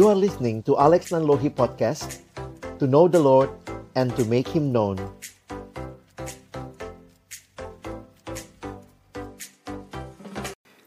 You 0.00 0.08
are 0.08 0.16
listening 0.16 0.64
to 0.64 0.80
Alex 0.80 1.12
Nanlohi 1.12 1.52
Podcast 1.52 2.24
To 2.80 2.88
know 2.88 3.04
the 3.04 3.20
Lord 3.20 3.52
and 3.92 4.08
to 4.16 4.24
make 4.24 4.48
Him 4.48 4.72
known 4.72 4.96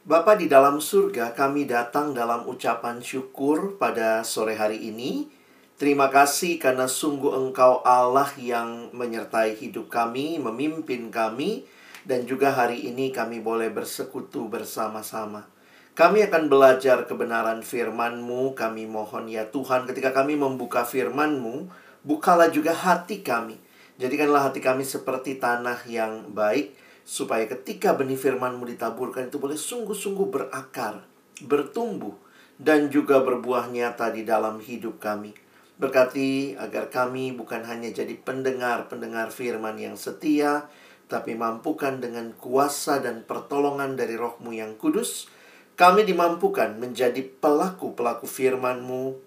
Bapa 0.02 0.34
di 0.34 0.50
dalam 0.50 0.82
surga, 0.82 1.38
kami 1.38 1.70
datang 1.70 2.18
dalam 2.18 2.50
ucapan 2.50 3.06
syukur 3.06 3.78
pada 3.78 4.26
sore 4.26 4.58
hari 4.58 4.82
ini. 4.82 5.30
Terima 5.78 6.10
kasih 6.10 6.58
karena 6.58 6.90
sungguh 6.90 7.38
Engkau 7.38 7.86
Allah 7.86 8.34
yang 8.42 8.90
menyertai 8.98 9.54
hidup 9.62 9.94
kami, 9.94 10.42
memimpin 10.42 11.14
kami, 11.14 11.70
dan 12.02 12.26
juga 12.26 12.50
hari 12.50 12.90
ini 12.90 13.14
kami 13.14 13.46
boleh 13.46 13.70
bersekutu 13.70 14.50
bersama-sama. 14.50 15.54
Kami 15.94 16.26
akan 16.26 16.50
belajar 16.50 17.06
kebenaran 17.06 17.62
firman-Mu. 17.62 18.58
Kami 18.58 18.90
mohon 18.90 19.30
ya 19.30 19.46
Tuhan 19.54 19.86
ketika 19.86 20.10
kami 20.10 20.34
membuka 20.34 20.82
firman-Mu, 20.90 21.70
bukalah 22.02 22.50
juga 22.50 22.74
hati 22.74 23.22
kami. 23.22 23.62
Jadikanlah 24.02 24.50
hati 24.50 24.58
kami 24.58 24.82
seperti 24.82 25.38
tanah 25.38 25.86
yang 25.86 26.34
baik, 26.34 26.74
supaya 27.06 27.46
ketika 27.46 27.94
benih 27.94 28.18
firman-Mu 28.18 28.74
ditaburkan 28.74 29.30
itu 29.30 29.38
boleh 29.38 29.54
sungguh-sungguh 29.54 30.34
berakar, 30.34 31.06
bertumbuh, 31.46 32.18
dan 32.58 32.90
juga 32.90 33.22
berbuah 33.22 33.70
nyata 33.70 34.10
di 34.10 34.26
dalam 34.26 34.58
hidup 34.66 34.98
kami. 34.98 35.38
Berkati 35.78 36.58
agar 36.58 36.90
kami 36.90 37.38
bukan 37.38 37.70
hanya 37.70 37.94
jadi 37.94 38.18
pendengar-pendengar 38.18 39.30
firman 39.30 39.78
yang 39.78 39.94
setia, 39.94 40.66
tapi 41.06 41.38
mampukan 41.38 42.02
dengan 42.02 42.34
kuasa 42.34 42.98
dan 42.98 43.22
pertolongan 43.30 43.94
dari 43.94 44.18
rohmu 44.18 44.58
yang 44.58 44.74
kudus, 44.82 45.30
kami 45.74 46.06
dimampukan 46.06 46.78
menjadi 46.78 47.26
pelaku-pelaku 47.42 48.30
firman-Mu 48.30 49.18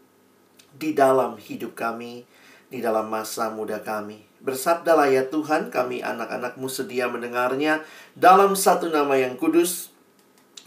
di 0.76 0.94
dalam 0.94 1.40
hidup 1.40 1.74
kami, 1.74 2.22
di 2.70 2.78
dalam 2.78 3.10
masa 3.10 3.50
muda 3.50 3.82
kami. 3.82 4.22
Bersabdalah 4.44 5.10
ya 5.10 5.26
Tuhan, 5.26 5.74
kami 5.74 6.06
anak-anakmu 6.06 6.70
sedia 6.70 7.10
mendengarnya 7.10 7.82
dalam 8.14 8.54
satu 8.54 8.92
nama 8.92 9.18
yang 9.18 9.34
kudus, 9.34 9.90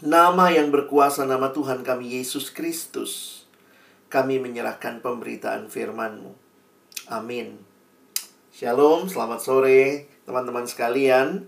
nama 0.04 0.52
yang 0.52 0.68
berkuasa, 0.68 1.24
nama 1.24 1.54
Tuhan 1.54 1.80
kami 1.80 2.20
Yesus 2.20 2.52
Kristus. 2.52 3.44
Kami 4.10 4.42
menyerahkan 4.42 5.00
pemberitaan 5.00 5.70
firman-Mu. 5.70 6.34
Amin. 7.08 7.62
Shalom, 8.50 9.06
selamat 9.08 9.40
sore 9.40 10.10
teman-teman 10.26 10.66
sekalian. 10.66 11.46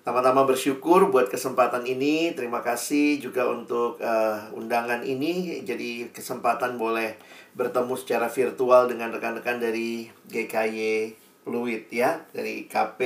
Tama-tama 0.00 0.48
bersyukur 0.48 1.12
buat 1.12 1.28
kesempatan 1.28 1.84
ini. 1.84 2.32
Terima 2.32 2.64
kasih 2.64 3.20
juga 3.20 3.44
untuk 3.52 4.00
uh, 4.00 4.48
undangan 4.56 5.04
ini. 5.04 5.60
Jadi 5.60 6.08
kesempatan 6.08 6.80
boleh 6.80 7.20
bertemu 7.52 7.94
secara 8.00 8.32
virtual 8.32 8.88
dengan 8.88 9.12
rekan-rekan 9.12 9.60
dari 9.60 10.08
GKY 10.32 11.12
Fluid 11.44 11.92
ya 11.92 12.24
dari 12.32 12.64
KP 12.64 13.00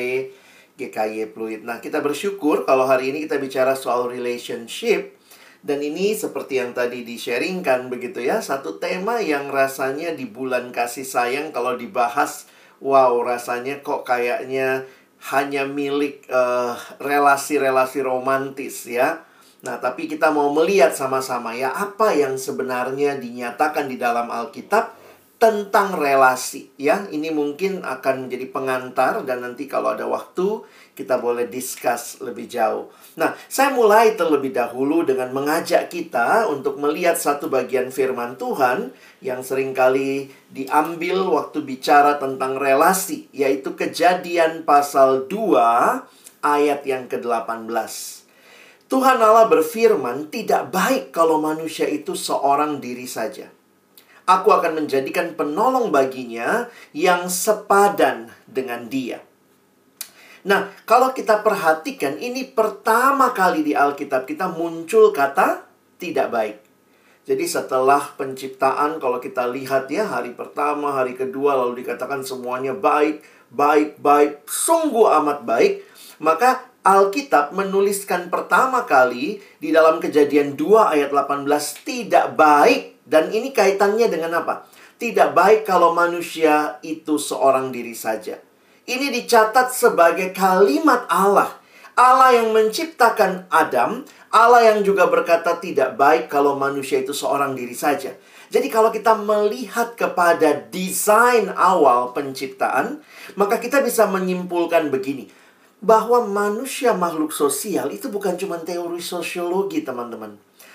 GKY 0.78 1.34
Fluid. 1.34 1.66
Nah, 1.66 1.82
kita 1.82 1.98
bersyukur 1.98 2.62
kalau 2.62 2.86
hari 2.86 3.10
ini 3.10 3.26
kita 3.26 3.42
bicara 3.42 3.74
soal 3.74 4.06
relationship 4.06 5.18
dan 5.66 5.82
ini 5.82 6.14
seperti 6.14 6.62
yang 6.62 6.78
tadi 6.78 7.02
di-sharingkan 7.02 7.90
begitu 7.90 8.22
ya, 8.22 8.38
satu 8.38 8.78
tema 8.78 9.18
yang 9.18 9.50
rasanya 9.50 10.14
di 10.14 10.30
bulan 10.30 10.70
kasih 10.70 11.08
sayang 11.08 11.50
kalau 11.50 11.74
dibahas 11.74 12.46
wow, 12.84 13.16
rasanya 13.24 13.80
kok 13.80 14.04
kayaknya 14.04 14.84
hanya 15.32 15.64
milik 15.64 16.28
relasi 16.28 17.56
relasi-relasi 17.56 17.98
romantis 18.04 18.84
ya. 18.84 19.24
Nah, 19.64 19.80
tapi 19.80 20.04
kita 20.04 20.28
mau 20.28 20.52
melihat 20.52 20.92
sama-sama 20.92 21.56
ya 21.56 21.72
apa 21.72 22.12
yang 22.12 22.36
sebenarnya 22.36 23.16
dinyatakan 23.16 23.88
di 23.88 23.96
dalam 23.96 24.28
Alkitab 24.28 24.92
tentang 25.40 25.96
relasi 25.96 26.68
ya. 26.76 27.08
Ini 27.08 27.32
mungkin 27.32 27.80
akan 27.80 28.28
menjadi 28.28 28.52
pengantar 28.52 29.24
dan 29.24 29.40
nanti 29.40 29.64
kalau 29.64 29.96
ada 29.96 30.04
waktu 30.04 30.60
kita 30.94 31.18
boleh 31.18 31.50
discuss 31.50 32.22
lebih 32.22 32.46
jauh. 32.46 32.88
Nah, 33.18 33.34
saya 33.50 33.74
mulai 33.74 34.14
terlebih 34.14 34.54
dahulu 34.54 35.02
dengan 35.02 35.34
mengajak 35.34 35.90
kita 35.90 36.46
untuk 36.46 36.78
melihat 36.78 37.18
satu 37.18 37.50
bagian 37.50 37.90
firman 37.90 38.38
Tuhan 38.38 38.94
yang 39.18 39.42
sering 39.42 39.74
kali 39.74 40.30
diambil 40.54 41.26
waktu 41.26 41.66
bicara 41.66 42.22
tentang 42.22 42.56
relasi, 42.56 43.26
yaitu 43.34 43.74
Kejadian 43.74 44.62
pasal 44.62 45.26
2 45.26 46.06
ayat 46.46 46.86
yang 46.86 47.10
ke-18. 47.10 47.66
Tuhan 48.86 49.18
Allah 49.18 49.50
berfirman, 49.50 50.30
"Tidak 50.30 50.70
baik 50.70 51.10
kalau 51.10 51.42
manusia 51.42 51.90
itu 51.90 52.14
seorang 52.14 52.78
diri 52.78 53.10
saja." 53.10 53.50
Aku 54.24 54.54
akan 54.54 54.84
menjadikan 54.84 55.36
penolong 55.36 55.92
baginya 55.92 56.72
yang 56.96 57.28
sepadan 57.28 58.32
dengan 58.48 58.88
dia. 58.88 59.20
Nah, 60.44 60.68
kalau 60.84 61.16
kita 61.16 61.40
perhatikan, 61.40 62.20
ini 62.20 62.44
pertama 62.44 63.32
kali 63.32 63.64
di 63.64 63.72
Alkitab 63.72 64.28
kita 64.28 64.52
muncul 64.52 65.08
kata 65.08 65.64
tidak 65.96 66.28
baik. 66.28 66.56
Jadi 67.24 67.48
setelah 67.48 68.12
penciptaan, 68.20 69.00
kalau 69.00 69.16
kita 69.16 69.48
lihat 69.48 69.88
ya, 69.88 70.04
hari 70.04 70.36
pertama, 70.36 70.92
hari 70.92 71.16
kedua, 71.16 71.56
lalu 71.56 71.80
dikatakan 71.80 72.20
semuanya 72.20 72.76
baik, 72.76 73.24
baik, 73.48 73.96
baik, 73.96 74.44
sungguh 74.44 75.08
amat 75.24 75.48
baik. 75.48 75.80
Maka 76.20 76.68
Alkitab 76.84 77.56
menuliskan 77.56 78.28
pertama 78.28 78.84
kali 78.84 79.40
di 79.56 79.72
dalam 79.72 79.96
kejadian 80.04 80.52
2 80.52 80.92
ayat 80.92 81.08
18, 81.08 81.48
tidak 81.88 82.36
baik 82.36 83.00
dan 83.08 83.32
ini 83.32 83.56
kaitannya 83.56 84.12
dengan 84.12 84.44
apa? 84.44 84.68
Tidak 85.00 85.32
baik 85.32 85.64
kalau 85.64 85.96
manusia 85.96 86.76
itu 86.84 87.16
seorang 87.16 87.72
diri 87.72 87.96
saja. 87.96 88.36
Ini 88.84 89.08
dicatat 89.10 89.72
sebagai 89.72 90.32
kalimat 90.36 91.08
Allah. 91.08 91.60
Allah 91.94 92.34
yang 92.36 92.50
menciptakan 92.50 93.46
Adam, 93.48 94.02
Allah 94.34 94.74
yang 94.74 94.82
juga 94.82 95.06
berkata 95.06 95.56
tidak 95.62 95.94
baik 95.94 96.26
kalau 96.26 96.58
manusia 96.58 97.00
itu 97.00 97.14
seorang 97.14 97.54
diri 97.54 97.72
saja. 97.72 98.12
Jadi 98.50 98.66
kalau 98.68 98.90
kita 98.90 99.14
melihat 99.14 99.94
kepada 99.94 100.68
desain 100.68 101.48
awal 101.54 102.10
penciptaan, 102.12 102.98
maka 103.38 103.62
kita 103.62 103.78
bisa 103.80 104.10
menyimpulkan 104.10 104.90
begini. 104.90 105.30
Bahwa 105.78 106.26
manusia 106.26 106.96
makhluk 106.96 107.30
sosial 107.30 107.94
itu 107.94 108.10
bukan 108.10 108.34
cuma 108.36 108.58
teori 108.58 109.00
sosiologi, 109.00 109.84
teman-teman 109.84 110.34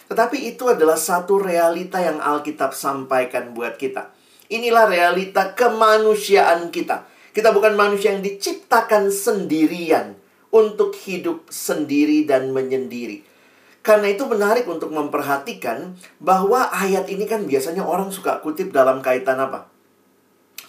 tetapi 0.09 0.49
itu 0.49 0.65
adalah 0.65 0.97
satu 0.97 1.37
realita 1.37 2.01
yang 2.01 2.17
Alkitab 2.17 2.73
sampaikan 2.73 3.53
buat 3.53 3.77
kita. 3.77 4.09
Inilah 4.49 4.89
realita 4.89 5.53
kemanusiaan 5.53 6.73
kita. 6.73 7.05
Kita 7.35 7.53
bukan 7.53 7.77
manusia 7.77 8.15
yang 8.15 8.25
diciptakan 8.25 9.13
sendirian 9.13 10.17
untuk 10.49 10.97
hidup 11.05 11.45
sendiri 11.49 12.25
dan 12.25 12.49
menyendiri. 12.49 13.21
Karena 13.79 14.11
itu 14.11 14.27
menarik 14.27 14.67
untuk 14.67 14.91
memperhatikan 14.91 15.95
bahwa 16.19 16.67
ayat 16.73 17.07
ini 17.07 17.23
kan 17.29 17.47
biasanya 17.47 17.85
orang 17.85 18.11
suka 18.11 18.43
kutip 18.43 18.75
dalam 18.75 18.99
kaitan 18.99 19.39
apa? 19.39 19.69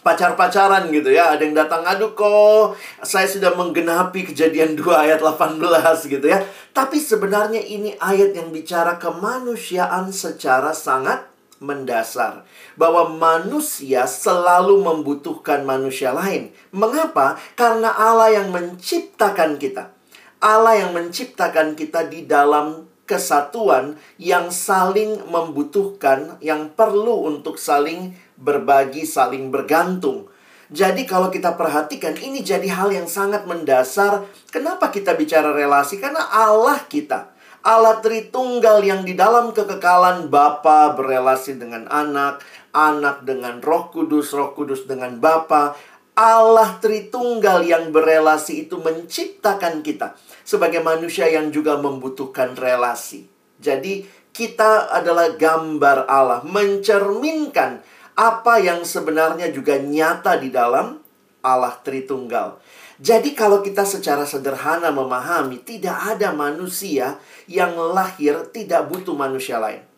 pacar-pacaran 0.00 0.88
gitu 0.92 1.12
ya. 1.12 1.36
Ada 1.36 1.42
yang 1.44 1.56
datang, 1.56 1.84
aduh 1.84 2.12
kok 2.16 2.76
saya 3.04 3.28
sudah 3.28 3.52
menggenapi 3.56 4.32
kejadian 4.32 4.76
2 4.76 4.88
ayat 4.96 5.20
18 5.20 5.60
gitu 6.08 6.26
ya. 6.26 6.40
Tapi 6.72 6.96
sebenarnya 6.96 7.60
ini 7.60 7.94
ayat 8.00 8.32
yang 8.36 8.48
bicara 8.52 8.96
kemanusiaan 8.96 10.08
secara 10.10 10.72
sangat 10.72 11.28
mendasar. 11.60 12.48
Bahwa 12.80 13.12
manusia 13.12 14.08
selalu 14.08 14.80
membutuhkan 14.80 15.68
manusia 15.68 16.16
lain. 16.16 16.48
Mengapa? 16.72 17.36
Karena 17.52 17.92
Allah 17.92 18.40
yang 18.40 18.48
menciptakan 18.48 19.60
kita. 19.60 19.92
Allah 20.40 20.80
yang 20.80 20.96
menciptakan 20.96 21.76
kita 21.76 22.08
di 22.08 22.24
dalam 22.24 22.88
kesatuan 23.04 24.00
yang 24.16 24.48
saling 24.48 25.20
membutuhkan, 25.28 26.40
yang 26.40 26.72
perlu 26.72 27.28
untuk 27.28 27.60
saling 27.60 28.16
berbagi, 28.40 29.02
saling 29.04 29.52
bergantung. 29.52 30.30
Jadi 30.70 31.02
kalau 31.02 31.34
kita 31.34 31.58
perhatikan 31.58 32.14
ini 32.14 32.46
jadi 32.46 32.70
hal 32.70 32.94
yang 32.94 33.10
sangat 33.10 33.42
mendasar. 33.42 34.22
Kenapa 34.54 34.94
kita 34.94 35.18
bicara 35.18 35.50
relasi? 35.50 35.98
Karena 35.98 36.30
Allah 36.30 36.78
kita. 36.86 37.34
Allah 37.60 38.00
Tritunggal 38.00 38.80
yang 38.80 39.04
di 39.04 39.12
dalam 39.12 39.52
kekekalan 39.52 40.32
Bapa 40.32 40.96
berelasi 40.96 41.60
dengan 41.60 41.84
anak, 41.92 42.40
anak 42.70 43.26
dengan 43.26 43.58
Roh 43.58 43.90
Kudus, 43.90 44.34
Roh 44.34 44.54
Kudus 44.54 44.86
dengan 44.86 45.18
Bapa. 45.18 45.74
Allah 46.14 46.76
Tritunggal 46.82 47.64
yang 47.64 47.94
berelasi 47.94 48.68
itu 48.68 48.76
menciptakan 48.76 49.80
kita 49.80 50.18
sebagai 50.44 50.84
manusia 50.84 51.30
yang 51.30 51.48
juga 51.48 51.80
membutuhkan 51.80 52.58
relasi. 52.58 53.24
Jadi 53.56 54.04
kita 54.30 54.92
adalah 54.92 55.32
gambar 55.34 56.04
Allah, 56.06 56.40
mencerminkan 56.44 57.80
apa 58.20 58.60
yang 58.60 58.84
sebenarnya 58.84 59.48
juga 59.48 59.80
nyata 59.80 60.36
di 60.36 60.52
dalam 60.52 61.00
Allah 61.40 61.74
Tritunggal. 61.80 62.60
Jadi 63.00 63.32
kalau 63.32 63.64
kita 63.64 63.88
secara 63.88 64.28
sederhana 64.28 64.92
memahami 64.92 65.64
tidak 65.64 65.96
ada 66.16 66.36
manusia 66.36 67.16
yang 67.48 67.72
lahir 67.96 68.44
tidak 68.52 68.92
butuh 68.92 69.16
manusia 69.16 69.56
lain. 69.56 69.89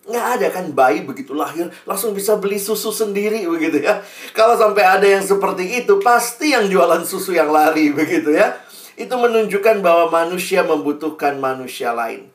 Nggak 0.00 0.26
ada 0.40 0.46
kan 0.48 0.66
bayi 0.72 1.04
begitu 1.04 1.36
lahir 1.36 1.68
langsung 1.84 2.16
bisa 2.16 2.40
beli 2.40 2.56
susu 2.56 2.88
sendiri 2.88 3.44
begitu 3.44 3.84
ya. 3.84 4.00
Kalau 4.32 4.56
sampai 4.56 4.80
ada 4.80 5.04
yang 5.04 5.20
seperti 5.20 5.84
itu, 5.84 6.00
pasti 6.00 6.56
yang 6.56 6.72
jualan 6.72 7.04
susu 7.04 7.36
yang 7.36 7.52
lari 7.52 7.92
begitu 7.92 8.32
ya. 8.32 8.56
Itu 8.96 9.20
menunjukkan 9.20 9.84
bahwa 9.84 10.08
manusia 10.08 10.64
membutuhkan 10.64 11.36
manusia 11.36 11.92
lain. 11.92 12.32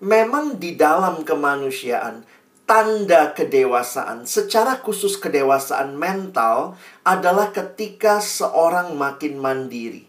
Memang 0.00 0.60
di 0.60 0.76
dalam 0.76 1.24
kemanusiaan, 1.24 2.28
tanda 2.68 3.32
kedewasaan, 3.32 4.28
secara 4.28 4.84
khusus 4.84 5.16
kedewasaan 5.16 5.96
mental, 5.96 6.76
adalah 7.00 7.48
ketika 7.48 8.20
seorang 8.20 8.92
makin 8.92 9.40
mandiri. 9.40 10.04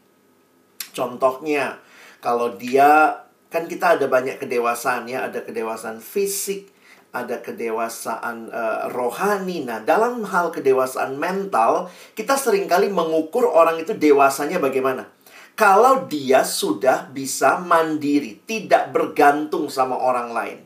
Contohnya, 0.91 1.79
kalau 2.19 2.59
dia 2.59 3.23
kan 3.47 3.69
kita 3.71 3.95
ada 3.95 4.11
banyak 4.11 4.43
kedewasaan 4.43 5.07
ya, 5.07 5.31
ada 5.31 5.39
kedewasaan 5.39 6.03
fisik, 6.03 6.67
ada 7.23 7.41
kedewasaan 7.41 8.53
uh, 8.53 8.93
rohani. 8.93 9.65
Nah, 9.65 9.81
dalam 9.81 10.21
hal 10.21 10.53
kedewasaan 10.53 11.17
mental, 11.17 11.89
kita 12.13 12.37
sering 12.37 12.69
kali 12.69 12.93
mengukur 12.93 13.49
orang 13.49 13.81
itu 13.81 13.97
dewasanya 13.97 14.61
bagaimana. 14.61 15.09
Kalau 15.57 16.05
dia 16.05 16.45
sudah 16.45 17.09
bisa 17.09 17.57
mandiri, 17.57 18.37
tidak 18.45 18.93
bergantung 18.93 19.73
sama 19.73 19.97
orang 19.97 20.29
lain. 20.29 20.59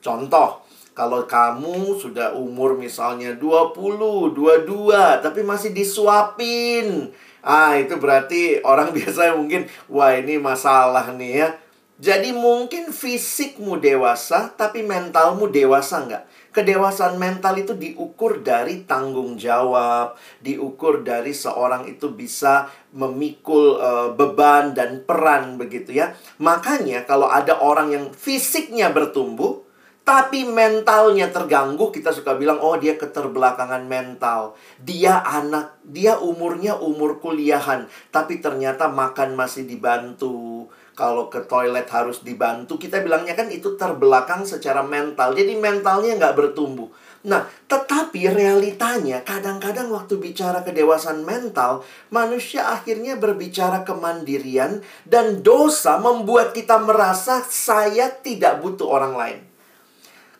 Contoh, 0.00 0.64
kalau 0.96 1.28
kamu 1.28 2.00
sudah 2.00 2.32
umur 2.32 2.80
misalnya 2.80 3.36
20, 3.36 4.32
22, 4.32 5.20
tapi 5.20 5.44
masih 5.44 5.76
disuapin. 5.76 7.12
Ah, 7.44 7.76
itu 7.76 8.00
berarti 8.00 8.64
orang 8.64 8.90
biasa 8.96 9.36
mungkin, 9.36 9.68
wah 9.92 10.16
ini 10.16 10.40
masalah 10.40 11.12
nih 11.12 11.44
ya 11.44 11.48
jadi 11.96 12.36
mungkin 12.36 12.92
fisikmu 12.92 13.80
dewasa, 13.80 14.52
tapi 14.52 14.84
mentalmu 14.84 15.48
dewasa 15.48 16.04
nggak? 16.04 16.24
Kedewasaan 16.52 17.16
mental 17.16 17.56
itu 17.56 17.72
diukur 17.72 18.44
dari 18.44 18.84
tanggung 18.84 19.40
jawab, 19.40 20.12
diukur 20.44 21.00
dari 21.00 21.32
seorang 21.32 21.88
itu 21.88 22.12
bisa 22.12 22.68
memikul 22.92 23.80
uh, 23.80 24.08
beban 24.12 24.76
dan 24.76 25.08
peran 25.08 25.56
begitu 25.56 25.96
ya. 25.96 26.12
Makanya 26.36 27.08
kalau 27.08 27.32
ada 27.32 27.64
orang 27.64 27.88
yang 27.92 28.04
fisiknya 28.12 28.92
bertumbuh, 28.92 29.64
tapi 30.04 30.44
mentalnya 30.44 31.32
terganggu, 31.32 31.90
kita 31.90 32.12
suka 32.12 32.36
bilang, 32.36 32.60
oh 32.60 32.76
dia 32.76 32.94
keterbelakangan 33.00 33.88
mental. 33.88 34.52
Dia 34.78 35.18
anak, 35.24 35.80
dia 35.80 36.20
umurnya 36.20 36.76
umur 36.76 37.18
kuliahan, 37.24 37.88
tapi 38.12 38.38
ternyata 38.38 38.86
makan 38.86 39.32
masih 39.32 39.64
dibantu 39.64 40.68
kalau 40.96 41.28
ke 41.28 41.44
toilet 41.44 41.84
harus 41.92 42.24
dibantu, 42.24 42.80
kita 42.80 43.04
bilangnya 43.04 43.36
kan 43.36 43.52
itu 43.52 43.76
terbelakang 43.76 44.48
secara 44.48 44.80
mental. 44.80 45.36
Jadi 45.36 45.52
mentalnya 45.60 46.16
nggak 46.16 46.32
bertumbuh. 46.32 46.88
Nah, 47.28 47.44
tetapi 47.68 48.32
realitanya 48.32 49.20
kadang-kadang 49.20 49.92
waktu 49.92 50.16
bicara 50.16 50.64
kedewasaan 50.64 51.20
mental, 51.20 51.84
manusia 52.08 52.72
akhirnya 52.72 53.20
berbicara 53.20 53.84
kemandirian 53.84 54.80
dan 55.04 55.44
dosa 55.44 56.00
membuat 56.00 56.56
kita 56.56 56.80
merasa 56.80 57.44
saya 57.44 58.08
tidak 58.08 58.64
butuh 58.64 58.88
orang 58.88 59.14
lain. 59.20 59.38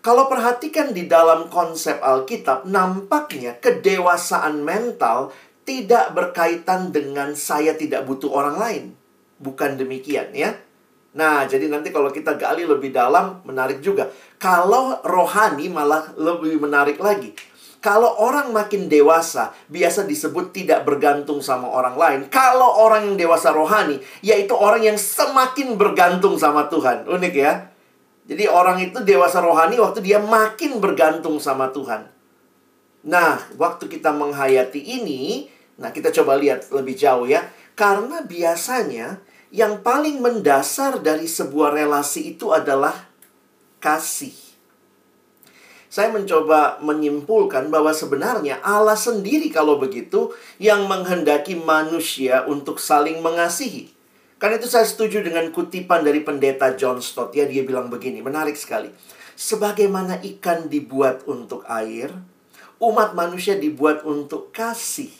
Kalau 0.01 0.25
perhatikan 0.31 0.95
di 0.97 1.05
dalam 1.05 1.53
konsep 1.53 2.01
Alkitab, 2.01 2.65
nampaknya 2.65 3.61
kedewasaan 3.61 4.65
mental 4.65 5.37
tidak 5.67 6.15
berkaitan 6.17 6.95
dengan 6.95 7.35
saya 7.37 7.75
tidak 7.75 8.07
butuh 8.07 8.31
orang 8.31 8.57
lain. 8.57 8.85
Bukan 9.37 9.77
demikian 9.77 10.33
ya. 10.33 10.57
Nah, 11.17 11.49
jadi 11.49 11.73
nanti 11.73 11.89
kalau 11.89 12.13
kita 12.13 12.37
gali 12.37 12.69
lebih 12.69 12.93
dalam, 12.93 13.41
menarik 13.49 13.81
juga. 13.81 14.13
Kalau 14.37 15.01
rohani 15.01 15.73
malah 15.73 16.13
lebih 16.13 16.61
menarik 16.61 17.01
lagi. 17.01 17.33
Kalau 17.81 18.19
orang 18.21 18.53
makin 18.53 18.91
dewasa, 18.91 19.55
biasa 19.71 20.05
disebut 20.05 20.53
tidak 20.53 20.85
bergantung 20.85 21.41
sama 21.41 21.71
orang 21.71 21.97
lain. 21.97 22.21
Kalau 22.29 22.83
orang 22.83 23.09
yang 23.09 23.17
dewasa 23.17 23.55
rohani, 23.55 23.97
yaitu 24.21 24.53
orang 24.53 24.85
yang 24.85 24.99
semakin 25.01 25.79
bergantung 25.81 26.37
sama 26.37 26.69
Tuhan. 26.69 27.09
Unik 27.09 27.35
ya. 27.37 27.71
Jadi 28.27 28.45
orang 28.51 28.83
itu 28.83 28.99
dewasa 29.07 29.39
rohani 29.39 29.79
waktu 29.79 30.03
dia 30.03 30.19
makin 30.19 30.83
bergantung 30.83 31.39
sama 31.39 31.71
Tuhan. 31.71 32.11
Nah, 33.07 33.39
waktu 33.55 33.87
kita 33.87 34.11
menghayati 34.11 34.83
ini, 34.83 35.47
nah 35.79 35.95
kita 35.95 36.11
coba 36.11 36.35
lihat 36.35 36.67
lebih 36.75 36.99
jauh 36.99 37.25
ya. 37.25 37.47
Karena 37.79 38.27
biasanya 38.27 39.23
yang 39.55 39.83
paling 39.83 40.19
mendasar 40.19 40.99
dari 41.03 41.31
sebuah 41.31 41.75
relasi 41.75 42.35
itu 42.35 42.51
adalah 42.51 43.07
kasih. 43.79 44.35
Saya 45.87 46.13
mencoba 46.13 46.83
menyimpulkan 46.83 47.73
bahwa 47.73 47.95
sebenarnya 47.95 48.61
Allah 48.61 48.99
sendiri 48.99 49.49
kalau 49.49 49.79
begitu 49.81 50.35
yang 50.61 50.85
menghendaki 50.91 51.57
manusia 51.57 52.45
untuk 52.45 52.83
saling 52.83 53.23
mengasihi. 53.25 53.95
Karena 54.37 54.61
itu 54.61 54.69
saya 54.69 54.85
setuju 54.85 55.25
dengan 55.25 55.49
kutipan 55.49 56.05
dari 56.05 56.21
pendeta 56.21 56.77
John 56.77 57.01
Stott. 57.01 57.33
Ya, 57.33 57.49
dia 57.49 57.65
bilang 57.65 57.89
begini, 57.89 58.21
menarik 58.21 58.59
sekali. 58.61 58.93
Sebagaimana 59.33 60.21
ikan 60.37 60.69
dibuat 60.69 61.25
untuk 61.25 61.65
air, 61.65 62.13
umat 62.77 63.17
manusia 63.17 63.57
dibuat 63.57 64.05
untuk 64.05 64.53
kasih 64.53 65.13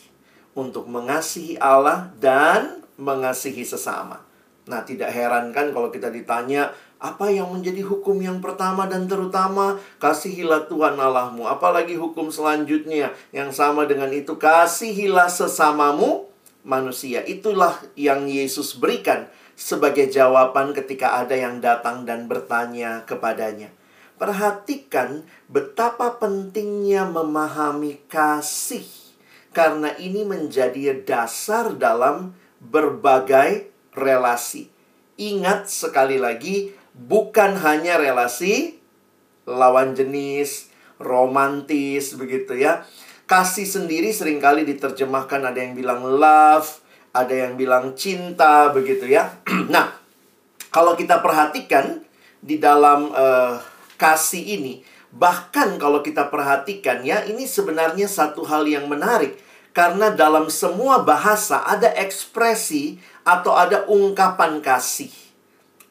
untuk 0.57 0.89
mengasihi 0.89 1.57
Allah 1.57 2.13
dan 2.17 2.81
mengasihi 2.97 3.63
sesama. 3.63 4.21
Nah, 4.67 4.83
tidak 4.83 5.15
heran 5.15 5.55
kan 5.55 5.71
kalau 5.71 5.87
kita 5.87 6.11
ditanya, 6.11 6.75
apa 6.97 7.31
yang 7.31 7.53
menjadi 7.53 7.85
hukum 7.87 8.19
yang 8.19 8.43
pertama 8.43 8.89
dan 8.89 9.07
terutama? 9.07 9.79
Kasihilah 10.01 10.67
Tuhan 10.67 10.99
Allahmu. 10.99 11.47
Apalagi 11.47 11.95
hukum 11.95 12.27
selanjutnya 12.33 13.15
yang 13.31 13.53
sama 13.55 13.87
dengan 13.87 14.11
itu, 14.11 14.35
kasihilah 14.35 15.31
sesamamu 15.31 16.27
manusia. 16.67 17.23
Itulah 17.23 17.79
yang 17.95 18.27
Yesus 18.27 18.75
berikan 18.75 19.31
sebagai 19.57 20.11
jawaban 20.11 20.75
ketika 20.75 21.17
ada 21.17 21.33
yang 21.33 21.63
datang 21.63 22.03
dan 22.03 22.27
bertanya 22.27 23.07
kepadanya. 23.07 23.73
Perhatikan 24.17 25.25
betapa 25.49 26.17
pentingnya 26.17 27.05
memahami 27.07 28.01
kasih 28.09 28.85
karena 29.53 29.93
ini 29.97 30.21
menjadi 30.21 31.01
dasar 31.01 31.73
dalam 31.73 32.36
berbagai 32.61 33.69
relasi. 33.93 34.69
Ingat 35.17 35.69
sekali 35.69 36.21
lagi, 36.21 36.73
bukan 36.93 37.57
hanya 37.57 37.97
relasi 37.97 38.77
lawan 39.49 39.97
jenis, 39.97 40.69
romantis 41.01 42.13
begitu 42.17 42.57
ya. 42.57 42.85
Kasih 43.27 43.67
sendiri 43.67 44.13
sering 44.13 44.39
kali 44.39 44.63
diterjemahkan 44.63 45.51
ada 45.51 45.59
yang 45.59 45.73
bilang 45.75 46.05
love, 46.05 46.79
ada 47.11 47.33
yang 47.33 47.57
bilang 47.57 47.97
cinta 47.97 48.69
begitu 48.71 49.09
ya. 49.09 49.41
nah, 49.73 49.97
kalau 50.69 50.93
kita 50.93 51.19
perhatikan 51.19 52.05
di 52.39 52.61
dalam 52.61 53.09
uh, 53.11 53.57
kasih 53.97 54.61
ini, 54.61 54.85
bahkan 55.09 55.75
kalau 55.81 56.05
kita 56.05 56.29
perhatikan 56.29 57.01
ya, 57.01 57.25
ini 57.25 57.49
sebenarnya 57.49 58.05
satu 58.05 58.45
hal 58.45 58.69
yang 58.69 58.85
menarik 58.85 59.46
karena 59.77 60.09
dalam 60.09 60.49
semua 60.49 61.05
bahasa 61.05 61.61
ada 61.61 61.93
ekspresi 62.01 62.97
atau 63.21 63.53
ada 63.53 63.85
ungkapan 63.85 64.57
kasih. 64.57 65.13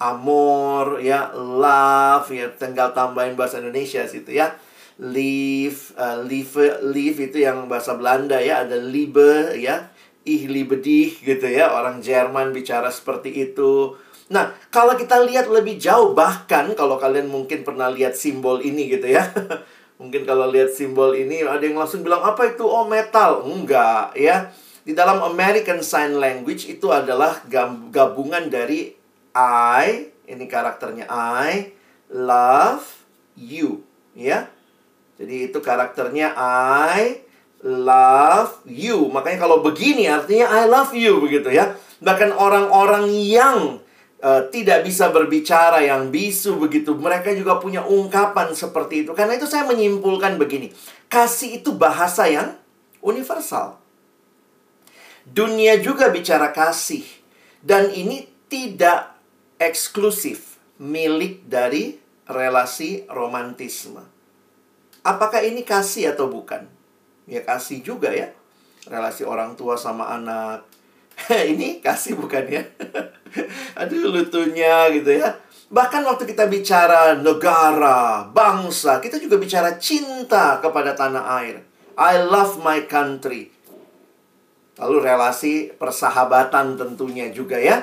Amor, 0.03 0.99
ya, 0.99 1.31
love, 1.31 2.35
ya, 2.35 2.51
tinggal 2.51 2.91
tambahin 2.91 3.39
bahasa 3.39 3.63
Indonesia 3.63 4.03
situ 4.11 4.35
ya. 4.35 4.59
Live, 4.99 5.95
uh, 5.95 6.19
live, 6.27 6.83
live 6.83 7.31
itu 7.31 7.47
yang 7.47 7.71
bahasa 7.71 7.95
Belanda 7.95 8.43
ya, 8.43 8.67
ada 8.67 8.75
liebe 8.75 9.55
ya. 9.55 9.95
Liebe 10.27 10.83
dich 10.83 11.23
gitu 11.23 11.47
ya, 11.47 11.71
orang 11.71 12.03
Jerman 12.03 12.51
bicara 12.51 12.91
seperti 12.91 13.31
itu. 13.31 13.95
Nah, 14.27 14.51
kalau 14.75 14.99
kita 14.99 15.23
lihat 15.23 15.47
lebih 15.47 15.79
jauh 15.79 16.11
bahkan 16.11 16.75
kalau 16.75 16.99
kalian 16.99 17.31
mungkin 17.31 17.63
pernah 17.63 17.87
lihat 17.87 18.19
simbol 18.19 18.59
ini 18.59 18.91
gitu 18.91 19.07
ya. 19.15 19.23
Mungkin 19.97 20.29
kalau 20.29 20.53
lihat 20.53 20.77
simbol 20.77 21.17
ini 21.17 21.41
ada 21.41 21.65
yang 21.65 21.81
langsung 21.81 22.05
bilang 22.05 22.21
apa 22.21 22.53
itu? 22.53 22.65
Oh 22.69 22.85
metal. 22.85 23.45
Enggak 23.49 24.13
ya. 24.17 24.53
Di 24.87 24.95
dalam 24.95 25.19
American 25.25 25.83
Sign 25.83 26.21
Language 26.23 26.71
itu 26.71 26.95
adalah 26.95 27.43
gabungan 27.91 28.47
dari 28.47 28.95
I, 29.35 30.15
ini 30.31 30.47
karakternya 30.47 31.11
I, 31.11 31.75
love 32.15 32.87
you, 33.35 33.83
ya. 34.15 34.47
Jadi 35.19 35.51
itu 35.51 35.59
karakternya 35.59 36.39
I 36.39 37.19
love 37.67 38.63
you. 38.63 39.11
Makanya 39.11 39.43
kalau 39.43 39.59
begini 39.65 40.07
artinya 40.07 40.47
I 40.55 40.71
love 40.71 40.95
you 40.95 41.19
begitu 41.19 41.51
ya. 41.51 41.75
Bahkan 41.99 42.37
orang-orang 42.37 43.11
yang 43.11 43.83
uh, 44.23 44.49
tidak 44.49 44.87
bisa 44.87 45.13
berbicara 45.13 45.85
yang 45.85 46.09
bisu 46.09 46.57
begitu. 46.61 46.97
Mereka 46.97 47.35
juga 47.37 47.59
punya 47.61 47.85
ungkapan 47.85 48.53
seperti 48.57 49.05
itu. 49.05 49.13
Karena 49.13 49.37
itu 49.37 49.49
saya 49.49 49.69
menyimpulkan 49.69 50.41
begini. 50.41 50.73
Kasih 51.11 51.61
itu 51.61 51.75
bahasa 51.77 52.29
yang 52.31 52.57
universal. 53.05 53.81
Dunia 55.27 55.83
juga 55.83 56.09
bicara 56.09 56.55
kasih. 56.55 57.03
Dan 57.61 57.91
ini 57.91 58.31
tidak 58.47 59.19
eksklusif 59.59 60.61
milik 60.79 61.43
dari 61.51 61.99
relasi 62.31 63.09
romantisme. 63.11 64.05
Apakah 65.07 65.43
ini 65.43 65.63
kasih 65.63 66.15
atau 66.15 66.31
bukan? 66.31 66.67
Ya 67.27 67.43
kasih 67.43 67.83
juga 67.83 68.11
ya. 68.15 68.31
Relasi 68.87 69.27
orang 69.27 69.59
tua 69.59 69.75
sama 69.75 70.15
anak. 70.15 70.67
ini 71.53 71.81
kasih 71.81 72.17
bukan 72.21 72.45
ya? 72.47 72.63
Aduh 73.81 74.13
lutunya 74.13 74.89
gitu 74.93 75.17
ya. 75.17 75.37
Bahkan 75.67 76.07
waktu 76.07 76.31
kita 76.31 76.47
bicara 76.47 77.19
negara, 77.19 78.31
bangsa, 78.31 79.03
kita 79.03 79.19
juga 79.19 79.35
bicara 79.35 79.75
cinta 79.83 80.63
kepada 80.63 80.95
tanah 80.95 81.25
air. 81.43 81.67
I 81.99 82.23
love 82.23 82.63
my 82.63 82.87
country. 82.87 83.51
Lalu 84.77 84.97
relasi 85.03 85.73
persahabatan 85.75 86.77
tentunya 86.77 87.33
juga 87.33 87.59
ya. 87.59 87.83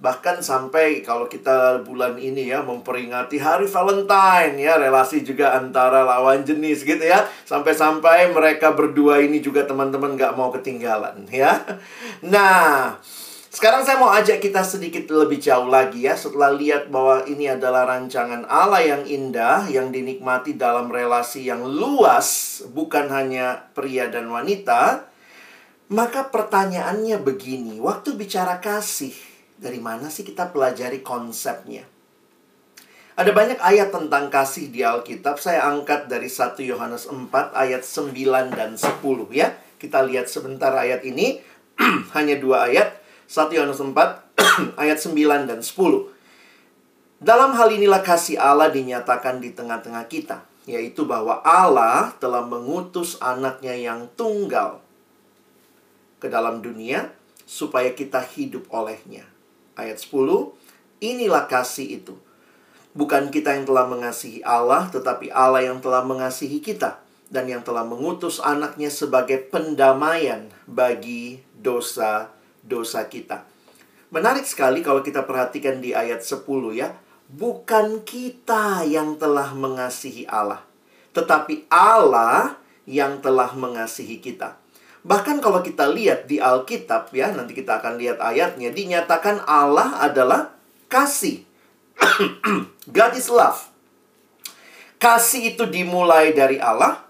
Bahkan 0.00 0.40
sampai 0.40 1.04
kalau 1.04 1.28
kita 1.28 1.84
bulan 1.84 2.16
ini 2.16 2.48
ya 2.48 2.64
memperingati 2.64 3.36
hari 3.36 3.68
Valentine 3.68 4.56
ya, 4.56 4.80
relasi 4.80 5.20
juga 5.20 5.52
antara 5.52 6.00
lawan 6.08 6.40
jenis 6.40 6.88
gitu 6.88 7.04
ya. 7.04 7.28
Sampai-sampai 7.44 8.32
mereka 8.32 8.72
berdua 8.72 9.20
ini 9.20 9.44
juga 9.44 9.68
teman-teman 9.68 10.16
gak 10.16 10.32
mau 10.40 10.48
ketinggalan 10.48 11.28
ya. 11.28 11.52
Nah, 12.24 12.96
sekarang 13.50 13.84
saya 13.84 14.00
mau 14.00 14.08
ajak 14.08 14.40
kita 14.40 14.64
sedikit 14.64 15.10
lebih 15.12 15.36
jauh 15.36 15.68
lagi 15.68 16.08
ya 16.08 16.16
setelah 16.16 16.54
lihat 16.54 16.88
bahwa 16.88 17.26
ini 17.28 17.52
adalah 17.52 17.84
rancangan 17.84 18.48
Allah 18.48 18.80
yang 18.80 19.02
indah 19.04 19.68
yang 19.68 19.92
dinikmati 19.92 20.56
dalam 20.56 20.88
relasi 20.88 21.50
yang 21.50 21.66
luas 21.66 22.62
bukan 22.72 23.12
hanya 23.12 23.68
pria 23.76 24.08
dan 24.08 24.32
wanita. 24.32 25.12
Maka 25.90 26.30
pertanyaannya 26.30 27.18
begini, 27.18 27.82
waktu 27.82 28.14
bicara 28.14 28.62
kasih, 28.62 29.29
dari 29.60 29.76
mana 29.76 30.08
sih 30.08 30.24
kita 30.24 30.48
pelajari 30.48 31.04
konsepnya? 31.04 31.84
Ada 33.20 33.36
banyak 33.36 33.60
ayat 33.60 33.92
tentang 33.92 34.32
kasih 34.32 34.72
di 34.72 34.80
Alkitab. 34.80 35.36
Saya 35.36 35.68
angkat 35.68 36.08
dari 36.08 36.32
1 36.32 36.56
Yohanes 36.64 37.04
4 37.04 37.52
ayat 37.52 37.84
9 37.84 38.16
dan 38.56 38.80
10 38.80 39.04
ya. 39.36 39.52
Kita 39.76 40.00
lihat 40.08 40.32
sebentar 40.32 40.72
ayat 40.72 41.04
ini. 41.04 41.44
Hanya 42.16 42.40
dua 42.40 42.72
ayat. 42.72 42.96
1 43.28 43.52
Yohanes 43.52 43.76
4 43.76 43.92
ayat 44.82 44.96
9 44.96 45.12
dan 45.44 45.60
10. 45.60 45.68
Dalam 47.20 47.52
hal 47.52 47.68
inilah 47.76 48.00
kasih 48.00 48.40
Allah 48.40 48.72
dinyatakan 48.72 49.44
di 49.44 49.52
tengah-tengah 49.52 50.08
kita, 50.08 50.40
yaitu 50.64 51.04
bahwa 51.04 51.44
Allah 51.44 52.16
telah 52.16 52.40
mengutus 52.48 53.20
anaknya 53.20 53.76
yang 53.76 54.08
tunggal 54.16 54.80
ke 56.16 56.32
dalam 56.32 56.64
dunia 56.64 57.12
supaya 57.44 57.92
kita 57.92 58.24
hidup 58.24 58.64
olehnya. 58.72 59.28
Ayat 59.80 59.96
10, 60.04 60.52
inilah 61.00 61.48
kasih 61.48 62.04
itu. 62.04 62.14
Bukan 62.92 63.32
kita 63.32 63.56
yang 63.56 63.64
telah 63.64 63.88
mengasihi 63.88 64.44
Allah, 64.44 64.92
tetapi 64.92 65.32
Allah 65.32 65.64
yang 65.64 65.80
telah 65.80 66.04
mengasihi 66.04 66.60
kita 66.60 67.00
dan 67.32 67.48
yang 67.48 67.64
telah 67.64 67.86
mengutus 67.86 68.42
anaknya 68.42 68.92
sebagai 68.92 69.40
pendamaian 69.48 70.52
bagi 70.68 71.40
dosa-dosa 71.56 73.08
kita. 73.08 73.48
Menarik 74.10 74.44
sekali 74.44 74.84
kalau 74.84 75.00
kita 75.00 75.24
perhatikan 75.24 75.80
di 75.80 75.96
ayat 75.96 76.20
10 76.20 76.44
ya. 76.76 76.92
Bukan 77.30 78.02
kita 78.02 78.82
yang 78.84 79.14
telah 79.14 79.54
mengasihi 79.54 80.26
Allah, 80.26 80.66
tetapi 81.14 81.70
Allah 81.70 82.58
yang 82.90 83.22
telah 83.22 83.54
mengasihi 83.54 84.18
kita. 84.18 84.59
Bahkan 85.00 85.40
kalau 85.40 85.64
kita 85.64 85.88
lihat 85.88 86.28
di 86.28 86.36
Alkitab 86.36 87.08
ya, 87.16 87.32
nanti 87.32 87.56
kita 87.56 87.80
akan 87.80 87.96
lihat 87.96 88.20
ayatnya, 88.20 88.68
dinyatakan 88.68 89.40
Allah 89.48 89.96
adalah 89.96 90.52
kasih. 90.92 91.44
God 92.96 93.12
is 93.16 93.32
love. 93.32 93.70
Kasih 95.00 95.56
itu 95.56 95.64
dimulai 95.64 96.36
dari 96.36 96.60
Allah 96.60 97.00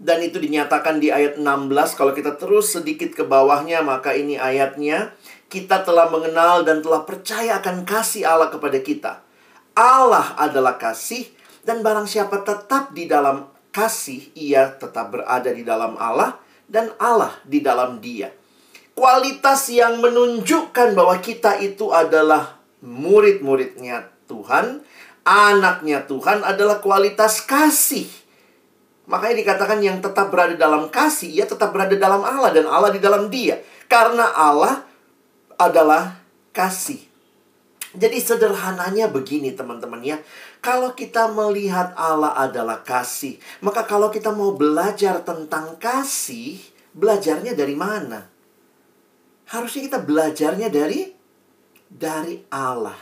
dan 0.00 0.18
itu 0.24 0.40
dinyatakan 0.40 0.98
di 0.98 1.12
ayat 1.12 1.36
16 1.38 1.68
kalau 1.94 2.10
kita 2.16 2.34
terus 2.34 2.74
sedikit 2.74 3.14
ke 3.14 3.22
bawahnya 3.22 3.84
maka 3.86 4.16
ini 4.16 4.34
ayatnya 4.34 5.14
kita 5.52 5.86
telah 5.86 6.10
mengenal 6.10 6.66
dan 6.66 6.82
telah 6.82 7.06
percaya 7.06 7.60
akan 7.60 7.84
kasih 7.86 8.26
Allah 8.26 8.48
kepada 8.50 8.80
kita. 8.80 9.20
Allah 9.78 10.32
adalah 10.40 10.80
kasih 10.80 11.28
dan 11.62 11.84
barang 11.84 12.08
siapa 12.10 12.42
tetap 12.42 12.90
di 12.96 13.06
dalam 13.06 13.46
kasih 13.70 14.32
ia 14.34 14.72
tetap 14.74 15.14
berada 15.14 15.48
di 15.52 15.62
dalam 15.64 15.94
Allah 16.00 16.41
dan 16.72 16.88
Allah 16.96 17.36
di 17.44 17.60
dalam 17.60 18.00
dia. 18.00 18.32
Kualitas 18.96 19.68
yang 19.68 20.00
menunjukkan 20.00 20.96
bahwa 20.96 21.20
kita 21.20 21.60
itu 21.60 21.92
adalah 21.92 22.56
murid-muridnya 22.80 24.08
Tuhan, 24.24 24.80
anaknya 25.28 26.08
Tuhan 26.08 26.40
adalah 26.40 26.80
kualitas 26.80 27.44
kasih. 27.44 28.08
Makanya 29.04 29.36
dikatakan 29.44 29.78
yang 29.84 30.00
tetap 30.00 30.32
berada 30.32 30.56
dalam 30.56 30.88
kasih, 30.88 31.28
ia 31.28 31.44
tetap 31.44 31.76
berada 31.76 31.92
dalam 31.92 32.24
Allah 32.24 32.48
dan 32.56 32.64
Allah 32.64 32.88
di 32.88 33.00
dalam 33.00 33.28
dia. 33.28 33.60
Karena 33.84 34.32
Allah 34.32 34.88
adalah 35.60 36.16
kasih. 36.56 37.11
Jadi 37.92 38.18
sederhananya 38.24 39.12
begini 39.12 39.52
teman-teman 39.52 40.00
ya. 40.00 40.16
Kalau 40.64 40.96
kita 40.96 41.28
melihat 41.28 41.92
Allah 41.92 42.32
adalah 42.40 42.80
kasih, 42.80 43.36
maka 43.60 43.84
kalau 43.84 44.08
kita 44.08 44.32
mau 44.32 44.56
belajar 44.56 45.20
tentang 45.20 45.76
kasih, 45.76 46.56
belajarnya 46.96 47.52
dari 47.52 47.76
mana? 47.76 48.32
Harusnya 49.52 49.92
kita 49.92 50.00
belajarnya 50.00 50.72
dari 50.72 51.12
dari 51.92 52.40
Allah. 52.48 52.96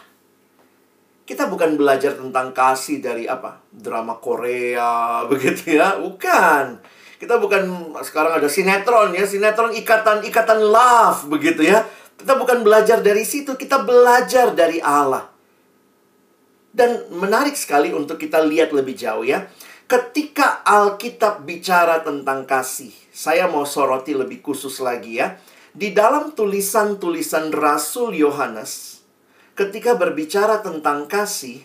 Kita 1.22 1.46
bukan 1.46 1.78
belajar 1.78 2.18
tentang 2.18 2.50
kasih 2.50 2.98
dari 2.98 3.30
apa? 3.30 3.62
Drama 3.70 4.18
Korea 4.18 5.22
begitu 5.30 5.78
ya, 5.78 6.02
bukan. 6.02 6.82
Kita 7.22 7.38
bukan 7.38 7.94
sekarang 8.02 8.42
ada 8.42 8.48
sinetron 8.50 9.14
ya, 9.14 9.22
sinetron 9.22 9.70
ikatan-ikatan 9.70 10.58
love 10.58 11.30
begitu 11.30 11.62
ya. 11.62 11.86
Kita 12.20 12.36
bukan 12.36 12.60
belajar 12.60 13.00
dari 13.00 13.24
situ, 13.24 13.56
kita 13.56 13.80
belajar 13.80 14.52
dari 14.52 14.76
Allah. 14.84 15.32
Dan 16.68 17.08
menarik 17.16 17.56
sekali 17.56 17.96
untuk 17.96 18.20
kita 18.20 18.44
lihat 18.44 18.76
lebih 18.76 18.92
jauh 18.92 19.24
ya. 19.24 19.48
Ketika 19.88 20.60
Alkitab 20.62 21.48
bicara 21.48 22.04
tentang 22.04 22.44
kasih, 22.44 22.92
saya 23.08 23.48
mau 23.48 23.64
soroti 23.64 24.12
lebih 24.12 24.44
khusus 24.44 24.84
lagi 24.84 25.18
ya. 25.18 25.40
Di 25.72 25.96
dalam 25.96 26.36
tulisan-tulisan 26.36 27.50
Rasul 27.56 28.20
Yohanes, 28.20 29.00
ketika 29.56 29.96
berbicara 29.96 30.60
tentang 30.60 31.08
kasih, 31.08 31.64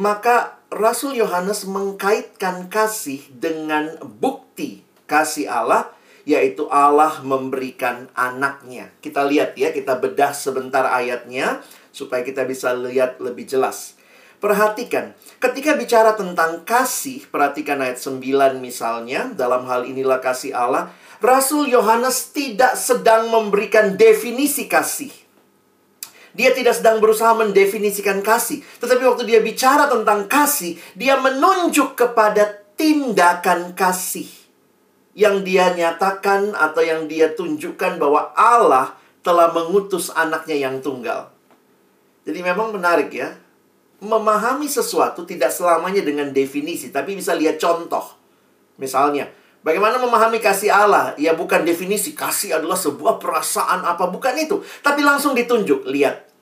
maka 0.00 0.58
Rasul 0.72 1.20
Yohanes 1.20 1.68
mengkaitkan 1.68 2.72
kasih 2.72 3.20
dengan 3.30 4.00
bukti 4.02 4.82
kasih 5.04 5.50
Allah, 5.50 5.92
yaitu 6.30 6.70
Allah 6.70 7.18
memberikan 7.26 8.06
anaknya. 8.14 8.94
Kita 9.02 9.26
lihat 9.26 9.58
ya, 9.58 9.74
kita 9.74 9.98
bedah 9.98 10.30
sebentar 10.30 10.86
ayatnya 10.86 11.58
supaya 11.90 12.22
kita 12.22 12.46
bisa 12.46 12.70
lihat 12.70 13.18
lebih 13.18 13.50
jelas. 13.50 13.98
Perhatikan, 14.38 15.12
ketika 15.42 15.74
bicara 15.74 16.14
tentang 16.14 16.62
kasih, 16.62 17.26
perhatikan 17.34 17.82
ayat 17.82 17.98
9 17.98 18.62
misalnya, 18.62 19.34
dalam 19.34 19.66
hal 19.66 19.84
inilah 19.84 20.22
kasih 20.22 20.54
Allah, 20.54 20.94
Rasul 21.18 21.68
Yohanes 21.68 22.30
tidak 22.30 22.78
sedang 22.78 23.28
memberikan 23.28 23.98
definisi 23.98 24.70
kasih. 24.70 25.12
Dia 26.30 26.54
tidak 26.54 26.78
sedang 26.78 27.02
berusaha 27.02 27.34
mendefinisikan 27.36 28.22
kasih, 28.22 28.62
tetapi 28.78 29.02
waktu 29.02 29.26
dia 29.26 29.42
bicara 29.42 29.90
tentang 29.90 30.30
kasih, 30.30 30.78
dia 30.94 31.18
menunjuk 31.18 31.98
kepada 31.98 32.64
tindakan 32.78 33.74
kasih 33.74 34.39
yang 35.14 35.42
dia 35.42 35.74
nyatakan 35.74 36.54
atau 36.54 36.82
yang 36.82 37.10
dia 37.10 37.34
tunjukkan 37.34 37.98
bahwa 37.98 38.30
Allah 38.38 38.94
telah 39.20 39.52
mengutus 39.52 40.08
anaknya 40.14 40.56
yang 40.56 40.78
tunggal. 40.80 41.32
Jadi 42.24 42.40
memang 42.40 42.72
menarik 42.72 43.10
ya 43.10 43.36
memahami 44.00 44.64
sesuatu 44.64 45.28
tidak 45.28 45.52
selamanya 45.52 46.00
dengan 46.00 46.32
definisi, 46.32 46.88
tapi 46.88 47.12
bisa 47.12 47.36
lihat 47.36 47.60
contoh. 47.60 48.16
Misalnya, 48.80 49.28
bagaimana 49.60 50.00
memahami 50.00 50.40
kasih 50.40 50.72
Allah? 50.72 51.12
Ya 51.20 51.36
bukan 51.36 51.68
definisi, 51.68 52.16
kasih 52.16 52.56
adalah 52.56 52.80
sebuah 52.80 53.20
perasaan 53.20 53.84
apa, 53.84 54.08
bukan 54.08 54.32
itu. 54.40 54.64
Tapi 54.80 55.04
langsung 55.04 55.36
ditunjuk, 55.36 55.84
lihat. 55.84 56.32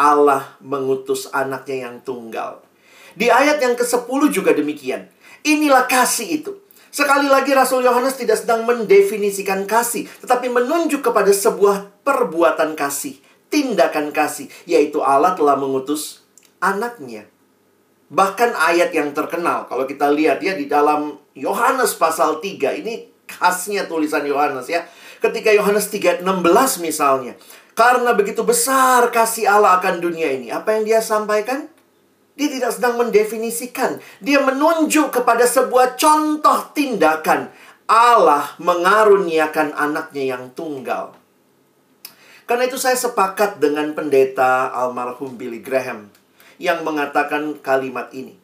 Allah 0.00 0.56
mengutus 0.64 1.28
anaknya 1.28 1.86
yang 1.88 2.00
tunggal. 2.00 2.64
Di 3.12 3.28
ayat 3.28 3.60
yang 3.60 3.76
ke-10 3.76 4.20
juga 4.32 4.56
demikian. 4.56 5.12
Inilah 5.44 5.84
kasih 5.84 6.40
itu. 6.40 6.52
Sekali 6.92 7.24
lagi 7.24 7.56
Rasul 7.56 7.88
Yohanes 7.88 8.20
tidak 8.20 8.36
sedang 8.36 8.68
mendefinisikan 8.68 9.64
kasih, 9.64 10.04
tetapi 10.20 10.52
menunjuk 10.52 11.00
kepada 11.00 11.32
sebuah 11.32 12.04
perbuatan 12.04 12.76
kasih, 12.76 13.16
tindakan 13.48 14.12
kasih, 14.12 14.52
yaitu 14.68 15.00
Allah 15.00 15.32
telah 15.32 15.56
mengutus 15.56 16.20
anaknya. 16.60 17.24
Bahkan 18.12 18.52
ayat 18.52 18.92
yang 18.92 19.16
terkenal, 19.16 19.64
kalau 19.72 19.88
kita 19.88 20.12
lihat 20.12 20.44
ya 20.44 20.52
di 20.52 20.68
dalam 20.68 21.16
Yohanes 21.32 21.96
pasal 21.96 22.44
3, 22.44 22.84
ini 22.84 23.08
khasnya 23.24 23.88
tulisan 23.88 24.28
Yohanes 24.28 24.68
ya. 24.68 24.84
Ketika 25.16 25.48
Yohanes 25.48 25.88
3 25.88 26.20
16 26.20 26.84
misalnya. 26.84 27.40
Karena 27.72 28.12
begitu 28.12 28.44
besar 28.44 29.08
kasih 29.08 29.48
Allah 29.48 29.80
akan 29.80 30.04
dunia 30.04 30.28
ini. 30.28 30.52
Apa 30.52 30.76
yang 30.76 30.84
dia 30.84 31.00
sampaikan? 31.00 31.71
Dia 32.32 32.48
tidak 32.48 32.72
sedang 32.72 32.96
mendefinisikan. 32.96 34.00
Dia 34.24 34.40
menunjuk 34.40 35.12
kepada 35.12 35.44
sebuah 35.44 36.00
contoh 36.00 36.72
tindakan. 36.72 37.52
Allah 37.84 38.56
mengaruniakan 38.56 39.76
anaknya 39.76 40.36
yang 40.36 40.48
tunggal. 40.56 41.12
Karena 42.48 42.68
itu 42.68 42.80
saya 42.80 42.96
sepakat 42.96 43.60
dengan 43.60 43.92
pendeta 43.92 44.72
almarhum 44.72 45.36
Billy 45.36 45.60
Graham 45.60 46.08
yang 46.56 46.84
mengatakan 46.84 47.60
kalimat 47.60 48.08
ini. 48.16 48.36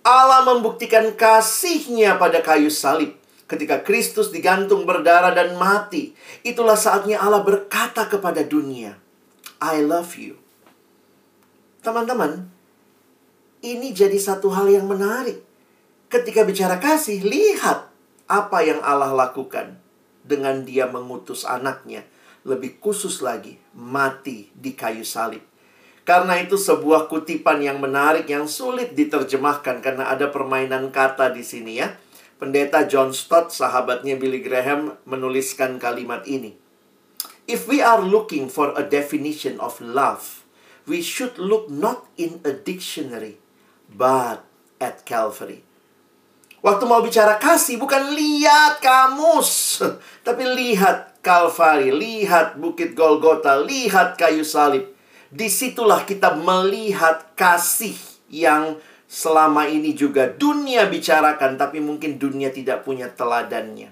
Allah 0.00 0.48
membuktikan 0.48 1.12
kasihnya 1.12 2.16
pada 2.16 2.40
kayu 2.40 2.72
salib. 2.72 3.16
Ketika 3.50 3.82
Kristus 3.82 4.30
digantung 4.30 4.86
berdarah 4.86 5.34
dan 5.34 5.58
mati, 5.58 6.14
itulah 6.46 6.78
saatnya 6.78 7.18
Allah 7.18 7.42
berkata 7.42 8.06
kepada 8.06 8.46
dunia, 8.46 8.94
I 9.58 9.82
love 9.82 10.14
you. 10.14 10.38
Teman-teman, 11.82 12.46
ini 13.60 13.92
jadi 13.92 14.16
satu 14.16 14.52
hal 14.52 14.68
yang 14.72 14.88
menarik. 14.88 15.40
Ketika 16.10 16.42
bicara 16.42 16.80
kasih, 16.82 17.22
lihat 17.22 17.92
apa 18.26 18.58
yang 18.64 18.82
Allah 18.82 19.12
lakukan 19.12 19.78
dengan 20.24 20.64
dia 20.66 20.90
mengutus 20.90 21.46
anaknya. 21.46 22.04
Lebih 22.46 22.80
khusus 22.80 23.20
lagi, 23.20 23.60
mati 23.76 24.48
di 24.56 24.72
kayu 24.72 25.04
salib. 25.04 25.44
Karena 26.08 26.40
itu 26.40 26.56
sebuah 26.56 27.06
kutipan 27.06 27.60
yang 27.60 27.78
menarik 27.78 28.26
yang 28.26 28.48
sulit 28.48 28.96
diterjemahkan 28.96 29.84
karena 29.84 30.08
ada 30.08 30.32
permainan 30.32 30.88
kata 30.88 31.30
di 31.30 31.44
sini 31.44 31.78
ya. 31.78 31.94
Pendeta 32.40 32.88
John 32.88 33.12
Stott, 33.12 33.52
sahabatnya 33.52 34.16
Billy 34.16 34.40
Graham, 34.40 34.96
menuliskan 35.04 35.76
kalimat 35.76 36.24
ini. 36.24 36.56
If 37.44 37.68
we 37.68 37.84
are 37.84 38.00
looking 38.00 38.48
for 38.48 38.72
a 38.72 38.86
definition 38.86 39.60
of 39.60 39.76
love, 39.82 40.40
we 40.88 41.02
should 41.04 41.36
look 41.36 41.68
not 41.68 42.08
in 42.14 42.38
a 42.46 42.54
dictionary, 42.54 43.39
but 43.92 44.46
at 44.78 45.02
Calvary. 45.02 45.66
Waktu 46.60 46.84
mau 46.84 47.00
bicara 47.00 47.40
kasih, 47.40 47.80
bukan 47.80 48.12
lihat 48.12 48.84
kamus, 48.84 49.80
tapi 50.26 50.44
lihat 50.44 51.24
Calvary, 51.24 51.88
lihat 51.88 52.60
Bukit 52.60 52.92
Golgota, 52.92 53.56
lihat 53.64 54.20
kayu 54.20 54.44
salib. 54.44 54.84
Di 55.32 55.48
situlah 55.48 56.04
kita 56.04 56.36
melihat 56.36 57.32
kasih 57.32 57.96
yang 58.28 58.76
selama 59.08 59.72
ini 59.72 59.96
juga 59.96 60.28
dunia 60.28 60.84
bicarakan, 60.84 61.56
tapi 61.56 61.80
mungkin 61.80 62.20
dunia 62.20 62.52
tidak 62.52 62.84
punya 62.84 63.08
teladannya. 63.08 63.88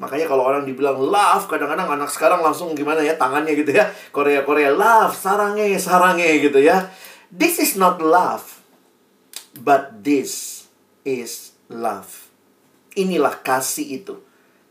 Makanya 0.00 0.26
kalau 0.26 0.48
orang 0.48 0.64
dibilang 0.64 0.96
love, 0.96 1.44
kadang-kadang 1.46 1.86
anak 1.86 2.08
sekarang 2.08 2.40
langsung 2.40 2.72
gimana 2.72 3.04
ya 3.04 3.14
tangannya 3.20 3.52
gitu 3.52 3.70
ya. 3.70 3.92
Korea-Korea 4.10 4.72
love, 4.72 5.12
sarange, 5.12 5.76
sarange 5.76 6.40
gitu 6.40 6.56
ya. 6.56 6.88
This 7.28 7.60
is 7.60 7.76
not 7.76 8.00
love. 8.00 8.59
But 9.60 10.00
this 10.00 10.64
is 11.04 11.52
love. 11.68 12.32
Inilah 12.96 13.44
kasih 13.44 14.00
itu. 14.00 14.16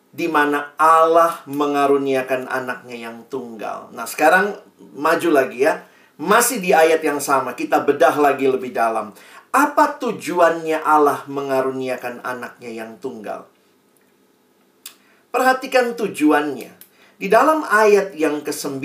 Di 0.10 0.26
mana 0.26 0.74
Allah 0.82 1.46
mengaruniakan 1.46 2.50
anaknya 2.50 2.98
yang 2.98 3.22
tunggal. 3.30 3.94
Nah 3.94 4.10
sekarang 4.10 4.58
maju 4.98 5.30
lagi 5.30 5.70
ya. 5.70 5.86
Masih 6.20 6.60
di 6.60 6.76
ayat 6.76 7.00
yang 7.00 7.24
sama, 7.24 7.56
kita 7.56 7.80
bedah 7.80 8.18
lagi 8.20 8.50
lebih 8.50 8.76
dalam. 8.76 9.16
Apa 9.56 9.96
tujuannya 10.02 10.84
Allah 10.84 11.24
mengaruniakan 11.32 12.26
anaknya 12.28 12.84
yang 12.84 13.00
tunggal? 13.00 13.48
Perhatikan 15.32 15.96
tujuannya. 15.96 16.76
Di 17.16 17.28
dalam 17.32 17.64
ayat 17.64 18.20
yang 18.20 18.44
ke-9, 18.44 18.84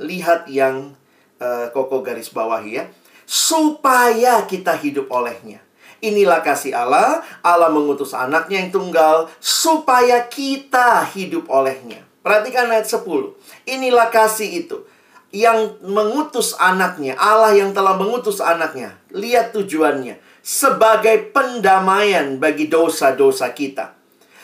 lihat 0.00 0.48
yang 0.48 0.96
uh, 1.42 1.68
koko 1.74 2.00
garis 2.00 2.32
bawah 2.32 2.62
ya 2.64 2.88
supaya 3.32 4.44
kita 4.44 4.76
hidup 4.76 5.08
olehnya. 5.08 5.64
Inilah 6.04 6.44
kasih 6.44 6.76
Allah, 6.76 7.24
Allah 7.40 7.72
mengutus 7.72 8.12
anaknya 8.12 8.60
yang 8.60 8.74
tunggal 8.74 9.32
supaya 9.40 10.28
kita 10.28 11.00
hidup 11.16 11.48
olehnya. 11.48 12.04
Perhatikan 12.20 12.68
ayat 12.68 12.92
10. 12.92 13.32
Inilah 13.64 14.12
kasih 14.12 14.66
itu 14.66 14.84
yang 15.32 15.80
mengutus 15.80 16.52
anaknya, 16.60 17.16
Allah 17.16 17.56
yang 17.56 17.72
telah 17.72 17.96
mengutus 17.96 18.36
anaknya. 18.44 19.00
Lihat 19.16 19.56
tujuannya 19.56 20.20
sebagai 20.44 21.32
pendamaian 21.32 22.36
bagi 22.36 22.68
dosa-dosa 22.68 23.48
kita. 23.56 23.96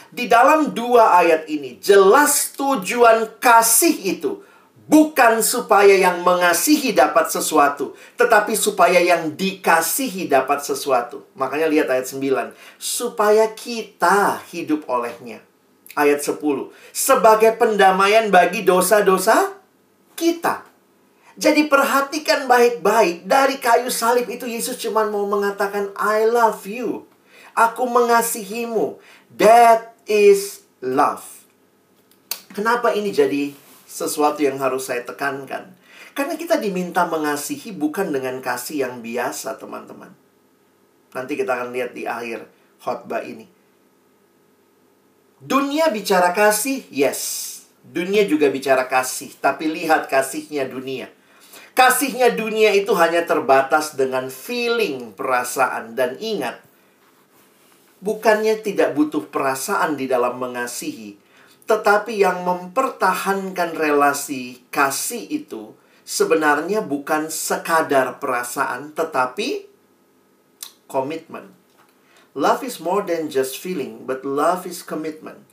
Di 0.08 0.24
dalam 0.24 0.72
dua 0.72 1.20
ayat 1.20 1.44
ini 1.52 1.76
jelas 1.76 2.56
tujuan 2.56 3.36
kasih 3.36 4.16
itu 4.16 4.40
Bukan 4.88 5.44
supaya 5.44 6.00
yang 6.00 6.24
mengasihi 6.24 6.96
dapat 6.96 7.28
sesuatu, 7.28 7.92
tetapi 8.16 8.56
supaya 8.56 8.96
yang 8.96 9.36
dikasihi 9.36 10.32
dapat 10.32 10.64
sesuatu. 10.64 11.28
Makanya 11.36 11.68
lihat 11.68 11.92
ayat 11.92 12.08
9. 12.08 12.56
Supaya 12.80 13.52
kita 13.52 14.40
hidup 14.48 14.88
olehnya. 14.88 15.44
Ayat 15.92 16.24
10. 16.24 16.72
Sebagai 16.96 17.52
pendamaian 17.60 18.32
bagi 18.32 18.64
dosa-dosa 18.64 19.52
kita. 20.16 20.64
Jadi 21.36 21.68
perhatikan 21.68 22.48
baik-baik. 22.48 23.28
Dari 23.28 23.60
kayu 23.60 23.92
salib 23.92 24.24
itu 24.32 24.48
Yesus 24.48 24.80
cuma 24.80 25.04
mau 25.04 25.28
mengatakan 25.28 25.92
I 26.00 26.24
love 26.24 26.64
you. 26.64 27.04
Aku 27.52 27.84
mengasihimu. 27.84 28.96
That 29.36 29.92
is 30.08 30.64
love. 30.80 31.22
Kenapa 32.56 32.96
ini 32.96 33.12
jadi 33.12 33.67
sesuatu 33.88 34.44
yang 34.44 34.60
harus 34.60 34.92
saya 34.92 35.00
tekankan. 35.08 35.72
Karena 36.12 36.36
kita 36.36 36.60
diminta 36.60 37.08
mengasihi 37.08 37.72
bukan 37.72 38.12
dengan 38.12 38.44
kasih 38.44 38.84
yang 38.84 39.00
biasa, 39.00 39.56
teman-teman. 39.56 40.12
Nanti 41.16 41.40
kita 41.40 41.56
akan 41.56 41.72
lihat 41.72 41.96
di 41.96 42.04
akhir 42.04 42.44
khotbah 42.84 43.24
ini. 43.24 43.48
Dunia 45.40 45.88
bicara 45.88 46.36
kasih, 46.36 46.84
yes. 46.92 47.46
Dunia 47.80 48.28
juga 48.28 48.52
bicara 48.52 48.84
kasih, 48.90 49.32
tapi 49.40 49.70
lihat 49.70 50.10
kasihnya 50.12 50.68
dunia. 50.68 51.08
Kasihnya 51.72 52.34
dunia 52.34 52.74
itu 52.74 52.90
hanya 52.98 53.22
terbatas 53.22 53.94
dengan 53.94 54.28
feeling, 54.28 55.14
perasaan, 55.14 55.94
dan 55.94 56.18
ingat. 56.18 56.58
Bukannya 58.02 58.58
tidak 58.60 58.98
butuh 58.98 59.30
perasaan 59.30 59.94
di 59.94 60.10
dalam 60.10 60.42
mengasihi, 60.42 61.14
tetapi 61.68 62.24
yang 62.24 62.48
mempertahankan 62.48 63.76
relasi 63.76 64.64
kasih 64.72 65.28
itu 65.28 65.76
sebenarnya 66.00 66.80
bukan 66.80 67.28
sekadar 67.28 68.16
perasaan, 68.16 68.96
tetapi 68.96 69.68
komitmen. 70.88 71.52
Love 72.32 72.64
is 72.64 72.80
more 72.80 73.04
than 73.04 73.28
just 73.28 73.60
feeling, 73.60 74.08
but 74.08 74.24
love 74.24 74.64
is 74.64 74.80
commitment. 74.80 75.44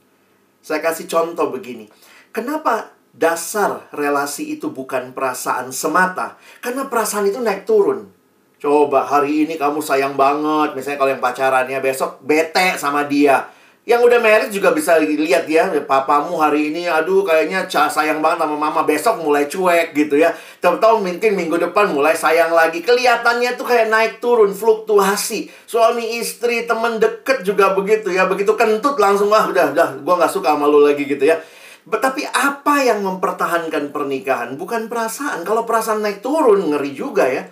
Saya 0.63 0.80
kasih 0.80 1.12
contoh 1.12 1.51
begini. 1.51 1.91
Kenapa 2.32 2.95
dasar 3.12 3.91
relasi 3.91 4.56
itu 4.56 4.71
bukan 4.71 5.12
perasaan 5.12 5.75
semata? 5.75 6.39
Karena 6.63 6.88
perasaan 6.88 7.28
itu 7.28 7.43
naik 7.43 7.67
turun. 7.67 8.08
Coba 8.56 9.04
hari 9.04 9.43
ini 9.43 9.60
kamu 9.60 9.84
sayang 9.84 10.15
banget, 10.15 10.80
misalnya 10.80 10.95
kalau 11.04 11.12
yang 11.12 11.19
pacarannya 11.19 11.80
besok 11.84 12.23
bete 12.23 12.80
sama 12.80 13.04
dia 13.04 13.51
yang 13.86 14.02
udah 14.02 14.17
married 14.17 14.50
juga 14.50 14.74
bisa 14.74 14.98
lihat 14.98 15.45
ya, 15.45 15.69
papamu 15.86 16.41
hari 16.41 16.74
ini 16.74 16.89
aduh 16.89 17.21
kayaknya 17.21 17.69
sayang 17.69 18.17
banget 18.17 18.41
sama 18.41 18.58
mama, 18.58 18.82
besok 18.82 19.21
mulai 19.21 19.45
cuek 19.45 19.93
gitu 19.93 20.17
ya. 20.17 20.34
Tahu-tahu 20.58 21.06
mungkin 21.06 21.38
minggu 21.38 21.62
depan 21.69 21.93
mulai 21.93 22.17
sayang 22.17 22.50
lagi. 22.50 22.82
Kelihatannya 22.82 23.54
tuh 23.54 23.69
kayak 23.69 23.93
naik 23.93 24.13
turun, 24.17 24.58
fluktuasi. 24.58 25.54
Suami 25.69 26.17
istri, 26.17 26.65
temen 26.65 26.98
deket 26.98 27.45
juga 27.45 27.78
begitu 27.78 28.10
ya. 28.10 28.26
Begitu 28.26 28.58
kentut 28.58 28.98
langsung 28.98 29.30
ah 29.30 29.45
udah 29.45 29.78
udah 29.78 30.02
gua 30.02 30.17
nggak 30.17 30.34
suka 30.34 30.58
sama 30.58 30.65
lu 30.65 30.82
lagi 30.82 31.06
gitu 31.06 31.21
ya. 31.21 31.38
Tapi 31.86 32.26
apa 32.26 32.82
yang 32.82 33.06
mempertahankan 33.06 33.93
pernikahan? 33.93 34.58
Bukan 34.58 34.89
perasaan. 34.89 35.45
Kalau 35.45 35.62
perasaan 35.62 36.02
naik 36.02 36.26
turun 36.26 36.74
ngeri 36.74 36.89
juga 36.98 37.30
ya. 37.30 37.45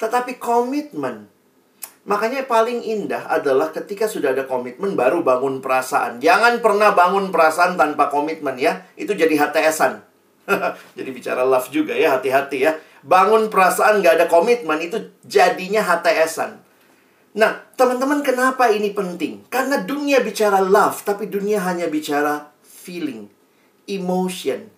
Tetapi 0.00 0.40
komitmen 0.40 1.35
Makanya 2.06 2.46
paling 2.46 2.86
indah 2.86 3.26
adalah 3.26 3.74
ketika 3.74 4.06
sudah 4.06 4.30
ada 4.30 4.46
komitmen 4.46 4.94
baru 4.94 5.26
bangun 5.26 5.58
perasaan. 5.58 6.22
Jangan 6.22 6.62
pernah 6.62 6.94
bangun 6.94 7.34
perasaan 7.34 7.74
tanpa 7.74 8.06
komitmen 8.14 8.54
ya. 8.62 8.86
Itu 8.94 9.18
jadi 9.18 9.34
HTSan. 9.34 10.06
jadi 10.96 11.10
bicara 11.10 11.42
love 11.42 11.66
juga 11.74 11.98
ya, 11.98 12.14
hati-hati 12.14 12.62
ya. 12.62 12.78
Bangun 13.02 13.50
perasaan 13.50 14.06
gak 14.06 14.22
ada 14.22 14.26
komitmen 14.30 14.78
itu 14.78 15.18
jadinya 15.26 15.82
HTSan. 15.82 16.62
Nah, 17.36 17.66
teman-teman 17.74 18.22
kenapa 18.22 18.70
ini 18.70 18.94
penting? 18.94 19.42
Karena 19.50 19.82
dunia 19.82 20.22
bicara 20.22 20.62
love, 20.62 21.02
tapi 21.02 21.26
dunia 21.26 21.58
hanya 21.66 21.90
bicara 21.90 22.54
feeling, 22.62 23.26
emotion. 23.90 24.70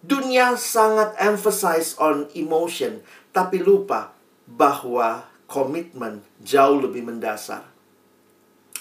Dunia 0.00 0.56
sangat 0.56 1.12
emphasize 1.20 1.94
on 2.00 2.32
emotion, 2.32 3.04
tapi 3.36 3.60
lupa 3.60 4.16
bahwa 4.48 5.33
komitmen 5.54 6.18
jauh 6.42 6.82
lebih 6.82 7.06
mendasar. 7.06 7.62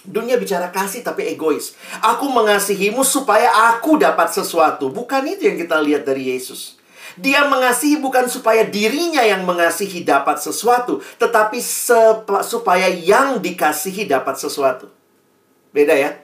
Dunia 0.02 0.42
bicara 0.42 0.74
kasih 0.74 1.06
tapi 1.06 1.30
egois. 1.30 1.78
Aku 2.02 2.28
mengasihimu 2.34 3.06
supaya 3.06 3.72
aku 3.72 4.02
dapat 4.02 4.34
sesuatu. 4.34 4.90
Bukan 4.90 5.24
itu 5.30 5.48
yang 5.48 5.56
kita 5.62 5.78
lihat 5.80 6.04
dari 6.04 6.34
Yesus. 6.34 6.82
Dia 7.14 7.46
mengasihi 7.46 8.02
bukan 8.02 8.26
supaya 8.26 8.66
dirinya 8.66 9.22
yang 9.22 9.46
mengasihi 9.46 10.02
dapat 10.02 10.42
sesuatu, 10.42 10.98
tetapi 11.22 11.62
supaya 12.42 12.90
yang 12.90 13.38
dikasihi 13.38 14.10
dapat 14.10 14.34
sesuatu. 14.42 14.90
Beda 15.70 15.94
ya? 15.94 16.18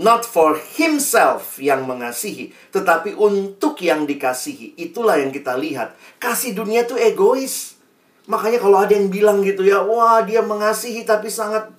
Not 0.00 0.24
for 0.24 0.56
himself 0.56 1.60
yang 1.60 1.84
mengasihi, 1.84 2.52
tetapi 2.72 3.12
untuk 3.12 3.76
yang 3.84 4.08
dikasihi. 4.08 4.76
Itulah 4.80 5.20
yang 5.20 5.30
kita 5.30 5.54
lihat. 5.56 5.94
Kasih 6.16 6.56
dunia 6.56 6.88
itu 6.88 6.96
egois. 6.96 7.75
Makanya 8.26 8.58
kalau 8.58 8.82
ada 8.82 8.90
yang 8.90 9.06
bilang 9.06 9.42
gitu 9.46 9.62
ya, 9.62 9.82
wah 9.86 10.22
dia 10.26 10.42
mengasihi 10.42 11.06
tapi 11.06 11.30
sangat 11.30 11.70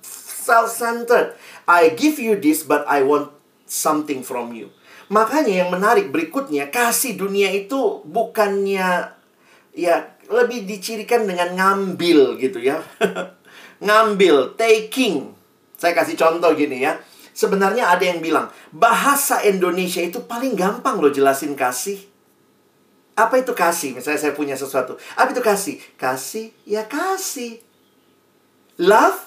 self-centered. 0.48 1.36
I 1.68 1.92
give 1.92 2.16
you 2.16 2.40
this 2.40 2.64
but 2.64 2.88
I 2.88 3.04
want 3.04 3.28
something 3.68 4.24
from 4.24 4.56
you. 4.56 4.72
Makanya 5.12 5.64
yang 5.64 5.70
menarik 5.72 6.08
berikutnya, 6.08 6.72
kasih 6.72 7.16
dunia 7.20 7.52
itu 7.52 8.04
bukannya 8.04 9.12
ya 9.76 9.96
lebih 10.28 10.68
dicirikan 10.68 11.24
dengan 11.28 11.52
ngambil 11.56 12.40
gitu 12.40 12.60
ya. 12.60 12.80
ngambil, 13.84 14.56
taking. 14.56 15.32
Saya 15.76 15.92
kasih 15.96 16.16
contoh 16.16 16.52
gini 16.56 16.84
ya. 16.84 16.96
Sebenarnya 17.32 17.92
ada 17.94 18.02
yang 18.02 18.18
bilang, 18.18 18.50
bahasa 18.74 19.40
Indonesia 19.46 20.02
itu 20.02 20.24
paling 20.26 20.58
gampang 20.58 20.98
loh 20.98 21.12
jelasin 21.12 21.54
kasih. 21.54 22.17
Apa 23.18 23.42
itu 23.42 23.50
kasih? 23.50 23.98
Misalnya 23.98 24.22
saya 24.22 24.30
punya 24.30 24.54
sesuatu. 24.54 24.94
Apa 25.18 25.34
itu 25.34 25.42
kasih? 25.42 25.82
Kasih, 25.98 26.54
ya 26.62 26.86
kasih. 26.86 27.58
Love 28.78 29.18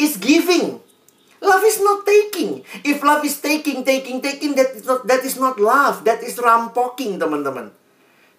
is 0.00 0.16
giving. 0.16 0.80
Love 1.44 1.64
is 1.68 1.84
not 1.84 2.08
taking. 2.08 2.64
If 2.80 3.04
love 3.04 3.20
is 3.28 3.36
taking, 3.44 3.84
taking, 3.84 4.24
taking, 4.24 4.56
that 4.56 4.72
is 4.72 4.88
not, 4.88 5.04
that 5.04 5.20
is 5.20 5.36
not 5.36 5.60
love. 5.60 6.00
That 6.08 6.24
is 6.24 6.40
rampoking, 6.40 7.20
teman-teman. 7.20 7.76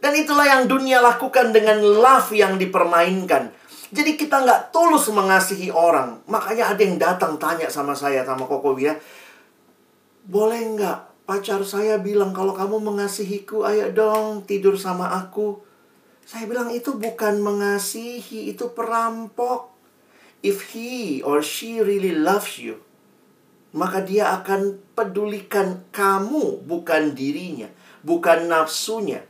Dan 0.01 0.13
itulah 0.17 0.49
yang 0.49 0.65
dunia 0.65 0.97
lakukan 0.97 1.53
dengan 1.53 1.77
love 1.77 2.33
yang 2.33 2.57
dipermainkan. 2.57 3.53
Jadi 3.93 4.17
kita 4.17 4.41
nggak 4.41 4.73
tulus 4.73 5.07
mengasihi 5.13 5.69
orang. 5.69 6.25
Makanya 6.25 6.73
ada 6.73 6.81
yang 6.81 6.97
datang 6.97 7.37
tanya 7.37 7.69
sama 7.69 7.93
saya, 7.93 8.25
sama 8.25 8.49
Koko 8.49 8.73
ya. 8.81 8.97
Boleh 10.25 10.59
nggak 10.73 10.99
pacar 11.27 11.59
saya 11.67 11.99
bilang 11.99 12.31
kalau 12.31 12.55
kamu 12.55 12.79
mengasihiku, 12.79 13.67
ayo 13.67 13.91
dong 13.91 14.47
tidur 14.47 14.79
sama 14.79 15.11
aku. 15.11 15.59
Saya 16.23 16.47
bilang 16.47 16.71
itu 16.71 16.95
bukan 16.95 17.43
mengasihi, 17.43 18.55
itu 18.55 18.71
perampok. 18.71 19.75
If 20.39 20.71
he 20.71 21.19
or 21.27 21.43
she 21.43 21.83
really 21.83 22.15
loves 22.15 22.55
you, 22.55 22.79
maka 23.75 23.99
dia 23.99 24.31
akan 24.39 24.79
pedulikan 24.95 25.83
kamu, 25.91 26.63
bukan 26.63 27.11
dirinya, 27.11 27.67
bukan 28.07 28.47
nafsunya. 28.47 29.27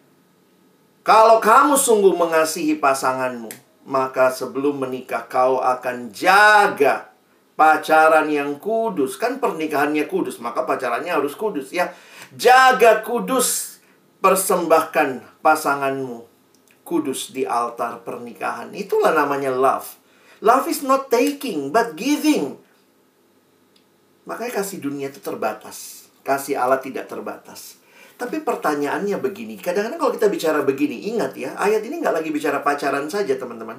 Kalau 1.02 1.42
kamu 1.42 1.80
sungguh 1.80 2.14
mengasihi 2.14 2.78
pasanganmu, 2.78 3.50
maka 3.88 4.30
sebelum 4.30 4.78
menikah 4.78 5.26
kau 5.26 5.64
akan 5.64 6.12
jaga 6.14 7.17
pacaran 7.58 8.30
yang 8.30 8.62
kudus. 8.62 9.18
Kan 9.18 9.42
pernikahannya 9.42 10.06
kudus, 10.06 10.38
maka 10.40 10.64
pacarannya 10.64 11.12
harus 11.12 11.34
kudus 11.34 11.74
ya. 11.74 11.92
Jaga 12.38 13.02
kudus, 13.02 13.82
persembahkan 14.22 15.42
pasanganmu 15.42 16.24
kudus 16.88 17.36
di 17.36 17.44
altar 17.44 18.06
pernikahan. 18.06 18.72
Itulah 18.72 19.12
namanya 19.12 19.52
love. 19.52 20.00
Love 20.40 20.70
is 20.70 20.86
not 20.86 21.10
taking, 21.10 21.74
but 21.74 21.98
giving. 21.98 22.56
Makanya 24.30 24.62
kasih 24.62 24.80
dunia 24.80 25.10
itu 25.10 25.20
terbatas. 25.20 26.08
Kasih 26.22 26.56
Allah 26.56 26.78
tidak 26.78 27.10
terbatas. 27.10 27.82
Tapi 28.18 28.42
pertanyaannya 28.42 29.22
begini, 29.22 29.62
kadang-kadang 29.62 30.02
kalau 30.02 30.14
kita 30.14 30.26
bicara 30.26 30.66
begini, 30.66 31.14
ingat 31.14 31.38
ya, 31.38 31.54
ayat 31.54 31.86
ini 31.86 32.02
nggak 32.02 32.18
lagi 32.18 32.30
bicara 32.34 32.66
pacaran 32.66 33.06
saja 33.14 33.38
teman-teman. 33.38 33.78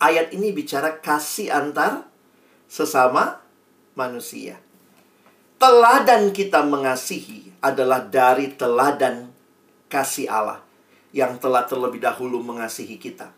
Ayat 0.00 0.32
ini 0.32 0.56
bicara 0.56 1.04
kasih 1.04 1.52
antar 1.52 2.08
sesama 2.74 3.38
manusia. 3.94 4.58
Teladan 5.62 6.34
kita 6.34 6.66
mengasihi 6.66 7.54
adalah 7.62 8.02
dari 8.02 8.50
teladan 8.58 9.30
kasih 9.86 10.26
Allah 10.26 10.58
yang 11.14 11.38
telah 11.38 11.62
terlebih 11.62 12.02
dahulu 12.02 12.42
mengasihi 12.42 12.98
kita. 12.98 13.30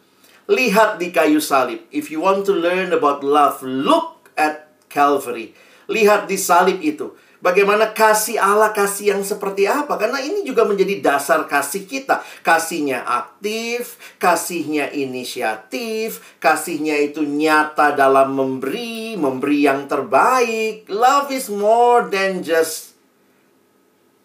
Lihat 0.49 0.97
di 0.97 1.13
kayu 1.13 1.45
salib. 1.45 1.85
If 1.93 2.09
you 2.09 2.25
want 2.25 2.49
to 2.49 2.57
learn 2.57 2.97
about 2.97 3.21
love, 3.21 3.61
look 3.61 4.33
at 4.41 4.73
Calvary. 4.89 5.53
Lihat 5.93 6.25
di 6.25 6.41
salib 6.41 6.81
itu. 6.81 7.13
Bagaimana 7.37 7.93
kasih 7.93 8.41
Allah, 8.41 8.73
kasih 8.73 9.13
yang 9.13 9.21
seperti 9.21 9.69
apa? 9.69 10.01
Karena 10.01 10.25
ini 10.25 10.41
juga 10.41 10.65
menjadi 10.65 11.05
dasar 11.05 11.45
kasih 11.45 11.85
kita. 11.85 12.25
Kasihnya 12.41 13.05
aktif, 13.05 14.01
kasihnya 14.17 14.89
inisiatif, 14.97 16.41
kasihnya 16.41 16.97
itu 16.97 17.21
nyata 17.21 17.93
dalam 17.93 18.33
memberi, 18.33 19.21
memberi 19.21 19.69
yang 19.69 19.85
terbaik. 19.85 20.89
Love 20.89 21.29
is 21.29 21.53
more 21.53 22.09
than 22.09 22.41
just 22.41 22.97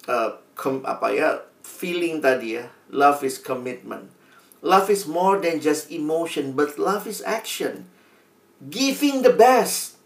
uh, 0.08 0.40
apa 0.88 1.08
ya 1.12 1.44
feeling 1.68 2.24
tadi 2.24 2.64
ya. 2.64 2.72
Love 2.96 3.28
is 3.28 3.36
commitment. 3.36 4.08
Love 4.64 4.88
is 4.88 5.04
more 5.04 5.36
than 5.36 5.60
just 5.60 5.92
emotion, 5.92 6.56
but 6.56 6.80
love 6.80 7.04
is 7.04 7.20
action. 7.28 7.92
Giving 8.64 9.26
the 9.26 9.36
best. 9.36 10.00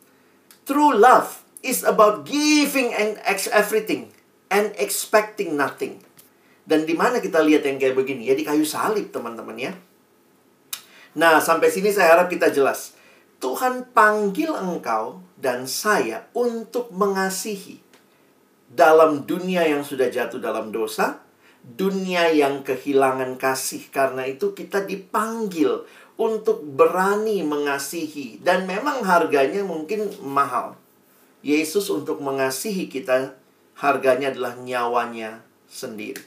True 0.66 0.98
love 0.98 1.45
is 1.66 1.82
about 1.82 2.30
giving 2.30 2.94
and 2.94 3.18
everything 3.50 4.14
and 4.54 4.72
expecting 4.78 5.58
nothing. 5.58 6.06
Dan 6.66 6.86
di 6.86 6.94
mana 6.98 7.22
kita 7.22 7.42
lihat 7.42 7.66
yang 7.66 7.78
kayak 7.78 7.98
begini? 7.98 8.30
Ya 8.30 8.38
di 8.38 8.46
kayu 8.46 8.66
salib, 8.66 9.10
teman-teman 9.14 9.58
ya. 9.58 9.74
Nah, 11.16 11.38
sampai 11.38 11.70
sini 11.70 11.94
saya 11.94 12.18
harap 12.18 12.28
kita 12.30 12.50
jelas. 12.50 12.98
Tuhan 13.38 13.94
panggil 13.94 14.50
engkau 14.52 15.22
dan 15.38 15.70
saya 15.70 16.26
untuk 16.34 16.90
mengasihi 16.90 17.84
dalam 18.72 19.24
dunia 19.30 19.64
yang 19.70 19.86
sudah 19.86 20.10
jatuh 20.10 20.42
dalam 20.42 20.74
dosa, 20.74 21.22
dunia 21.62 22.34
yang 22.34 22.66
kehilangan 22.66 23.38
kasih. 23.38 23.86
Karena 23.94 24.26
itu 24.26 24.58
kita 24.58 24.84
dipanggil 24.84 25.86
untuk 26.16 26.64
berani 26.64 27.44
mengasihi 27.44 28.40
dan 28.42 28.66
memang 28.66 29.04
harganya 29.04 29.62
mungkin 29.62 30.10
mahal. 30.24 30.80
Yesus 31.46 31.94
untuk 31.94 32.26
mengasihi 32.26 32.90
kita 32.90 33.38
harganya 33.78 34.34
adalah 34.34 34.58
nyawanya 34.58 35.46
sendiri. 35.70 36.26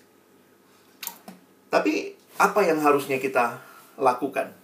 Tapi 1.74 2.14
apa 2.38 2.62
yang 2.62 2.78
harusnya 2.78 3.18
kita 3.18 3.58
lakukan? 3.98 4.54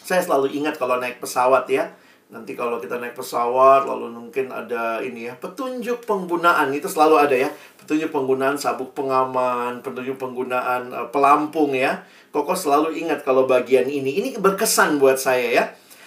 Saya 0.00 0.24
selalu 0.24 0.56
ingat 0.56 0.80
kalau 0.80 0.96
naik 0.96 1.20
pesawat 1.20 1.68
ya. 1.68 1.92
Nanti 2.32 2.56
kalau 2.56 2.80
kita 2.80 2.96
naik 2.96 3.12
pesawat 3.12 3.84
lalu 3.84 4.08
mungkin 4.08 4.48
ada 4.48 5.04
ini 5.04 5.28
ya, 5.28 5.36
petunjuk 5.36 6.08
penggunaan 6.08 6.72
itu 6.72 6.88
selalu 6.88 7.20
ada 7.20 7.36
ya. 7.36 7.52
Petunjuk 7.84 8.16
penggunaan 8.16 8.56
sabuk 8.56 8.96
pengaman, 8.96 9.84
petunjuk 9.84 10.16
penggunaan 10.16 10.88
uh, 10.88 11.08
pelampung 11.12 11.76
ya. 11.76 12.00
Koko 12.32 12.56
selalu 12.56 12.96
ingat 12.96 13.28
kalau 13.28 13.44
bagian 13.44 13.84
ini. 13.92 14.24
Ini 14.24 14.40
berkesan 14.40 14.96
buat 14.96 15.20
saya 15.20 15.48
ya. 15.52 15.64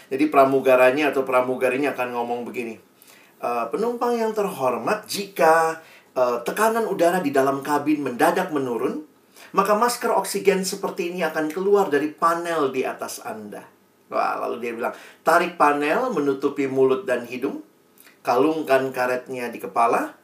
Jadi 0.09 0.25
pramugaranya 0.33 1.13
atau 1.13 1.21
pramugarinya 1.21 1.93
akan 1.93 2.17
ngomong 2.17 2.49
begini 2.49 2.92
uh, 3.43 3.67
penumpang 3.67 4.15
yang 4.15 4.31
terhormat, 4.31 5.03
jika 5.05 5.83
uh, 6.15 6.39
tekanan 6.47 6.87
udara 6.87 7.19
di 7.19 7.35
dalam 7.35 7.59
kabin 7.59 7.99
mendadak 7.99 8.55
menurun, 8.55 9.03
maka 9.51 9.75
masker 9.75 10.09
oksigen 10.15 10.63
seperti 10.63 11.11
ini 11.11 11.21
akan 11.21 11.51
keluar 11.51 11.91
dari 11.91 12.09
panel 12.09 12.71
di 12.71 12.87
atas 12.87 13.21
Anda. 13.21 13.67
Wah, 14.09 14.39
lalu 14.47 14.63
dia 14.63 14.71
bilang, 14.73 14.95
tarik 15.21 15.59
panel 15.59 16.09
menutupi 16.09 16.65
mulut 16.65 17.05
dan 17.05 17.27
hidung, 17.27 17.61
kalungkan 18.25 18.89
karetnya 18.95 19.51
di 19.51 19.59
kepala, 19.61 20.15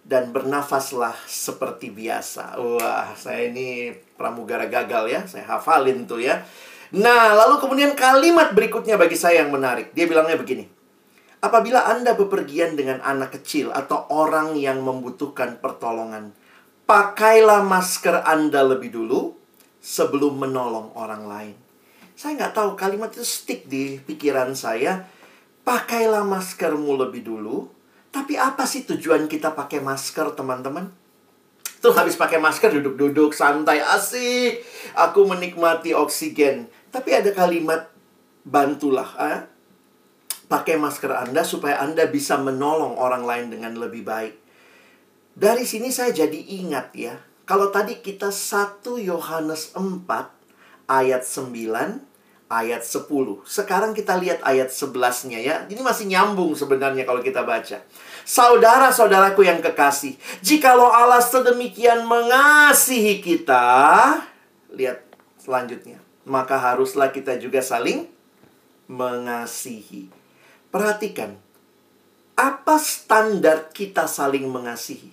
dan 0.00 0.32
bernafaslah 0.32 1.12
seperti 1.28 1.92
biasa. 1.92 2.56
Wah, 2.56 3.12
saya 3.16 3.52
ini 3.52 3.92
pramugara 4.16 4.64
gagal 4.70 5.04
ya, 5.12 5.20
saya 5.28 5.44
hafalin 5.44 6.08
tuh 6.08 6.24
ya. 6.24 6.40
Nah, 6.90 7.36
lalu 7.36 7.62
kemudian 7.62 7.92
kalimat 7.94 8.50
berikutnya 8.50 8.98
bagi 8.98 9.14
saya 9.14 9.44
yang 9.44 9.52
menarik. 9.52 9.94
Dia 9.94 10.10
bilangnya 10.10 10.34
begini. 10.34 10.79
Apabila 11.40 11.88
Anda 11.88 12.12
bepergian 12.12 12.76
dengan 12.76 13.00
anak 13.00 13.40
kecil 13.40 13.72
atau 13.72 14.04
orang 14.12 14.60
yang 14.60 14.84
membutuhkan 14.84 15.56
pertolongan, 15.56 16.36
pakailah 16.84 17.64
masker 17.64 18.28
Anda 18.28 18.60
lebih 18.60 18.92
dulu 18.92 19.32
sebelum 19.80 20.36
menolong 20.36 20.92
orang 20.92 21.24
lain. 21.24 21.56
Saya 22.12 22.36
nggak 22.36 22.52
tahu 22.52 22.70
kalimat 22.76 23.08
itu 23.16 23.24
stick 23.24 23.64
di 23.64 23.96
pikiran 23.96 24.52
saya. 24.52 25.08
Pakailah 25.64 26.28
maskermu 26.28 26.92
lebih 27.00 27.24
dulu. 27.24 27.72
Tapi 28.12 28.36
apa 28.36 28.68
sih 28.68 28.84
tujuan 28.84 29.24
kita 29.24 29.56
pakai 29.56 29.80
masker, 29.80 30.36
teman-teman? 30.36 30.92
Tuh 31.80 31.96
habis 31.96 32.20
pakai 32.20 32.36
masker 32.36 32.76
duduk-duduk 32.76 33.32
santai 33.32 33.80
asik. 33.80 34.60
Aku 34.92 35.24
menikmati 35.24 35.96
oksigen. 35.96 36.68
Tapi 36.92 37.16
ada 37.16 37.32
kalimat 37.32 37.88
bantulah. 38.44 39.08
Eh? 39.16 39.38
Pakai 40.50 40.74
masker 40.74 41.14
Anda 41.14 41.46
supaya 41.46 41.78
Anda 41.78 42.10
bisa 42.10 42.34
menolong 42.42 42.98
orang 42.98 43.22
lain 43.22 43.46
dengan 43.54 43.78
lebih 43.78 44.02
baik. 44.02 44.34
Dari 45.38 45.62
sini 45.62 45.94
saya 45.94 46.10
jadi 46.10 46.36
ingat 46.58 46.90
ya, 46.92 47.14
Kalau 47.46 47.74
tadi 47.74 47.98
kita 47.98 48.30
1 48.30 48.82
Yohanes 49.02 49.74
4 49.74 50.06
ayat 50.86 51.22
9 51.26 52.10
ayat 52.46 52.82
10. 52.82 53.10
Sekarang 53.42 53.90
kita 53.90 54.14
lihat 54.18 54.38
ayat 54.46 54.70
11-nya 54.70 55.38
ya. 55.38 55.56
Ini 55.66 55.82
masih 55.82 56.06
nyambung 56.10 56.54
sebenarnya 56.54 57.02
kalau 57.02 57.18
kita 57.22 57.42
baca. 57.42 57.82
Saudara-saudaraku 58.22 59.42
yang 59.46 59.58
kekasih, 59.58 60.14
jikalau 60.46 60.90
Allah 60.90 61.18
sedemikian 61.18 62.06
mengasihi 62.06 63.18
kita, 63.18 63.66
lihat 64.70 65.02
selanjutnya, 65.38 65.98
maka 66.22 66.54
haruslah 66.54 67.10
kita 67.10 67.34
juga 67.34 67.58
saling 67.62 68.06
mengasihi. 68.86 70.19
Perhatikan, 70.70 71.34
apa 72.38 72.78
standar 72.78 73.74
kita 73.74 74.06
saling 74.06 74.46
mengasihi? 74.46 75.10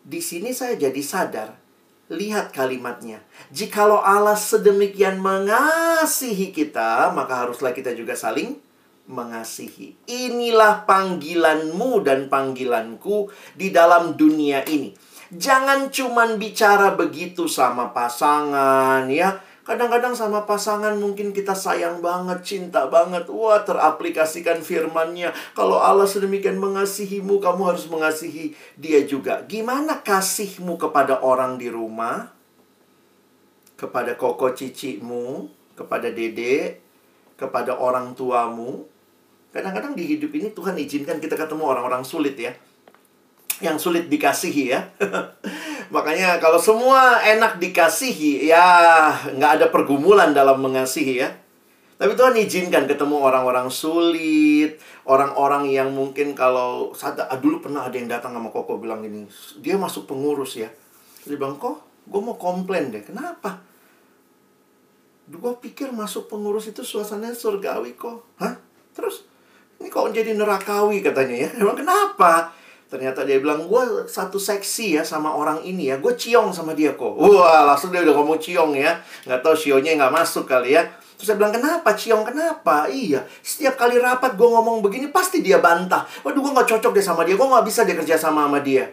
Di 0.00 0.24
sini 0.24 0.56
saya 0.56 0.80
jadi 0.80 1.04
sadar. 1.04 1.60
Lihat 2.08 2.52
kalimatnya. 2.52 3.20
Jikalau 3.52 4.00
Allah 4.00 4.36
sedemikian 4.36 5.20
mengasihi 5.20 6.52
kita, 6.52 7.12
maka 7.12 7.44
haruslah 7.44 7.76
kita 7.76 7.92
juga 7.92 8.16
saling 8.16 8.56
mengasihi. 9.04 10.00
Inilah 10.08 10.88
panggilanmu 10.88 12.00
dan 12.00 12.32
panggilanku 12.32 13.28
di 13.56 13.68
dalam 13.68 14.16
dunia 14.16 14.64
ini. 14.64 14.96
Jangan 15.28 15.92
cuman 15.92 16.40
bicara 16.40 16.96
begitu 16.96 17.48
sama 17.48 17.92
pasangan 17.92 19.08
ya 19.12 19.40
Kadang-kadang 19.64 20.12
sama 20.12 20.44
pasangan 20.44 20.92
mungkin 21.00 21.32
kita 21.32 21.56
sayang 21.56 22.04
banget, 22.04 22.44
cinta 22.44 22.84
banget. 22.92 23.24
Wah, 23.32 23.64
teraplikasikan 23.64 24.60
firmannya. 24.60 25.32
Kalau 25.56 25.80
Allah 25.80 26.04
sedemikian 26.04 26.60
mengasihimu, 26.60 27.40
kamu 27.40 27.72
harus 27.72 27.88
mengasihi 27.88 28.52
dia 28.76 29.00
juga. 29.08 29.40
Gimana 29.48 30.04
kasihmu 30.04 30.76
kepada 30.76 31.24
orang 31.24 31.56
di 31.56 31.72
rumah? 31.72 32.28
Kepada 33.80 34.20
koko 34.20 34.52
cicimu, 34.52 35.48
kepada 35.72 36.12
dede, 36.12 36.84
kepada 37.40 37.80
orang 37.80 38.12
tuamu. 38.12 38.84
Kadang-kadang 39.48 39.96
di 39.96 40.04
hidup 40.04 40.28
ini 40.36 40.52
Tuhan 40.52 40.76
izinkan 40.76 41.24
kita 41.24 41.40
ketemu 41.40 41.64
orang-orang 41.64 42.04
sulit 42.04 42.36
ya. 42.36 42.52
Yang 43.64 43.80
sulit 43.80 44.12
dikasihi 44.12 44.64
ya. 44.76 44.92
Makanya 45.92 46.40
kalau 46.40 46.56
semua 46.56 47.20
enak 47.20 47.60
dikasihi, 47.60 48.48
ya 48.48 48.64
nggak 49.34 49.52
ada 49.60 49.66
pergumulan 49.68 50.32
dalam 50.32 50.60
mengasihi 50.60 51.20
ya. 51.20 51.28
Tapi 51.94 52.18
Tuhan 52.18 52.34
izinkan 52.36 52.90
ketemu 52.90 53.22
orang-orang 53.22 53.70
sulit, 53.70 54.82
orang-orang 55.06 55.70
yang 55.70 55.94
mungkin 55.94 56.34
kalau 56.34 56.90
saat 56.90 57.14
ah, 57.22 57.38
dulu 57.38 57.62
pernah 57.62 57.86
ada 57.86 57.94
yang 57.94 58.10
datang 58.10 58.34
sama 58.34 58.50
Koko 58.50 58.82
bilang 58.82 59.06
gini, 59.06 59.30
dia 59.62 59.78
masuk 59.78 60.10
pengurus 60.10 60.58
ya. 60.58 60.68
Dia 61.24 61.38
bilang, 61.38 61.56
kok 61.56 61.80
gue 62.04 62.20
mau 62.20 62.34
komplain 62.34 62.90
deh, 62.90 63.00
kenapa? 63.06 63.62
Gue 65.30 65.54
pikir 65.62 65.94
masuk 65.94 66.28
pengurus 66.28 66.68
itu 66.68 66.82
suasananya 66.82 67.32
surgawi 67.32 67.94
kok. 67.94 68.26
Hah? 68.42 68.58
Terus? 68.92 69.24
Ini 69.78 69.88
kok 69.88 70.10
jadi 70.10 70.34
nerakawi 70.34 71.00
katanya 71.00 71.46
ya. 71.46 71.48
Emang 71.62 71.78
kenapa? 71.78 72.50
Ternyata 72.94 73.26
dia 73.26 73.42
bilang, 73.42 73.66
gue 73.66 74.06
satu 74.06 74.38
seksi 74.38 74.94
ya 74.94 75.02
sama 75.02 75.34
orang 75.34 75.66
ini 75.66 75.90
ya. 75.90 75.98
Gue 75.98 76.14
ciong 76.14 76.54
sama 76.54 76.78
dia 76.78 76.94
kok. 76.94 77.18
Wah, 77.18 77.66
langsung 77.66 77.90
dia 77.90 78.06
udah 78.06 78.14
ngomong 78.14 78.38
ciong 78.38 78.70
ya. 78.78 79.02
Nggak 79.26 79.42
tahu 79.42 79.54
sionya 79.58 79.98
nggak 79.98 80.14
masuk 80.14 80.46
kali 80.46 80.78
ya. 80.78 80.86
Terus 81.18 81.26
saya 81.26 81.34
bilang, 81.34 81.50
kenapa 81.50 81.90
ciong? 81.98 82.22
Kenapa? 82.22 82.86
Iya, 82.86 83.26
setiap 83.42 83.74
kali 83.74 83.98
rapat 83.98 84.38
gue 84.38 84.46
ngomong 84.46 84.78
begini, 84.78 85.10
pasti 85.10 85.42
dia 85.42 85.58
bantah. 85.58 86.06
Waduh, 86.22 86.38
gue 86.38 86.52
nggak 86.54 86.70
cocok 86.70 86.94
deh 86.94 87.02
sama 87.02 87.26
dia. 87.26 87.34
Gue 87.34 87.50
nggak 87.50 87.66
bisa 87.66 87.82
dia 87.82 87.98
kerja 87.98 88.14
sama 88.14 88.46
sama 88.46 88.62
dia. 88.62 88.86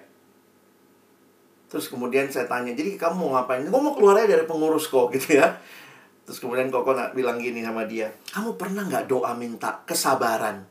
Terus 1.69 1.85
kemudian 1.85 2.25
saya 2.33 2.49
tanya, 2.49 2.73
jadi 2.73 2.97
kamu 2.97 3.21
mau 3.21 3.37
ngapain? 3.37 3.61
Gue 3.69 3.81
mau 3.85 3.93
keluar 3.93 4.17
aja 4.17 4.33
dari 4.33 4.49
pengurus 4.49 4.89
kok, 4.89 5.13
gitu 5.13 5.37
ya. 5.37 5.61
Terus 6.25 6.41
kemudian 6.41 6.73
Koko 6.73 6.97
bilang 7.13 7.37
gini 7.37 7.61
sama 7.61 7.85
dia, 7.85 8.09
kamu 8.33 8.57
pernah 8.57 8.81
nggak 8.81 9.05
doa 9.05 9.37
minta 9.37 9.85
kesabaran? 9.85 10.65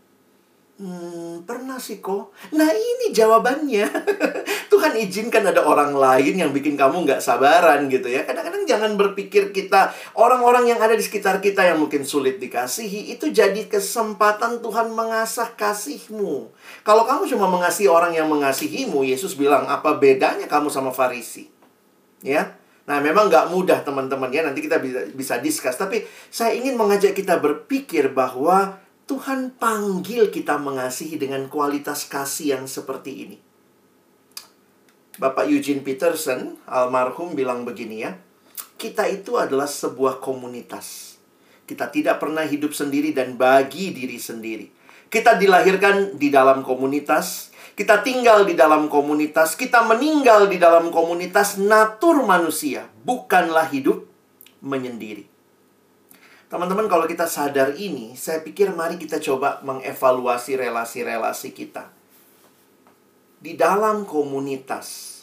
Hmm, 0.81 1.45
pernah 1.45 1.77
sih 1.77 2.01
kok. 2.01 2.33
Nah 2.57 2.73
ini 2.73 3.13
jawabannya. 3.13 3.85
Tuhan 4.73 4.97
izinkan 4.97 5.45
ada 5.45 5.61
orang 5.61 5.93
lain 5.93 6.41
yang 6.41 6.57
bikin 6.57 6.73
kamu 6.73 7.05
nggak 7.05 7.21
sabaran 7.21 7.85
gitu 7.93 8.09
ya. 8.09 8.25
Kadang-kadang 8.25 8.65
jangan 8.65 8.97
berpikir 8.97 9.53
kita, 9.53 9.93
orang-orang 10.17 10.73
yang 10.73 10.81
ada 10.81 10.97
di 10.97 11.05
sekitar 11.05 11.45
kita 11.45 11.69
yang 11.69 11.85
mungkin 11.85 12.09
sulit 12.09 12.41
dikasihi, 12.41 13.13
itu 13.13 13.29
jadi 13.29 13.69
kesempatan 13.69 14.65
Tuhan 14.65 14.97
mengasah 14.97 15.53
kasihmu. 15.53 16.49
Kalau 16.81 17.05
kamu 17.05 17.29
cuma 17.29 17.53
mengasihi 17.53 17.93
orang 17.93 18.17
yang 18.17 18.33
mengasihimu, 18.33 19.05
Yesus 19.05 19.37
bilang, 19.37 19.69
apa 19.69 20.01
bedanya 20.01 20.49
kamu 20.49 20.73
sama 20.73 20.97
Farisi? 20.97 21.53
Ya, 22.25 22.57
Nah, 22.89 22.99
memang 22.99 23.31
nggak 23.31 23.53
mudah 23.53 23.85
teman-teman 23.87 24.33
ya. 24.35 24.43
Nanti 24.43 24.67
kita 24.67 24.83
bisa 24.83 25.07
bisa 25.15 25.35
discuss. 25.39 25.79
Tapi 25.79 26.03
saya 26.27 26.59
ingin 26.59 26.75
mengajak 26.75 27.15
kita 27.15 27.39
berpikir 27.39 28.11
bahwa 28.11 28.83
Tuhan 29.11 29.59
panggil 29.59 30.31
kita 30.31 30.55
mengasihi 30.63 31.19
dengan 31.19 31.51
kualitas 31.51 32.07
kasih 32.07 32.55
yang 32.55 32.71
seperti 32.71 33.27
ini. 33.27 33.37
Bapak 35.19 35.51
Eugene 35.51 35.83
Peterson, 35.83 36.55
almarhum 36.63 37.35
bilang 37.35 37.67
begini 37.67 38.07
ya. 38.07 38.15
Kita 38.79 39.11
itu 39.11 39.35
adalah 39.35 39.67
sebuah 39.67 40.23
komunitas. 40.23 41.19
Kita 41.67 41.91
tidak 41.91 42.23
pernah 42.23 42.47
hidup 42.47 42.71
sendiri 42.71 43.11
dan 43.11 43.35
bagi 43.35 43.91
diri 43.91 44.15
sendiri. 44.15 44.71
Kita 45.11 45.35
dilahirkan 45.35 46.15
di 46.15 46.31
dalam 46.31 46.63
komunitas, 46.63 47.51
kita 47.75 48.07
tinggal 48.07 48.47
di 48.47 48.55
dalam 48.55 48.87
komunitas, 48.87 49.59
kita 49.59 49.83
meninggal 49.91 50.47
di 50.47 50.63
dalam 50.63 50.95
komunitas 50.95 51.59
natur 51.59 52.23
manusia, 52.23 52.87
bukanlah 53.03 53.67
hidup 53.75 54.07
menyendiri. 54.63 55.30
Teman-teman, 56.51 56.91
kalau 56.91 57.07
kita 57.07 57.31
sadar 57.31 57.79
ini, 57.79 58.19
saya 58.19 58.43
pikir 58.43 58.75
mari 58.75 58.99
kita 58.99 59.23
coba 59.23 59.63
mengevaluasi 59.63 60.59
relasi-relasi 60.59 61.55
kita. 61.55 61.87
Di 63.39 63.55
dalam 63.55 64.03
komunitas, 64.03 65.23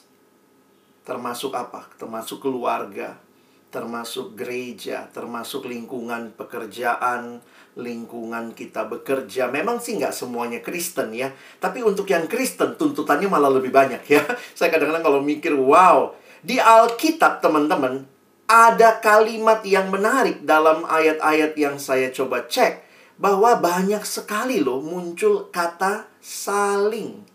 termasuk 1.04 1.52
apa? 1.52 1.84
Termasuk 2.00 2.48
keluarga, 2.48 3.20
termasuk 3.68 4.40
gereja, 4.40 5.12
termasuk 5.12 5.68
lingkungan 5.68 6.32
pekerjaan, 6.32 7.44
lingkungan 7.76 8.56
kita 8.56 8.88
bekerja. 8.88 9.52
Memang 9.52 9.84
sih 9.84 10.00
nggak 10.00 10.16
semuanya 10.16 10.63
Kristen 10.63 11.12
ya. 11.12 11.36
Tapi 11.60 11.84
untuk 11.84 12.08
yang 12.08 12.32
Kristen, 12.32 12.80
tuntutannya 12.80 13.28
malah 13.28 13.52
lebih 13.52 13.76
banyak 13.76 14.00
ya. 14.08 14.24
Saya 14.58 14.72
kadang-kadang 14.72 15.04
kalau 15.04 15.20
mikir, 15.20 15.52
wow, 15.60 16.16
di 16.40 16.56
Alkitab 16.56 17.44
teman-teman, 17.44 18.16
ada 18.47 19.03
kalimat 19.03 19.60
yang 19.67 19.91
menarik 19.91 20.47
dalam 20.47 20.88
ayat-ayat 20.88 21.51
yang 21.60 21.75
saya 21.75 22.07
coba 22.15 22.47
cek 22.47 22.79
bahwa 23.19 23.60
banyak 23.60 24.01
sekali 24.07 24.63
loh 24.63 24.79
muncul 24.79 25.51
kata 25.51 26.07
saling. 26.23 27.27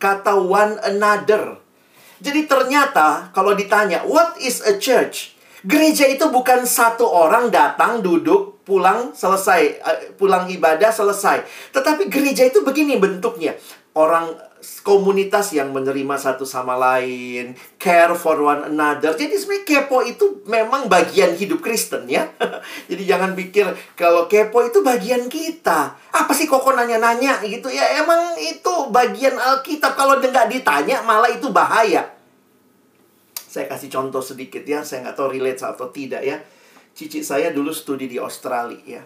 Kata 0.00 0.38
one 0.38 0.78
another. 0.86 1.58
Jadi 2.22 2.46
ternyata 2.46 3.34
kalau 3.34 3.52
ditanya 3.58 4.06
what 4.06 4.38
is 4.38 4.62
a 4.62 4.78
church? 4.78 5.36
Gereja 5.60 6.08
itu 6.08 6.32
bukan 6.32 6.64
satu 6.64 7.04
orang 7.04 7.52
datang 7.52 8.00
duduk 8.00 8.64
pulang 8.64 9.12
selesai 9.12 9.60
eh, 9.76 10.00
pulang 10.16 10.48
ibadah 10.48 10.88
selesai. 10.88 11.44
Tetapi 11.74 12.08
gereja 12.08 12.48
itu 12.48 12.64
begini 12.64 12.96
bentuknya. 12.96 13.58
Orang 13.92 14.32
komunitas 14.84 15.56
yang 15.56 15.72
menerima 15.72 16.16
satu 16.20 16.44
sama 16.44 16.76
lain, 16.76 17.56
care 17.80 18.12
for 18.12 18.36
one 18.36 18.68
another. 18.68 19.16
Jadi 19.16 19.32
sebenarnya 19.32 19.64
kepo 19.64 20.04
itu 20.04 20.44
memang 20.44 20.86
bagian 20.86 21.32
hidup 21.32 21.64
Kristen 21.64 22.04
ya. 22.04 22.28
Jadi 22.90 23.02
jangan 23.08 23.32
pikir 23.32 23.64
kalau 23.96 24.28
kepo 24.28 24.60
itu 24.64 24.84
bagian 24.84 25.32
kita. 25.32 25.96
Apa 26.12 26.32
sih 26.36 26.44
kok 26.44 26.64
nanya-nanya 26.64 27.40
gitu 27.48 27.72
ya? 27.72 28.04
Emang 28.04 28.36
itu 28.36 28.92
bagian 28.92 29.40
Alkitab. 29.40 29.96
Kalau 29.96 30.20
nggak 30.20 30.52
ditanya 30.52 31.00
malah 31.08 31.32
itu 31.32 31.48
bahaya. 31.48 32.04
Saya 33.50 33.66
kasih 33.66 33.88
contoh 33.88 34.20
sedikit 34.20 34.62
ya. 34.62 34.84
Saya 34.84 35.08
nggak 35.08 35.16
tahu 35.16 35.28
relate 35.32 35.64
atau 35.64 35.88
tidak 35.88 36.20
ya. 36.20 36.36
Cici 36.92 37.24
saya 37.24 37.48
dulu 37.48 37.72
studi 37.72 38.06
di 38.06 38.20
Australia 38.20 39.00
ya. 39.00 39.02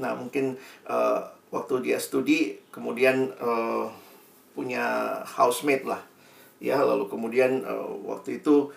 Nah 0.00 0.16
mungkin 0.16 0.56
uh, 0.88 1.20
waktu 1.52 1.84
dia 1.84 1.98
studi 2.00 2.56
kemudian 2.72 3.32
uh, 3.36 4.05
punya 4.56 5.20
housemate 5.28 5.84
lah. 5.84 6.00
Ya 6.56 6.80
lalu 6.80 7.04
kemudian 7.12 7.60
uh, 7.68 7.92
waktu 8.08 8.40
itu 8.40 8.72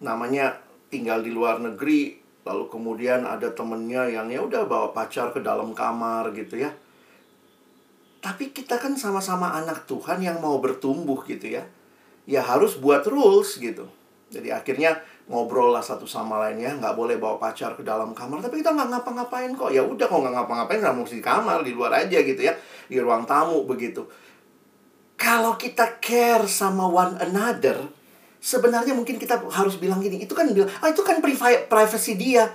namanya 0.00 0.56
tinggal 0.88 1.20
di 1.20 1.28
luar 1.28 1.60
negeri 1.60 2.16
lalu 2.42 2.66
kemudian 2.66 3.22
ada 3.22 3.54
temennya 3.54 4.08
yang 4.10 4.26
ya 4.26 4.42
udah 4.42 4.66
bawa 4.66 4.90
pacar 4.90 5.30
ke 5.30 5.44
dalam 5.44 5.76
kamar 5.76 6.32
gitu 6.32 6.58
ya. 6.58 6.72
Tapi 8.24 8.50
kita 8.50 8.80
kan 8.80 8.96
sama-sama 8.96 9.52
anak 9.52 9.84
Tuhan 9.84 10.24
yang 10.24 10.40
mau 10.40 10.58
bertumbuh 10.58 11.20
gitu 11.28 11.52
ya. 11.52 11.62
Ya 12.24 12.40
harus 12.42 12.80
buat 12.80 13.04
rules 13.06 13.60
gitu. 13.60 13.86
Jadi 14.32 14.48
akhirnya 14.48 14.96
ngobrol 15.28 15.70
lah 15.70 15.84
satu 15.84 16.08
sama 16.08 16.40
lain 16.48 16.64
ya 16.64 16.72
nggak 16.74 16.96
boleh 16.98 17.20
bawa 17.20 17.38
pacar 17.38 17.76
ke 17.78 17.84
dalam 17.84 18.16
kamar. 18.16 18.42
Tapi 18.42 18.64
kita 18.64 18.74
nggak 18.74 18.88
ngapa-ngapain 18.90 19.52
kok. 19.54 19.70
Ya 19.70 19.84
udah 19.84 20.06
kok 20.08 20.18
nggak 20.18 20.34
ngapa-ngapain 20.34 20.80
nggak 20.82 20.96
mesti 20.98 21.20
di 21.20 21.24
kamar 21.24 21.62
di 21.62 21.76
luar 21.76 21.92
aja 22.02 22.18
gitu 22.18 22.40
ya. 22.42 22.54
Di 22.90 22.96
ruang 22.98 23.22
tamu 23.28 23.62
begitu 23.68 24.02
kalau 25.22 25.54
kita 25.54 26.02
care 26.02 26.50
sama 26.50 26.90
one 26.90 27.14
another, 27.22 27.86
Sebenarnya 28.42 28.90
mungkin 28.90 29.22
kita 29.22 29.38
harus 29.54 29.78
bilang 29.78 30.02
gini, 30.02 30.18
itu 30.18 30.34
kan 30.34 30.50
bilang, 30.50 30.66
ah 30.82 30.90
itu 30.90 30.98
kan 31.06 31.22
privacy 31.70 32.18
dia. 32.18 32.50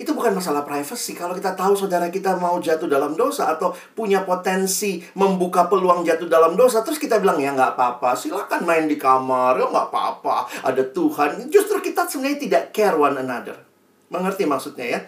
Itu 0.00 0.16
bukan 0.16 0.32
masalah 0.32 0.64
privacy. 0.64 1.12
Kalau 1.12 1.36
kita 1.36 1.52
tahu 1.52 1.76
saudara 1.76 2.08
kita 2.08 2.40
mau 2.40 2.56
jatuh 2.56 2.88
dalam 2.88 3.12
dosa 3.12 3.52
atau 3.52 3.76
punya 3.92 4.24
potensi 4.24 5.04
membuka 5.12 5.68
peluang 5.68 6.08
jatuh 6.08 6.24
dalam 6.24 6.56
dosa, 6.56 6.80
terus 6.80 6.96
kita 6.96 7.20
bilang 7.20 7.36
ya 7.36 7.52
nggak 7.52 7.76
apa-apa, 7.76 8.16
silakan 8.16 8.64
main 8.64 8.88
di 8.88 8.96
kamar, 8.96 9.60
ya 9.60 9.68
nggak 9.68 9.92
apa-apa, 9.92 10.48
ada 10.72 10.82
Tuhan. 10.88 11.52
Justru 11.52 11.84
kita 11.84 12.08
sebenarnya 12.08 12.40
tidak 12.40 12.62
care 12.72 12.96
one 12.96 13.20
another. 13.20 13.60
Mengerti 14.08 14.48
maksudnya 14.48 14.88
ya? 14.88 15.00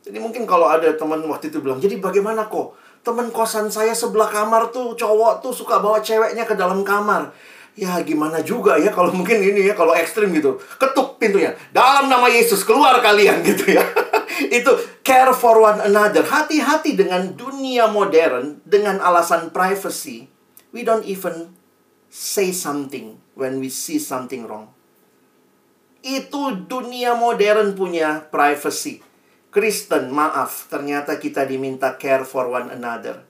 Jadi 0.00 0.16
mungkin 0.16 0.48
kalau 0.48 0.64
ada 0.64 0.96
teman 0.96 1.20
waktu 1.28 1.52
itu 1.52 1.60
bilang, 1.60 1.76
jadi 1.76 2.00
bagaimana 2.00 2.48
kok? 2.48 2.72
Teman 3.06 3.30
kosan 3.30 3.70
saya 3.70 3.94
sebelah 3.94 4.26
kamar 4.26 4.74
tuh 4.74 4.98
cowok 4.98 5.38
tuh 5.38 5.54
suka 5.54 5.78
bawa 5.78 6.02
ceweknya 6.02 6.42
ke 6.42 6.58
dalam 6.58 6.82
kamar. 6.82 7.30
Ya 7.78 8.02
gimana 8.02 8.42
juga 8.42 8.74
ya 8.82 8.90
kalau 8.90 9.14
mungkin 9.14 9.38
ini 9.38 9.70
ya 9.70 9.78
kalau 9.78 9.94
ekstrim 9.94 10.34
gitu. 10.34 10.58
Ketuk 10.74 11.22
pintunya. 11.22 11.54
Dalam 11.70 12.10
nama 12.10 12.26
Yesus 12.26 12.66
keluar 12.66 12.98
kalian 12.98 13.46
gitu 13.46 13.78
ya. 13.78 13.86
Itu 14.58 14.74
care 15.06 15.30
for 15.30 15.62
one 15.62 15.86
another. 15.86 16.26
Hati-hati 16.26 16.98
dengan 16.98 17.30
dunia 17.38 17.86
modern 17.86 18.58
dengan 18.66 18.98
alasan 18.98 19.54
privacy. 19.54 20.26
We 20.74 20.82
don't 20.82 21.06
even 21.06 21.54
say 22.10 22.50
something 22.50 23.22
when 23.38 23.62
we 23.62 23.70
see 23.70 24.02
something 24.02 24.50
wrong. 24.50 24.74
Itu 26.02 26.66
dunia 26.66 27.14
modern 27.14 27.78
punya 27.78 28.26
privacy. 28.34 29.05
Kristen, 29.56 30.12
maaf, 30.12 30.68
ternyata 30.68 31.16
kita 31.16 31.48
diminta 31.48 31.96
care 31.96 32.28
for 32.28 32.52
one 32.52 32.68
another. 32.68 33.24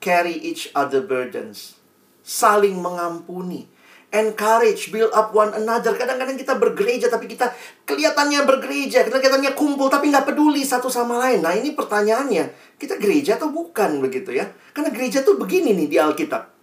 Carry 0.00 0.32
each 0.32 0.72
other 0.72 1.04
burdens. 1.04 1.76
Saling 2.24 2.80
mengampuni. 2.80 3.68
Encourage, 4.08 4.88
build 4.88 5.12
up 5.12 5.36
one 5.36 5.52
another. 5.52 5.92
Kadang-kadang 5.92 6.40
kita 6.40 6.56
bergereja, 6.56 7.12
tapi 7.12 7.28
kita 7.28 7.52
kelihatannya 7.84 8.40
bergereja. 8.48 9.04
Kelihatannya 9.04 9.52
kumpul, 9.52 9.92
tapi 9.92 10.08
nggak 10.08 10.32
peduli 10.32 10.64
satu 10.64 10.88
sama 10.88 11.20
lain. 11.20 11.44
Nah, 11.44 11.52
ini 11.52 11.76
pertanyaannya. 11.76 12.80
Kita 12.80 12.96
gereja 12.96 13.36
atau 13.36 13.52
bukan 13.52 14.00
begitu 14.00 14.32
ya? 14.32 14.48
Karena 14.72 14.88
gereja 14.88 15.20
tuh 15.20 15.36
begini 15.36 15.76
nih 15.76 15.92
di 15.92 15.96
Alkitab 16.00 16.56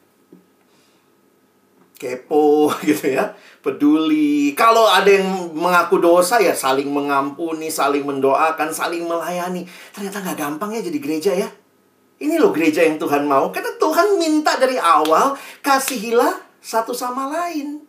kepo 1.95 2.69
gitu 2.88 3.08
ya, 3.12 3.34
peduli. 3.65 4.54
Kalau 4.54 4.86
ada 4.86 5.10
yang 5.10 5.49
mengaku 5.58 5.97
dosa 5.97 6.38
ya 6.38 6.54
saling 6.54 6.86
mengampuni, 6.86 7.73
saling 7.73 8.06
mendoakan, 8.06 8.69
saling 8.69 9.10
melayani. 9.10 9.65
Ternyata 9.89 10.21
nggak 10.21 10.38
gampang 10.38 10.78
ya 10.78 10.86
jadi 10.86 10.99
gereja 11.01 11.32
ya. 11.34 11.49
Ini 12.21 12.38
loh 12.38 12.54
gereja 12.54 12.86
yang 12.86 13.01
Tuhan 13.01 13.25
mau. 13.25 13.49
Karena 13.49 13.73
Tuhan 13.82 14.21
minta 14.21 14.62
dari 14.62 14.78
awal, 14.78 15.34
kasihilah 15.65 16.45
satu 16.62 16.93
sama 16.93 17.25
lain. 17.34 17.82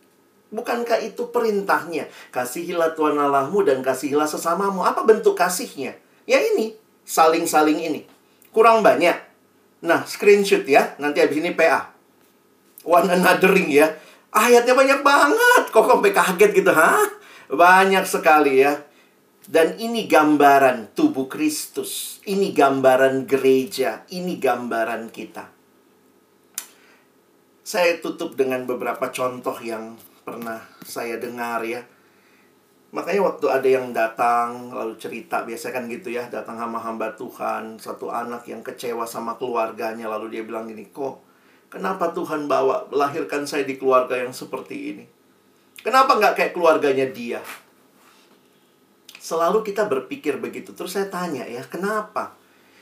Bukankah 0.49 0.97
itu 1.05 1.29
perintahnya? 1.29 2.09
Kasihilah 2.33 2.97
Tuhan 2.97 3.13
Allahmu 3.13 3.61
dan 3.61 3.85
kasihilah 3.85 4.25
sesamamu. 4.25 4.81
Apa 4.81 5.05
bentuk 5.05 5.37
kasihnya? 5.37 5.93
Ya 6.25 6.41
ini, 6.41 6.73
saling-saling 7.05 7.77
ini. 7.77 8.01
Kurang 8.51 8.81
banyak. 8.81 9.15
Nah, 9.85 10.03
screenshot 10.03 10.65
ya. 10.65 10.97
Nanti 10.97 11.21
habis 11.21 11.37
ini 11.39 11.53
PA 11.53 11.97
one 12.87 13.11
anothering 13.11 13.67
ya. 13.67 13.91
Ayatnya 14.37 14.77
banyak 14.77 15.01
banget. 15.01 15.63
Kok 15.73 15.97
sampai 15.97 16.13
kaget 16.13 16.51
gitu, 16.53 16.69
hah? 16.69 17.09
Banyak 17.49 18.05
sekali 18.05 18.61
ya. 18.61 18.77
Dan 19.49 19.81
ini 19.81 20.05
gambaran 20.05 20.93
tubuh 20.93 21.25
Kristus. 21.25 22.21
Ini 22.29 22.53
gambaran 22.53 23.25
gereja. 23.25 24.05
Ini 24.13 24.37
gambaran 24.37 25.09
kita. 25.09 25.49
Saya 27.65 27.97
tutup 27.97 28.37
dengan 28.37 28.63
beberapa 28.69 29.09
contoh 29.09 29.57
yang 29.59 29.97
pernah 30.21 30.61
saya 30.85 31.17
dengar 31.17 31.65
ya. 31.65 31.81
Makanya 32.95 33.19
waktu 33.27 33.45
ada 33.51 33.67
yang 33.67 33.91
datang 33.91 34.71
lalu 34.71 34.95
cerita 34.95 35.43
biasa 35.43 35.75
kan 35.75 35.91
gitu 35.91 36.07
ya, 36.07 36.31
datang 36.31 36.55
sama 36.55 36.79
hamba 36.79 37.11
Tuhan, 37.19 37.75
satu 37.75 38.07
anak 38.07 38.47
yang 38.47 38.63
kecewa 38.63 39.03
sama 39.03 39.35
keluarganya 39.35 40.07
lalu 40.07 40.39
dia 40.39 40.43
bilang 40.47 40.71
gini, 40.71 40.87
"Kok 40.87 41.26
Kenapa 41.67 42.15
Tuhan 42.15 42.47
bawa 42.47 42.87
melahirkan 42.87 43.43
saya 43.43 43.67
di 43.67 43.75
keluarga 43.75 44.15
yang 44.15 44.31
seperti 44.31 44.75
ini? 44.95 45.05
Kenapa 45.83 46.15
nggak 46.15 46.35
kayak 46.39 46.53
keluarganya 46.55 47.07
dia? 47.11 47.43
Selalu 49.19 49.67
kita 49.67 49.83
berpikir 49.83 50.39
begitu. 50.39 50.71
Terus 50.71 50.95
saya 50.95 51.11
tanya 51.11 51.43
ya, 51.43 51.59
kenapa? 51.67 52.31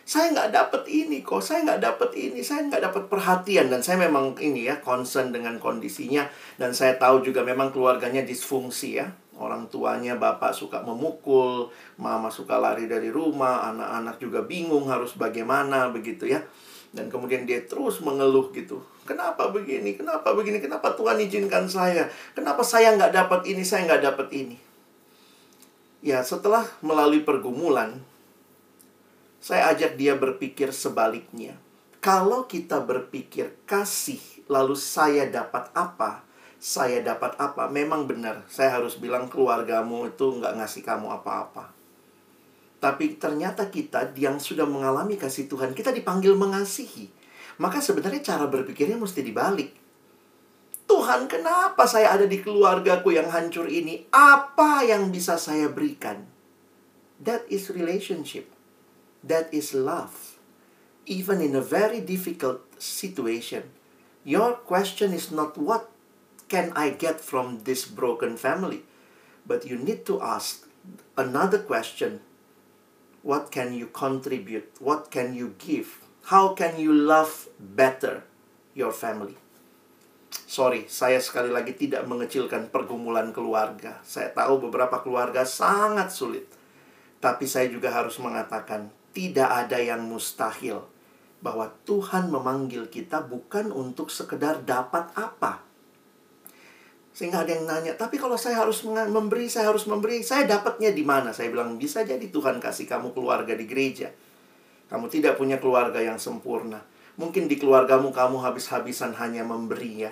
Saya 0.06 0.30
nggak 0.38 0.54
dapat 0.54 0.84
ini 0.86 1.26
kok, 1.26 1.42
saya 1.42 1.66
nggak 1.66 1.82
dapat 1.82 2.14
ini, 2.14 2.46
saya 2.46 2.70
nggak 2.70 2.94
dapat 2.94 3.04
perhatian. 3.10 3.74
Dan 3.74 3.82
saya 3.82 4.06
memang 4.06 4.38
ini 4.38 4.70
ya, 4.70 4.78
concern 4.78 5.34
dengan 5.34 5.58
kondisinya. 5.58 6.30
Dan 6.62 6.78
saya 6.78 7.02
tahu 7.02 7.26
juga 7.26 7.42
memang 7.42 7.74
keluarganya 7.74 8.22
disfungsi 8.22 9.02
ya. 9.02 9.10
Orang 9.36 9.68
tuanya, 9.74 10.14
bapak 10.14 10.54
suka 10.54 10.86
memukul, 10.86 11.74
mama 11.98 12.30
suka 12.30 12.62
lari 12.62 12.86
dari 12.86 13.10
rumah, 13.10 13.66
anak-anak 13.74 14.22
juga 14.22 14.46
bingung 14.46 14.86
harus 14.86 15.18
bagaimana 15.18 15.90
begitu 15.90 16.30
ya. 16.30 16.46
Dan 16.96 17.12
kemudian 17.12 17.44
dia 17.44 17.60
terus 17.68 18.00
mengeluh 18.00 18.56
gitu. 18.56 18.80
Kenapa 19.04 19.52
begini? 19.52 20.00
Kenapa 20.00 20.32
begini? 20.32 20.64
Kenapa 20.64 20.96
Tuhan 20.96 21.20
izinkan 21.20 21.68
saya? 21.68 22.08
Kenapa 22.32 22.64
saya 22.64 22.96
nggak 22.96 23.12
dapat 23.12 23.42
ini? 23.52 23.62
Saya 23.68 23.84
nggak 23.92 24.04
dapat 24.16 24.28
ini. 24.32 24.58
Ya, 26.00 26.24
setelah 26.24 26.64
melalui 26.80 27.20
pergumulan, 27.22 28.00
saya 29.44 29.76
ajak 29.76 30.00
dia 30.00 30.16
berpikir 30.16 30.72
sebaliknya. 30.72 31.60
Kalau 32.00 32.48
kita 32.48 32.80
berpikir 32.80 33.54
kasih, 33.68 34.22
lalu 34.48 34.80
saya 34.80 35.28
dapat 35.28 35.68
apa? 35.76 36.24
Saya 36.62 37.04
dapat 37.04 37.36
apa? 37.38 37.68
Memang 37.68 38.08
benar, 38.08 38.48
saya 38.48 38.80
harus 38.80 38.96
bilang 38.96 39.28
keluargamu 39.28 40.08
itu 40.08 40.40
nggak 40.40 40.64
ngasih 40.64 40.82
kamu 40.82 41.12
apa-apa. 41.12 41.75
Tapi 42.80 43.18
ternyata 43.18 43.72
kita 43.72 44.14
yang 44.20 44.38
sudah 44.38 44.68
mengalami 44.68 45.16
kasih 45.16 45.50
Tuhan, 45.50 45.74
kita 45.74 45.96
dipanggil 45.96 46.36
mengasihi. 46.38 47.10
Maka 47.58 47.80
sebenarnya 47.80 48.36
cara 48.36 48.46
berpikirnya 48.52 49.00
mesti 49.00 49.24
dibalik. 49.24 49.72
Tuhan, 50.86 51.26
kenapa 51.26 51.90
saya 51.90 52.14
ada 52.14 52.30
di 52.30 52.46
keluargaku 52.46 53.16
yang 53.16 53.32
hancur 53.34 53.66
ini? 53.66 54.06
Apa 54.14 54.86
yang 54.86 55.10
bisa 55.10 55.40
saya 55.40 55.72
berikan? 55.72 56.30
That 57.18 57.48
is 57.50 57.74
relationship. 57.74 58.52
That 59.26 59.50
is 59.50 59.74
love. 59.74 60.38
Even 61.10 61.42
in 61.42 61.58
a 61.58 61.64
very 61.64 62.04
difficult 62.04 62.62
situation, 62.78 63.74
your 64.22 64.62
question 64.62 65.10
is 65.10 65.34
not 65.34 65.58
what 65.58 65.90
can 66.46 66.70
I 66.78 66.94
get 66.94 67.18
from 67.18 67.66
this 67.66 67.90
broken 67.90 68.38
family, 68.38 68.86
but 69.46 69.66
you 69.66 69.82
need 69.82 70.06
to 70.06 70.22
ask 70.22 70.70
another 71.18 71.58
question 71.58 72.22
What 73.26 73.50
can 73.50 73.74
you 73.74 73.90
contribute? 73.90 74.70
What 74.78 75.10
can 75.10 75.34
you 75.34 75.58
give? 75.58 75.98
How 76.30 76.54
can 76.54 76.78
you 76.78 76.94
love 76.94 77.50
better 77.58 78.22
your 78.78 78.94
family? 78.94 79.34
Sorry, 80.46 80.86
saya 80.86 81.18
sekali 81.18 81.50
lagi 81.50 81.74
tidak 81.74 82.06
mengecilkan 82.06 82.70
pergumulan 82.70 83.34
keluarga. 83.34 83.98
Saya 84.06 84.30
tahu 84.30 84.70
beberapa 84.70 85.02
keluarga 85.02 85.42
sangat 85.42 86.14
sulit. 86.14 86.46
Tapi 87.18 87.50
saya 87.50 87.66
juga 87.66 87.90
harus 87.90 88.22
mengatakan, 88.22 88.94
tidak 89.10 89.50
ada 89.50 89.82
yang 89.82 90.06
mustahil. 90.06 90.86
Bahwa 91.42 91.74
Tuhan 91.82 92.30
memanggil 92.30 92.94
kita 92.94 93.26
bukan 93.26 93.74
untuk 93.74 94.14
sekedar 94.14 94.62
dapat 94.62 95.10
apa. 95.18 95.65
Sehingga 97.16 97.48
ada 97.48 97.52
yang 97.56 97.64
nanya, 97.64 97.96
tapi 97.96 98.20
kalau 98.20 98.36
saya 98.36 98.60
harus 98.60 98.84
memberi, 98.84 99.48
saya 99.48 99.72
harus 99.72 99.88
memberi, 99.88 100.20
saya 100.20 100.44
dapatnya 100.44 100.92
di 100.92 101.00
mana? 101.00 101.32
Saya 101.32 101.48
bilang, 101.48 101.80
bisa 101.80 102.04
jadi 102.04 102.28
Tuhan 102.28 102.60
kasih 102.60 102.92
kamu 102.92 103.16
keluarga 103.16 103.56
di 103.56 103.64
gereja. 103.64 104.12
Kamu 104.92 105.08
tidak 105.08 105.40
punya 105.40 105.56
keluarga 105.56 106.04
yang 106.04 106.20
sempurna. 106.20 106.84
Mungkin 107.16 107.48
di 107.48 107.56
keluargamu 107.56 108.12
kamu 108.12 108.44
habis-habisan 108.44 109.16
hanya 109.16 109.48
memberi 109.48 110.04
ya. 110.04 110.12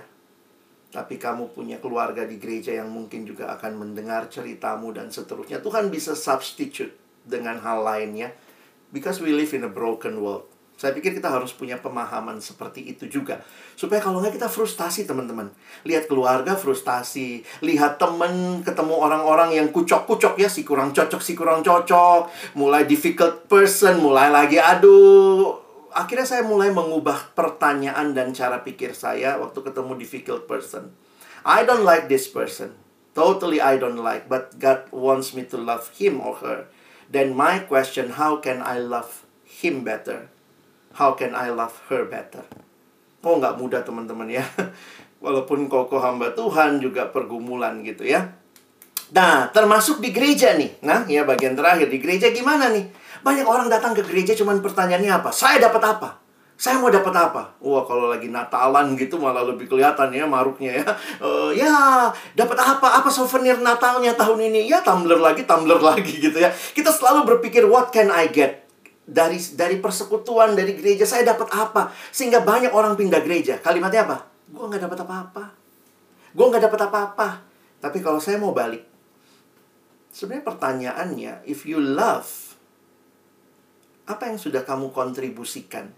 Tapi 0.95 1.19
kamu 1.19 1.51
punya 1.51 1.83
keluarga 1.83 2.23
di 2.23 2.39
gereja 2.39 2.71
yang 2.71 2.87
mungkin 2.87 3.27
juga 3.27 3.51
akan 3.60 3.83
mendengar 3.83 4.31
ceritamu 4.31 4.95
dan 4.95 5.12
seterusnya. 5.12 5.60
Tuhan 5.60 5.91
bisa 5.91 6.15
substitute 6.15 6.95
dengan 7.27 7.60
hal 7.60 7.83
lainnya. 7.83 8.31
Because 8.95 9.19
we 9.19 9.35
live 9.35 9.51
in 9.51 9.67
a 9.67 9.71
broken 9.73 10.23
world. 10.23 10.52
Saya 10.84 10.92
pikir 10.92 11.15
kita 11.15 11.31
harus 11.31 11.56
punya 11.56 11.79
pemahaman 11.79 12.44
seperti 12.44 12.84
itu 12.92 13.08
juga. 13.08 13.40
Supaya 13.79 14.04
kalau 14.04 14.19
nggak 14.19 14.36
kita 14.36 14.52
frustasi 14.52 15.08
teman-teman. 15.08 15.48
Lihat 15.88 16.12
keluarga 16.12 16.60
frustasi. 16.60 17.40
Lihat 17.63 18.04
temen 18.04 18.60
ketemu 18.67 18.92
orang-orang 18.92 19.56
yang 19.56 19.71
kucok-kucok 19.71 20.36
ya. 20.44 20.52
Si 20.52 20.67
kurang 20.67 20.92
cocok, 20.92 21.23
si 21.23 21.40
kurang 21.40 21.63
cocok. 21.63 22.27
Mulai 22.60 22.84
difficult 22.84 23.48
person, 23.48 24.04
mulai 24.04 24.27
lagi 24.27 24.60
aduh. 24.60 25.56
Akhirnya 25.96 26.27
saya 26.27 26.44
mulai 26.44 26.75
mengubah 26.75 27.31
pertanyaan 27.31 28.12
dan 28.12 28.36
cara 28.36 28.60
pikir 28.60 28.92
saya 28.92 29.40
waktu 29.40 29.63
ketemu 29.63 29.96
difficult 29.96 30.52
person. 30.52 30.92
I 31.48 31.63
don't 31.63 31.88
like 31.88 32.12
this 32.12 32.27
person. 32.27 32.75
Totally 33.15 33.63
I 33.63 33.79
don't 33.79 34.04
like. 34.04 34.27
But 34.27 34.60
God 34.60 34.92
wants 34.92 35.31
me 35.31 35.48
to 35.48 35.56
love 35.56 35.96
him 35.96 36.19
or 36.19 36.44
her. 36.44 36.67
Then 37.08 37.40
my 37.40 37.63
question, 37.63 38.19
how 38.19 38.44
can 38.44 38.60
I 38.60 38.84
love 38.84 39.23
him 39.48 39.88
better? 39.88 40.33
How 40.94 41.17
can 41.17 41.33
I 41.33 41.50
love 41.50 41.73
her 41.89 42.06
better? 42.06 42.46
Oh, 43.25 43.41
nggak 43.41 43.58
mudah 43.58 43.81
teman-teman 43.81 44.29
ya. 44.29 44.46
Walaupun 45.23 45.65
Koko 45.65 45.98
hamba 45.98 46.35
Tuhan 46.37 46.77
juga 46.77 47.10
pergumulan 47.10 47.81
gitu 47.81 48.06
ya. 48.06 48.35
Nah, 49.13 49.50
termasuk 49.50 50.02
di 50.02 50.13
gereja 50.13 50.54
nih. 50.54 50.83
Nah, 50.85 51.06
ya 51.06 51.25
bagian 51.25 51.54
terakhir 51.58 51.89
di 51.89 51.98
gereja 52.02 52.29
gimana 52.29 52.69
nih? 52.73 52.89
Banyak 53.23 53.48
orang 53.48 53.71
datang 53.71 53.96
ke 53.98 54.04
gereja 54.04 54.35
cuman 54.37 54.60
pertanyaannya 54.60 55.23
apa? 55.23 55.29
Saya 55.31 55.62
dapat 55.62 55.81
apa? 55.81 56.10
Saya 56.54 56.77
mau 56.77 56.94
dapat 56.94 57.13
apa? 57.17 57.58
Wah, 57.60 57.83
kalau 57.83 58.13
lagi 58.13 58.29
Natalan 58.29 58.94
gitu 58.94 59.17
malah 59.17 59.41
lebih 59.41 59.65
kelihatan 59.65 60.13
ya 60.13 60.29
maruknya 60.29 60.81
ya. 60.81 60.85
Uh, 61.17 61.50
ya, 61.62 62.10
dapat 62.37 62.58
apa? 62.62 63.02
Apa 63.02 63.10
souvenir 63.10 63.58
Natalnya 63.58 64.13
tahun 64.13 64.54
ini? 64.54 64.69
Ya, 64.69 64.85
tumbler 64.85 65.17
lagi, 65.17 65.46
tumbler 65.50 65.81
lagi 65.94 66.21
gitu 66.21 66.37
ya. 66.37 66.54
Kita 66.54 66.94
selalu 66.94 67.25
berpikir 67.25 67.65
what 67.65 67.89
can 67.89 68.13
I 68.13 68.29
get? 68.29 68.62
Dari 69.04 69.35
dari 69.60 69.83
persekutuan, 69.83 70.56
dari 70.56 70.79
gereja 70.79 71.04
saya 71.04 71.27
dapat 71.35 71.51
apa? 71.51 71.91
Sehingga 72.12 72.39
banyak 72.39 72.71
orang 72.71 72.95
pindah 72.95 73.19
gereja. 73.19 73.60
Kalimatnya 73.60 74.08
apa? 74.08 74.17
Gue 74.47 74.65
nggak 74.69 74.87
dapat 74.87 74.99
apa-apa. 75.04 75.43
Gue 76.31 76.45
nggak 76.47 76.63
dapat 76.71 76.81
apa-apa. 76.87 77.27
Tapi 77.83 77.99
kalau 77.99 78.23
saya 78.23 78.39
mau 78.39 78.56
balik, 78.56 78.87
sebenarnya 80.15 80.47
pertanyaannya, 80.47 81.33
if 81.43 81.67
you 81.67 81.83
love, 81.83 82.56
apa 84.08 84.31
yang 84.31 84.39
sudah 84.39 84.63
kamu 84.63 84.95
kontribusikan? 84.95 85.91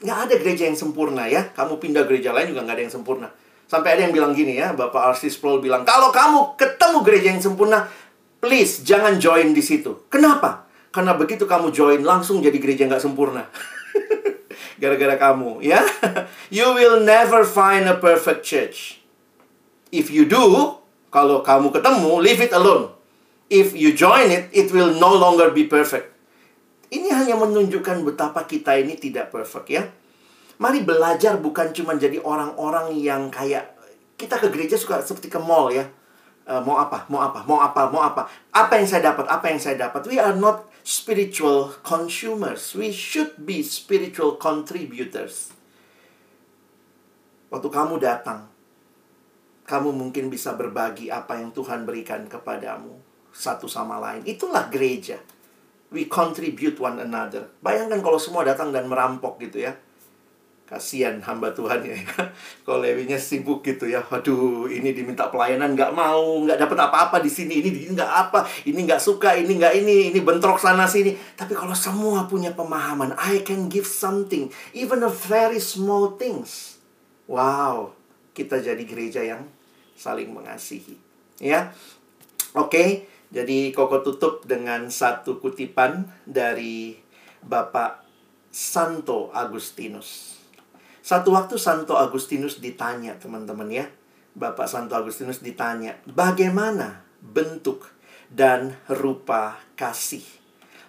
Nggak 0.00 0.18
ada 0.24 0.34
gereja 0.40 0.64
yang 0.64 0.78
sempurna 0.80 1.28
ya. 1.28 1.52
Kamu 1.52 1.76
pindah 1.76 2.08
gereja 2.08 2.32
lain 2.32 2.56
juga 2.56 2.64
nggak 2.64 2.76
ada 2.80 2.84
yang 2.88 2.94
sempurna. 2.96 3.28
Sampai 3.68 3.94
ada 3.94 4.08
yang 4.08 4.16
bilang 4.16 4.32
gini 4.32 4.56
ya, 4.58 4.72
Bapak 4.74 5.14
Arsis 5.14 5.38
Sproul 5.38 5.62
bilang, 5.62 5.86
kalau 5.86 6.10
kamu 6.10 6.58
ketemu 6.58 6.98
gereja 7.06 7.28
yang 7.30 7.38
sempurna, 7.38 7.86
please 8.42 8.82
jangan 8.82 9.20
join 9.22 9.54
di 9.54 9.62
situ. 9.62 10.10
Kenapa? 10.10 10.69
Karena 10.90 11.14
begitu 11.14 11.46
kamu 11.46 11.70
join, 11.70 12.02
langsung 12.02 12.42
jadi 12.42 12.58
gereja 12.58 12.86
nggak 12.90 13.02
sempurna. 13.02 13.46
Gara-gara 14.82 15.14
kamu, 15.14 15.62
ya. 15.62 15.78
You 16.54 16.74
will 16.74 17.06
never 17.06 17.46
find 17.46 17.86
a 17.86 17.94
perfect 17.94 18.42
church. 18.42 18.98
If 19.94 20.10
you 20.10 20.26
do, 20.26 20.78
kalau 21.14 21.42
kamu 21.46 21.70
ketemu, 21.70 22.12
leave 22.22 22.42
it 22.42 22.54
alone. 22.54 22.94
If 23.50 23.74
you 23.74 23.90
join 23.94 24.30
it, 24.30 24.50
it 24.54 24.70
will 24.70 24.94
no 24.94 25.10
longer 25.14 25.50
be 25.50 25.66
perfect. 25.66 26.10
Ini 26.90 27.10
hanya 27.14 27.38
menunjukkan 27.38 28.02
betapa 28.02 28.46
kita 28.46 28.78
ini 28.78 28.98
tidak 28.98 29.30
perfect 29.30 29.66
ya. 29.70 29.86
Mari 30.58 30.82
belajar 30.86 31.38
bukan 31.38 31.74
cuma 31.74 31.98
jadi 31.98 32.22
orang-orang 32.22 32.94
yang 32.98 33.30
kayak 33.30 33.74
kita 34.14 34.38
ke 34.38 34.50
gereja 34.54 34.78
suka 34.78 35.02
seperti 35.02 35.26
ke 35.30 35.38
mall 35.42 35.70
ya. 35.74 35.86
Uh, 36.46 36.62
mau 36.62 36.78
apa? 36.78 37.06
Mau 37.10 37.18
apa? 37.18 37.42
Mau 37.46 37.58
apa? 37.58 37.90
Mau 37.90 38.02
apa? 38.02 38.30
Apa 38.54 38.78
yang 38.78 38.86
saya 38.86 39.10
dapat? 39.10 39.26
Apa 39.26 39.50
yang 39.50 39.58
saya 39.58 39.78
dapat? 39.78 40.06
We 40.06 40.18
are 40.18 40.34
not 40.34 40.69
spiritual 40.82 41.74
consumers. 41.82 42.74
We 42.76 42.94
should 42.94 43.42
be 43.42 43.64
spiritual 43.64 44.36
contributors. 44.40 45.52
Waktu 47.50 47.68
kamu 47.68 47.98
datang, 47.98 48.46
kamu 49.66 49.90
mungkin 49.90 50.30
bisa 50.30 50.54
berbagi 50.54 51.10
apa 51.10 51.38
yang 51.38 51.50
Tuhan 51.50 51.82
berikan 51.82 52.26
kepadamu 52.30 52.98
satu 53.34 53.66
sama 53.66 53.98
lain. 53.98 54.22
Itulah 54.26 54.70
gereja 54.70 55.18
we 55.90 56.06
contribute 56.06 56.78
one 56.78 57.02
another. 57.02 57.50
Bayangkan 57.60 58.00
kalau 58.00 58.16
semua 58.16 58.46
datang 58.46 58.70
dan 58.70 58.86
merampok 58.86 59.42
gitu 59.42 59.66
ya. 59.66 59.74
Kasihan 60.70 61.18
hamba 61.18 61.50
Tuhan 61.50 61.82
ya. 61.82 61.98
kalau 62.62 62.78
Lewinya 62.78 63.18
sibuk 63.18 63.66
gitu 63.66 63.90
ya. 63.90 63.98
Waduh, 64.06 64.70
ini 64.70 64.94
diminta 64.94 65.26
pelayanan 65.26 65.74
nggak 65.74 65.90
mau, 65.90 66.46
nggak 66.46 66.62
dapat 66.62 66.78
apa-apa 66.86 67.18
di 67.18 67.26
sini. 67.26 67.58
Ini 67.58 67.90
nggak 67.90 68.12
apa, 68.30 68.46
ini 68.70 68.86
nggak 68.86 69.02
suka, 69.02 69.34
ini 69.34 69.58
nggak 69.58 69.74
ini, 69.82 70.14
ini 70.14 70.18
bentrok 70.22 70.62
sana 70.62 70.86
sini. 70.86 71.18
Tapi 71.34 71.58
kalau 71.58 71.74
semua 71.74 72.30
punya 72.30 72.54
pemahaman, 72.54 73.18
I 73.18 73.42
can 73.42 73.66
give 73.66 73.82
something, 73.82 74.46
even 74.70 75.02
a 75.02 75.10
very 75.10 75.58
small 75.58 76.14
things. 76.14 76.78
Wow, 77.26 77.98
kita 78.38 78.62
jadi 78.62 78.86
gereja 78.86 79.26
yang 79.26 79.50
saling 79.98 80.30
mengasihi. 80.30 80.94
Ya, 81.42 81.74
oke. 82.54 82.70
Okay? 82.70 82.88
Jadi 83.30 83.70
Koko 83.70 84.02
tutup 84.02 84.42
dengan 84.46 84.90
satu 84.90 85.38
kutipan 85.38 86.06
dari 86.26 86.98
Bapak 87.42 88.02
Santo 88.50 89.30
Agustinus. 89.30 90.29
Satu 91.00 91.32
waktu 91.32 91.56
Santo 91.56 91.96
Agustinus 91.96 92.60
ditanya, 92.60 93.16
teman-teman 93.16 93.68
ya. 93.68 93.86
Bapak 94.36 94.70
Santo 94.70 94.94
Agustinus 94.94 95.42
ditanya, 95.42 95.98
bagaimana 96.06 97.02
bentuk 97.18 97.90
dan 98.30 98.78
rupa 98.86 99.58
kasih? 99.74 100.22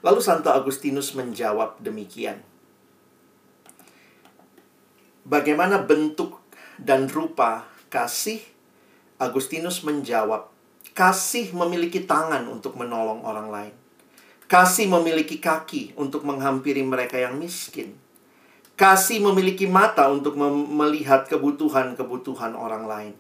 Lalu 0.06 0.22
Santo 0.22 0.54
Agustinus 0.54 1.18
menjawab 1.18 1.82
demikian. 1.82 2.42
Bagaimana 5.26 5.82
bentuk 5.82 6.42
dan 6.78 7.10
rupa 7.10 7.66
kasih? 7.90 8.42
Agustinus 9.22 9.86
menjawab, 9.86 10.52
Kasih 10.92 11.56
memiliki 11.56 12.04
tangan 12.04 12.52
untuk 12.52 12.76
menolong 12.76 13.24
orang 13.24 13.48
lain. 13.48 13.74
Kasih 14.52 14.92
memiliki 14.92 15.40
kaki 15.40 15.96
untuk 15.96 16.28
menghampiri 16.28 16.84
mereka 16.84 17.16
yang 17.16 17.40
miskin. 17.40 17.96
Kasih 18.82 19.22
memiliki 19.22 19.70
mata 19.70 20.10
untuk 20.10 20.34
melihat 20.74 21.30
kebutuhan-kebutuhan 21.30 22.58
orang 22.58 22.90
lain. 22.90 23.14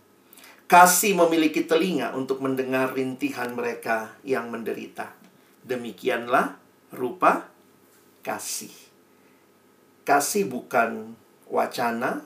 Kasih 0.66 1.14
memiliki 1.14 1.62
telinga 1.70 2.18
untuk 2.18 2.42
mendengar 2.42 2.98
rintihan 2.98 3.54
mereka 3.54 4.10
yang 4.26 4.50
menderita. 4.50 5.14
Demikianlah 5.62 6.58
rupa 6.90 7.46
kasih. 8.26 8.74
Kasih 10.02 10.50
bukan 10.50 11.14
wacana, 11.46 12.26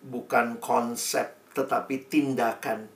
bukan 0.00 0.56
konsep, 0.56 1.28
tetapi 1.52 2.08
tindakan 2.08 2.88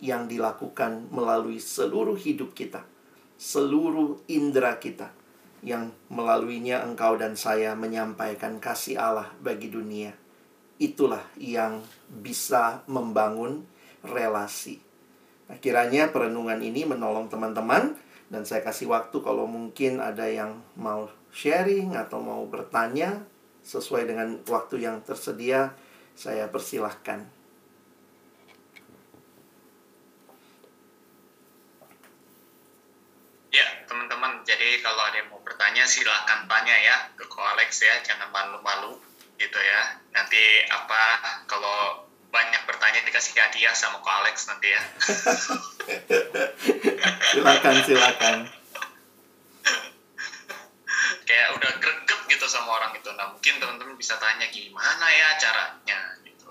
yang 0.00 0.24
dilakukan 0.24 1.04
melalui 1.12 1.60
seluruh 1.60 2.16
hidup 2.16 2.56
kita, 2.56 2.80
seluruh 3.36 4.24
indera 4.24 4.80
kita, 4.80 5.12
yang 5.62 5.90
melaluinya 6.12 6.86
engkau 6.86 7.18
dan 7.18 7.34
saya 7.34 7.74
menyampaikan 7.74 8.62
kasih 8.62 8.98
Allah 8.98 9.28
bagi 9.42 9.70
dunia. 9.70 10.14
Itulah 10.78 11.22
yang 11.34 11.82
bisa 12.06 12.86
membangun 12.86 13.66
relasi. 14.06 14.78
Nah, 15.50 15.58
kiranya 15.58 16.12
perenungan 16.14 16.60
ini 16.62 16.86
menolong 16.86 17.26
teman-teman 17.26 17.98
dan 18.28 18.44
saya 18.44 18.62
kasih 18.62 18.92
waktu 18.92 19.18
kalau 19.24 19.48
mungkin 19.48 19.98
ada 19.98 20.28
yang 20.28 20.60
mau 20.76 21.08
sharing 21.32 21.96
atau 21.96 22.20
mau 22.20 22.44
bertanya 22.46 23.24
sesuai 23.64 24.08
dengan 24.08 24.38
waktu 24.48 24.84
yang 24.84 25.00
tersedia, 25.04 25.74
saya 26.12 26.48
persilahkan. 26.48 27.37
Jadi 34.44 34.80
kalau 34.84 35.02
ada 35.04 35.16
yang 35.20 35.28
mau 35.32 35.40
bertanya 35.44 35.84
silahkan 35.84 36.48
tanya 36.48 36.76
ya 36.76 36.96
ke 37.14 37.24
Ko 37.28 37.40
Alex 37.40 37.82
ya, 37.82 37.94
jangan 38.04 38.28
malu-malu 38.32 38.96
gitu 39.38 39.58
ya. 39.58 40.00
Nanti 40.12 40.66
apa 40.68 41.02
kalau 41.46 42.08
banyak 42.28 42.62
bertanya 42.68 43.00
dikasih 43.08 43.36
hadiah 43.40 43.72
sama 43.72 44.00
Ko 44.04 44.10
Alex 44.10 44.48
nanti 44.48 44.68
ya. 44.72 44.82
silakan 47.32 47.76
silakan. 47.84 48.36
Kayak 51.24 51.48
udah 51.60 51.72
greget 51.80 52.20
gitu 52.28 52.46
sama 52.48 52.80
orang 52.80 52.92
itu. 52.96 53.08
Nah 53.12 53.32
mungkin 53.32 53.54
teman-teman 53.60 53.96
bisa 53.96 54.16
tanya 54.20 54.48
gimana 54.48 55.06
ya 55.12 55.28
caranya 55.40 56.00
gitu. 56.24 56.50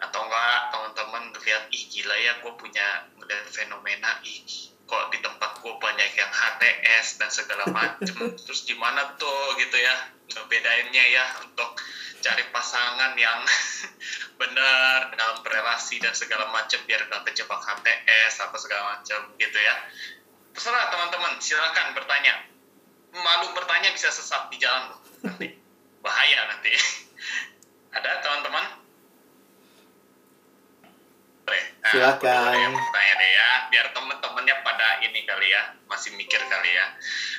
Atau 0.00 0.20
enggak 0.24 0.72
teman-teman 0.72 1.32
lihat 1.44 1.70
ih 1.70 1.84
gila 1.92 2.16
ya 2.18 2.32
gue 2.42 2.52
punya 2.58 3.08
model 3.16 3.42
fenomena 3.48 4.18
ih 4.26 4.42
kok 4.86 5.10
di 5.10 5.18
tempat 5.18 5.45
gue 5.66 5.74
banyak 5.82 6.10
yang 6.14 6.30
HTS 6.30 7.18
dan 7.18 7.26
segala 7.34 7.66
macem. 7.82 8.38
Terus 8.38 8.62
gimana 8.62 9.18
tuh 9.18 9.58
gitu 9.58 9.74
ya 9.74 10.14
bedainnya 10.46 11.04
ya 11.10 11.24
untuk 11.42 11.74
cari 12.22 12.44
pasangan 12.54 13.18
yang 13.18 13.42
benar 14.40 15.10
dalam 15.14 15.42
relasi 15.42 15.98
dan 15.98 16.14
segala 16.14 16.46
macam 16.54 16.78
biar 16.86 17.02
gak 17.10 17.26
kejebak 17.26 17.58
HTS 17.58 18.46
apa 18.46 18.56
segala 18.62 18.82
macam 18.94 19.34
gitu 19.42 19.58
ya. 19.58 19.74
Terserah 20.54 20.86
teman-teman 20.94 21.34
silakan 21.42 21.98
bertanya. 21.98 22.46
Malu 23.16 23.50
bertanya 23.58 23.90
bisa 23.90 24.14
sesat 24.14 24.46
di 24.54 24.62
jalan 24.62 24.94
loh. 24.94 25.00
Nanti 25.26 25.50
bahaya 25.98 26.46
nanti. 26.46 26.70
Ada 27.96 28.22
teman-teman 28.22 28.85
Nah, 31.46 31.90
Silakan. 31.94 32.54
Yang 32.58 32.74
bertanya 32.74 33.14
deh 33.14 33.30
ya, 33.30 33.48
biar 33.70 33.86
temen-temennya 33.94 34.56
pada 34.66 34.88
ini 35.06 35.22
kali 35.22 35.46
ya, 35.46 35.62
masih 35.86 36.18
mikir 36.18 36.42
kali 36.42 36.70
ya. 36.74 36.86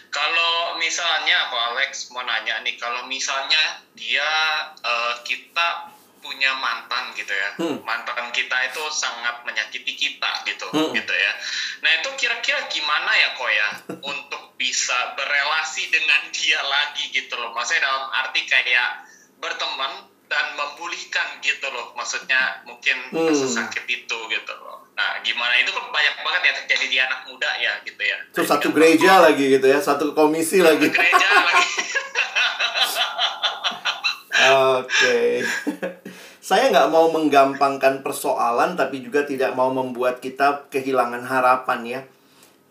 Kalau 0.08 0.80
misalnya, 0.80 1.52
Pak 1.52 1.64
Alex 1.76 2.08
mau 2.16 2.24
nanya 2.24 2.64
nih, 2.64 2.80
kalau 2.80 3.04
misalnya 3.12 3.84
dia 4.00 4.32
uh, 4.80 5.20
kita 5.28 5.92
punya 6.24 6.52
mantan 6.60 7.12
gitu 7.16 7.32
ya, 7.32 7.50
hmm. 7.60 7.84
mantan 7.84 8.32
kita 8.32 8.58
itu 8.72 8.84
sangat 8.96 9.44
menyakiti 9.44 9.94
kita 9.96 10.32
gitu, 10.48 10.68
hmm. 10.72 10.96
gitu 10.96 11.14
ya. 11.14 11.32
Nah 11.84 11.92
itu 12.04 12.10
kira-kira 12.20 12.68
gimana 12.68 13.12
ya 13.16 13.30
kok 13.36 13.52
ya 13.52 13.70
untuk 14.02 14.44
bisa 14.60 15.16
berelasi 15.16 15.88
dengan 15.88 16.28
dia 16.34 16.60
lagi 16.64 17.12
gitu 17.14 17.36
loh, 17.38 17.54
maksudnya 17.54 17.86
dalam 17.88 18.10
arti 18.12 18.44
kayak 18.44 19.08
berteman 19.40 20.10
memulihkan 20.58 21.38
gitu 21.40 21.70
loh 21.70 21.94
maksudnya 21.94 22.60
mungkin 22.66 22.98
Hmm. 23.08 23.30
sakit 23.32 23.86
itu 23.86 24.18
gitu 24.28 24.54
loh 24.58 24.82
nah 24.98 25.22
gimana 25.22 25.54
itu 25.56 25.70
kan 25.70 25.86
banyak 25.88 26.16
banget 26.20 26.42
ya 26.42 26.54
terjadi 26.58 26.86
di 26.90 26.98
anak 26.98 27.22
muda 27.24 27.50
ya 27.56 27.78
gitu 27.86 28.02
ya 28.02 28.18
Terus 28.34 28.50
satu 28.50 28.74
gereja 28.74 29.22
lagi 29.22 29.46
gitu 29.48 29.64
ya, 29.64 29.78
satu 29.78 30.12
komisi 30.12 30.58
Satu 30.58 30.74
lagi. 30.74 30.90
gereja 30.90 31.30
lagi 31.48 31.70
Oke. 34.78 35.44
Saya 36.40 36.72
nggak 36.72 36.88
mau 36.88 37.12
menggampangkan 37.12 38.00
persoalan, 38.00 38.80
tapi 38.80 39.02
juga 39.02 39.26
tidak 39.26 39.52
mau 39.52 39.68
membuat 39.68 40.18
kita 40.18 40.70
kehilangan 40.70 41.26
harapan 41.26 41.80
ya. 41.84 42.02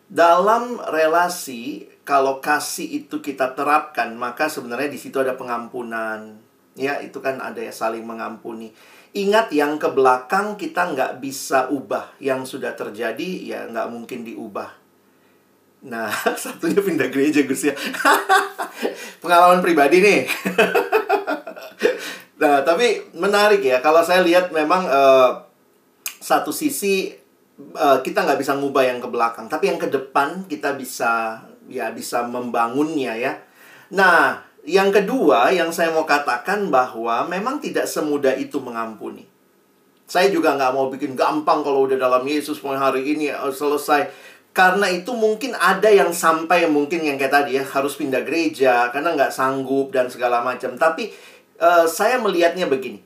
Dalam 0.06 0.78
relasi, 0.80 1.84
kalau 2.00 2.38
kasih 2.38 3.04
itu 3.04 3.18
kita 3.18 3.52
terapkan, 3.52 4.14
maka 4.14 4.46
sebenarnya 4.46 4.88
di 4.88 4.96
situ 4.96 5.18
ada 5.18 5.34
pengampunan. 5.34 6.38
Ya, 6.76 7.00
itu 7.00 7.18
kan 7.24 7.40
ada 7.40 7.58
ya 7.58 7.72
saling 7.72 8.04
mengampuni. 8.04 8.70
Ingat 9.16 9.48
yang 9.56 9.80
ke 9.80 9.88
belakang 9.88 10.60
kita 10.60 10.92
nggak 10.92 11.24
bisa 11.24 11.72
ubah. 11.72 12.12
Yang 12.20 12.56
sudah 12.56 12.76
terjadi 12.76 13.28
ya 13.48 13.64
nggak 13.64 13.88
mungkin 13.88 14.28
diubah. 14.28 14.86
Nah, 15.88 16.12
satunya 16.42 16.80
pindah 16.84 17.08
gereja 17.08 17.44
Gus 17.48 17.72
ya. 17.72 17.74
Pengalaman 19.24 19.64
pribadi 19.64 20.04
nih. 20.04 20.20
nah, 22.40 22.60
tapi 22.60 23.08
menarik 23.16 23.64
ya. 23.64 23.80
Kalau 23.80 24.04
saya 24.04 24.20
lihat 24.20 24.52
memang 24.52 24.84
eh, 24.84 25.30
satu 26.20 26.52
sisi 26.52 27.12
eh, 27.56 27.98
kita 28.04 28.24
nggak 28.24 28.40
bisa 28.40 28.52
ngubah 28.56 28.84
yang 28.84 29.00
ke 29.00 29.08
belakang, 29.08 29.48
tapi 29.48 29.72
yang 29.72 29.80
ke 29.80 29.88
depan 29.88 30.44
kita 30.44 30.76
bisa 30.76 31.40
ya 31.66 31.90
bisa 31.90 32.26
membangunnya 32.26 33.14
ya. 33.16 33.32
Nah, 33.94 34.45
yang 34.66 34.90
kedua 34.90 35.54
yang 35.54 35.70
saya 35.70 35.94
mau 35.94 36.02
katakan 36.02 36.66
bahwa 36.74 37.22
memang 37.30 37.62
tidak 37.62 37.86
semudah 37.86 38.34
itu 38.34 38.58
mengampuni. 38.58 39.22
Saya 40.06 40.30
juga 40.30 40.58
nggak 40.58 40.72
mau 40.74 40.90
bikin 40.90 41.14
gampang 41.14 41.62
kalau 41.62 41.86
udah 41.86 41.94
dalam 41.94 42.26
Yesus 42.26 42.58
mulai 42.66 42.82
hari 42.82 43.02
ini 43.14 43.30
eh, 43.30 43.54
selesai. 43.54 44.34
Karena 44.50 44.88
itu 44.90 45.12
mungkin 45.14 45.52
ada 45.54 45.86
yang 45.86 46.10
sampai 46.10 46.66
mungkin 46.66 47.04
yang 47.04 47.20
kayak 47.20 47.30
tadi 47.30 47.60
ya 47.60 47.64
harus 47.66 47.94
pindah 47.94 48.24
gereja 48.26 48.88
karena 48.90 49.14
nggak 49.14 49.30
sanggup 49.30 49.94
dan 49.94 50.10
segala 50.10 50.42
macam. 50.42 50.74
Tapi 50.74 51.14
eh, 51.62 51.86
saya 51.86 52.18
melihatnya 52.18 52.66
begini. 52.66 52.98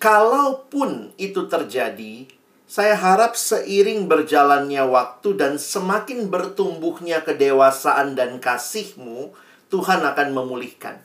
Kalaupun 0.00 1.12
itu 1.20 1.44
terjadi, 1.44 2.24
saya 2.64 2.96
harap 2.96 3.36
seiring 3.36 4.08
berjalannya 4.08 4.80
waktu 4.88 5.36
dan 5.36 5.60
semakin 5.60 6.32
bertumbuhnya 6.32 7.20
kedewasaan 7.20 8.16
dan 8.16 8.40
kasihmu, 8.40 9.36
Tuhan 9.70 10.02
akan 10.02 10.28
memulihkan. 10.34 10.98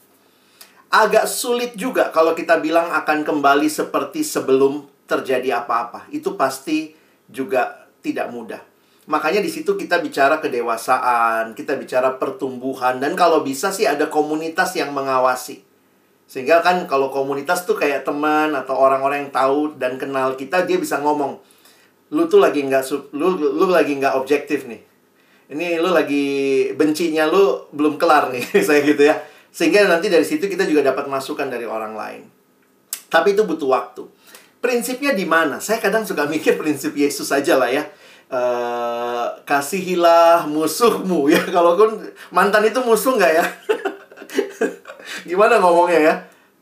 Agak 0.90 1.30
sulit 1.30 1.78
juga 1.78 2.10
kalau 2.10 2.34
kita 2.34 2.58
bilang 2.58 2.90
akan 2.90 3.22
kembali 3.22 3.70
seperti 3.70 4.26
sebelum 4.26 4.90
terjadi 5.06 5.62
apa-apa. 5.62 6.10
Itu 6.10 6.34
pasti 6.34 6.98
juga 7.30 7.90
tidak 8.02 8.34
mudah. 8.34 8.62
Makanya 9.06 9.46
di 9.46 9.54
situ 9.54 9.78
kita 9.78 10.02
bicara 10.02 10.42
kedewasaan, 10.42 11.54
kita 11.54 11.78
bicara 11.78 12.18
pertumbuhan 12.18 12.98
dan 12.98 13.14
kalau 13.14 13.46
bisa 13.46 13.70
sih 13.70 13.86
ada 13.86 14.10
komunitas 14.10 14.74
yang 14.74 14.98
mengawasi. 14.98 15.62
Sehingga 16.26 16.66
kan 16.66 16.90
kalau 16.90 17.14
komunitas 17.14 17.70
tuh 17.70 17.78
kayak 17.78 18.02
teman 18.02 18.58
atau 18.58 18.74
orang-orang 18.74 19.30
yang 19.30 19.34
tahu 19.34 19.78
dan 19.78 20.02
kenal 20.02 20.34
kita 20.34 20.66
dia 20.66 20.82
bisa 20.82 20.98
ngomong, 20.98 21.38
lu 22.10 22.26
tuh 22.26 22.42
lagi 22.42 22.66
nggak 22.66 23.14
lu 23.14 23.38
lu 23.38 23.70
lagi 23.70 23.94
nggak 23.94 24.18
objektif 24.18 24.66
nih. 24.66 24.82
Ini 25.46 25.78
lu 25.78 25.94
lagi 25.94 26.26
bencinya 26.74 27.30
lu 27.30 27.70
belum 27.70 28.02
kelar 28.02 28.34
nih, 28.34 28.42
saya 28.68 28.82
gitu 28.82 29.06
ya. 29.06 29.22
Sehingga 29.54 29.86
nanti 29.86 30.10
dari 30.10 30.26
situ 30.26 30.50
kita 30.50 30.66
juga 30.66 30.92
dapat 30.92 31.06
masukan 31.06 31.48
dari 31.48 31.64
orang 31.64 31.94
lain. 31.94 32.24
Tapi 33.08 33.38
itu 33.38 33.46
butuh 33.46 33.70
waktu. 33.70 34.04
Prinsipnya 34.60 35.14
di 35.14 35.30
mana? 35.30 35.62
Saya 35.62 35.78
kadang 35.78 36.04
suka 36.04 36.26
mikir 36.34 36.58
prinsip 36.58 36.98
Yesus 36.98 37.30
aja 37.30 37.56
lah 37.56 37.70
ya. 37.70 37.86
Eh, 38.26 39.26
kasihilah 39.46 40.50
musuhmu 40.50 41.30
ya. 41.30 41.40
Kalau 41.56 41.78
mantan 42.34 42.66
itu 42.66 42.82
musuh 42.82 43.14
nggak 43.16 43.34
ya? 43.38 43.46
Gimana 45.30 45.62
ngomongnya 45.62 46.00
ya? 46.02 46.16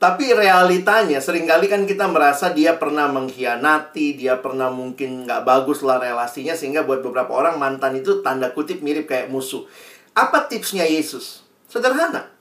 Tapi 0.03 0.35
realitanya 0.35 1.23
sering 1.23 1.47
kali 1.47 1.71
kan 1.71 1.87
kita 1.87 2.11
merasa 2.11 2.51
dia 2.51 2.75
pernah 2.75 3.07
mengkhianati, 3.07 4.19
dia 4.19 4.35
pernah 4.35 4.67
mungkin 4.67 5.23
nggak 5.23 5.47
bagus 5.47 5.79
lah 5.79 5.95
relasinya 5.95 6.59
sehingga 6.59 6.83
buat 6.83 6.99
beberapa 6.99 7.31
orang 7.31 7.55
mantan 7.55 7.95
itu 7.95 8.19
tanda 8.19 8.51
kutip 8.51 8.83
mirip 8.83 9.07
kayak 9.07 9.31
musuh. 9.31 9.63
Apa 10.11 10.51
tipsnya 10.51 10.83
Yesus? 10.83 11.47
Sederhana. 11.71 12.35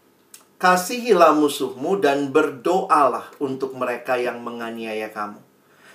Kasihilah 0.58 1.38
musuhmu 1.38 2.02
dan 2.02 2.34
berdoalah 2.34 3.30
untuk 3.38 3.78
mereka 3.78 4.18
yang 4.18 4.42
menganiaya 4.42 5.14
kamu. 5.14 5.38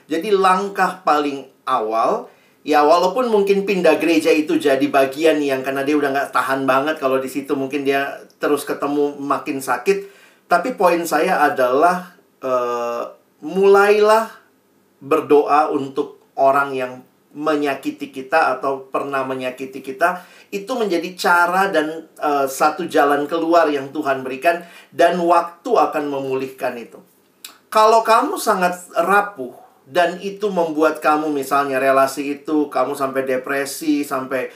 Jadi 0.08 0.32
langkah 0.32 1.04
paling 1.04 1.52
awal 1.68 2.32
Ya 2.68 2.84
walaupun 2.84 3.32
mungkin 3.32 3.64
pindah 3.64 3.96
gereja 3.96 4.28
itu 4.28 4.60
jadi 4.60 4.84
bagian 4.92 5.40
yang 5.40 5.64
karena 5.64 5.88
dia 5.88 5.96
udah 5.96 6.12
nggak 6.12 6.36
tahan 6.36 6.68
banget 6.68 7.00
kalau 7.00 7.16
di 7.16 7.32
situ 7.32 7.56
mungkin 7.56 7.88
dia 7.88 8.20
terus 8.44 8.68
ketemu 8.68 9.16
makin 9.24 9.64
sakit. 9.64 10.17
Tapi 10.48 10.80
poin 10.80 11.04
saya 11.04 11.44
adalah 11.44 12.16
eh, 12.40 13.04
mulailah 13.44 14.32
berdoa 15.04 15.70
untuk 15.70 16.24
orang 16.40 16.74
yang 16.74 16.92
menyakiti 17.38 18.10
kita 18.10 18.58
atau 18.58 18.90
pernah 18.90 19.22
menyakiti 19.22 19.86
kita 19.86 20.26
itu 20.50 20.72
menjadi 20.74 21.14
cara 21.20 21.70
dan 21.70 22.08
eh, 22.18 22.48
satu 22.48 22.88
jalan 22.88 23.28
keluar 23.28 23.68
yang 23.68 23.92
Tuhan 23.92 24.24
berikan 24.24 24.64
dan 24.90 25.20
waktu 25.20 25.70
akan 25.70 26.08
memulihkan 26.08 26.80
itu. 26.80 26.98
Kalau 27.68 28.02
kamu 28.02 28.40
sangat 28.40 28.80
rapuh 28.96 29.54
dan 29.84 30.20
itu 30.24 30.48
membuat 30.52 31.04
kamu 31.04 31.32
misalnya 31.32 31.80
relasi 31.80 32.40
itu 32.40 32.72
kamu 32.72 32.96
sampai 32.96 33.28
depresi, 33.28 34.08
sampai 34.08 34.52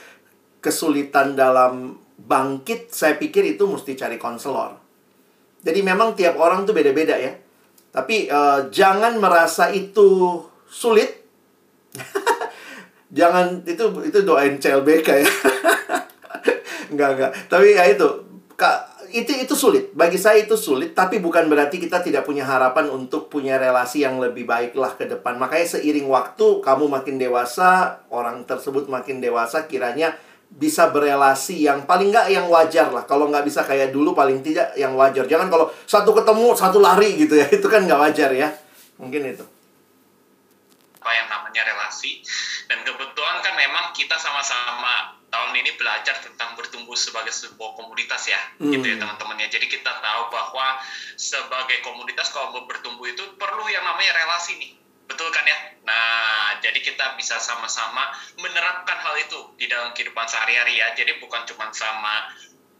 kesulitan 0.64 1.36
dalam 1.36 2.00
bangkit, 2.18 2.90
saya 2.90 3.16
pikir 3.18 3.56
itu 3.56 3.68
mesti 3.68 3.96
cari 3.96 4.18
konselor. 4.18 4.81
Jadi 5.62 5.80
memang 5.86 6.18
tiap 6.18 6.38
orang 6.42 6.66
tuh 6.66 6.74
beda-beda 6.74 7.18
ya. 7.18 7.34
Tapi 7.92 8.30
eh, 8.30 8.60
jangan 8.74 9.18
merasa 9.22 9.70
itu 9.70 10.42
sulit. 10.66 11.22
jangan 13.18 13.62
itu 13.68 13.84
itu 14.08 14.20
doain 14.24 14.58
CLBK 14.58 15.10
ya. 15.22 15.32
enggak 16.92 17.10
enggak. 17.18 17.32
Tapi 17.48 17.68
ya 17.78 17.86
itu 17.88 18.08
Kak 18.56 18.92
itu 19.12 19.44
itu 19.44 19.54
sulit 19.54 19.92
bagi 19.92 20.16
saya 20.16 20.40
itu 20.40 20.56
sulit 20.56 20.96
tapi 20.96 21.20
bukan 21.20 21.52
berarti 21.52 21.78
kita 21.78 22.00
tidak 22.00 22.24
punya 22.24 22.48
harapan 22.48 22.88
untuk 22.88 23.28
punya 23.28 23.60
relasi 23.60 24.08
yang 24.08 24.24
lebih 24.24 24.48
baik 24.48 24.72
lah 24.74 24.96
ke 24.96 25.04
depan 25.04 25.36
makanya 25.36 25.78
seiring 25.78 26.08
waktu 26.08 26.64
kamu 26.64 26.88
makin 26.88 27.20
dewasa 27.20 28.02
orang 28.08 28.48
tersebut 28.48 28.88
makin 28.88 29.20
dewasa 29.20 29.68
kiranya 29.68 30.16
bisa 30.52 30.92
berelasi 30.92 31.64
yang 31.64 31.88
paling 31.88 32.12
nggak 32.12 32.28
yang 32.28 32.46
wajar 32.52 32.92
lah. 32.92 33.08
Kalau 33.08 33.32
nggak 33.32 33.48
bisa 33.48 33.64
kayak 33.64 33.96
dulu 33.96 34.12
paling 34.12 34.44
tidak 34.44 34.76
yang 34.76 34.94
wajar. 35.00 35.24
Jangan 35.24 35.48
kalau 35.48 35.72
satu 35.88 36.12
ketemu 36.12 36.52
satu 36.54 36.78
lari 36.84 37.16
gitu 37.16 37.40
ya. 37.40 37.48
Itu 37.58 37.72
kan 37.72 37.88
nggak 37.88 38.00
wajar 38.00 38.30
ya. 38.36 38.52
Mungkin 39.02 39.34
itu. 39.34 39.46
Apa 41.02 41.10
yang 41.18 41.28
namanya 41.34 41.66
relasi? 41.66 42.22
Dan 42.70 42.86
kebetulan 42.86 43.42
kan 43.42 43.58
memang 43.58 43.90
kita 43.98 44.14
sama-sama 44.22 45.18
tahun 45.32 45.58
ini 45.58 45.74
belajar 45.80 46.22
tentang 46.22 46.54
bertumbuh 46.54 46.94
sebagai 46.94 47.34
sebuah 47.34 47.74
komunitas 47.74 48.30
ya. 48.30 48.38
Hmm. 48.62 48.70
gitu 48.70 48.86
ya 48.86 49.02
teman-teman 49.02 49.42
ya 49.42 49.48
jadi 49.50 49.66
kita 49.66 49.90
tahu 49.90 50.22
bahwa 50.30 50.78
sebagai 51.18 51.82
komunitas 51.82 52.30
kalau 52.30 52.54
mau 52.54 52.68
bertumbuh 52.70 53.08
itu 53.10 53.24
perlu 53.40 53.66
yang 53.72 53.82
namanya 53.82 54.14
relasi 54.22 54.60
nih 54.60 54.81
betul 55.12 55.28
kan 55.28 55.44
ya 55.44 55.58
nah 55.84 56.56
jadi 56.64 56.80
kita 56.80 57.20
bisa 57.20 57.36
sama-sama 57.44 58.08
menerapkan 58.40 58.96
hal 59.04 59.20
itu 59.20 59.52
di 59.60 59.68
dalam 59.68 59.92
kehidupan 59.92 60.24
sehari-hari 60.32 60.80
ya 60.80 60.96
jadi 60.96 61.20
bukan 61.20 61.44
cuma 61.52 61.68
sama 61.76 62.24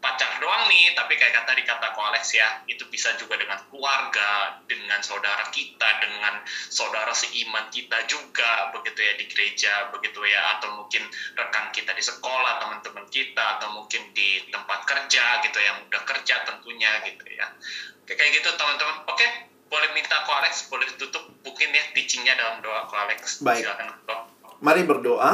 pacar 0.02 0.42
doang 0.42 0.66
nih, 0.66 0.98
tapi 0.98 1.14
kayak 1.14 1.46
kata 1.46 1.94
Ko 1.94 2.02
Alex 2.02 2.34
ya, 2.34 2.66
itu 2.66 2.90
bisa 2.90 3.14
juga 3.22 3.38
dengan 3.38 3.62
keluarga, 3.70 4.58
dengan 4.66 4.98
saudara 5.06 5.46
kita, 5.54 6.02
dengan 6.02 6.42
saudara 6.74 7.14
seiman 7.14 7.70
kita 7.70 8.10
juga, 8.10 8.74
begitu 8.74 9.06
ya 9.06 9.14
di 9.14 9.30
gereja, 9.30 9.94
begitu 9.94 10.26
ya, 10.26 10.58
atau 10.58 10.74
mungkin 10.74 11.06
rekan 11.38 11.70
kita 11.70 11.94
di 11.94 12.02
sekolah, 12.02 12.58
teman-teman 12.58 13.06
kita, 13.14 13.62
atau 13.62 13.70
mungkin 13.78 14.10
di 14.18 14.42
tempat 14.50 14.90
kerja 14.90 15.46
gitu 15.46 15.62
yang 15.62 15.78
udah 15.86 16.02
kerja 16.02 16.36
tentunya 16.50 16.98
gitu 17.06 17.26
ya. 17.38 17.46
Kayak 18.10 18.42
gitu 18.42 18.50
teman-teman. 18.58 19.06
Oke, 19.06 19.51
boleh 19.72 19.90
minta 19.96 20.20
Ko 20.28 20.36
Alex, 20.36 20.68
boleh 20.68 20.86
tutup 21.00 21.24
mungkin 21.48 21.72
ya 21.72 21.84
teachingnya 21.96 22.36
dalam 22.36 22.60
doa 22.60 22.84
Ko 22.92 23.00
Alex. 23.00 23.40
Baik. 23.40 23.64
Silakan. 23.64 23.88
Mari 24.60 24.84
berdoa. 24.84 25.32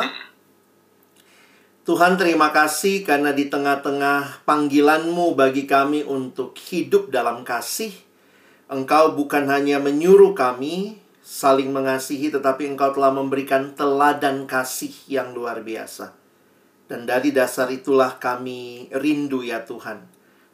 Tuhan 1.88 2.20
terima 2.20 2.52
kasih 2.52 3.02
karena 3.08 3.32
di 3.32 3.48
tengah-tengah 3.50 4.46
panggilanmu 4.46 5.34
bagi 5.34 5.66
kami 5.66 6.06
untuk 6.06 6.54
hidup 6.70 7.10
dalam 7.10 7.42
kasih. 7.42 7.96
Engkau 8.68 9.16
bukan 9.16 9.48
hanya 9.48 9.80
menyuruh 9.80 10.36
kami 10.36 11.00
saling 11.24 11.72
mengasihi, 11.72 12.28
tetapi 12.32 12.68
engkau 12.68 12.92
telah 12.92 13.16
memberikan 13.16 13.72
teladan 13.76 14.48
kasih 14.48 14.92
yang 15.08 15.32
luar 15.32 15.64
biasa. 15.64 16.12
Dan 16.92 17.08
dari 17.08 17.32
dasar 17.32 17.72
itulah 17.72 18.20
kami 18.20 18.92
rindu 18.92 19.44
ya 19.44 19.64
Tuhan. 19.64 20.08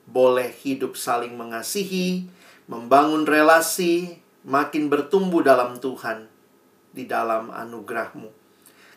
Boleh 0.06 0.54
hidup 0.66 0.98
saling 0.98 1.34
mengasihi, 1.34 2.30
membangun 2.68 3.28
relasi, 3.28 4.20
makin 4.44 4.88
bertumbuh 4.88 5.44
dalam 5.44 5.80
Tuhan, 5.80 6.28
di 6.92 7.08
dalam 7.08 7.52
anugerahmu. 7.52 8.30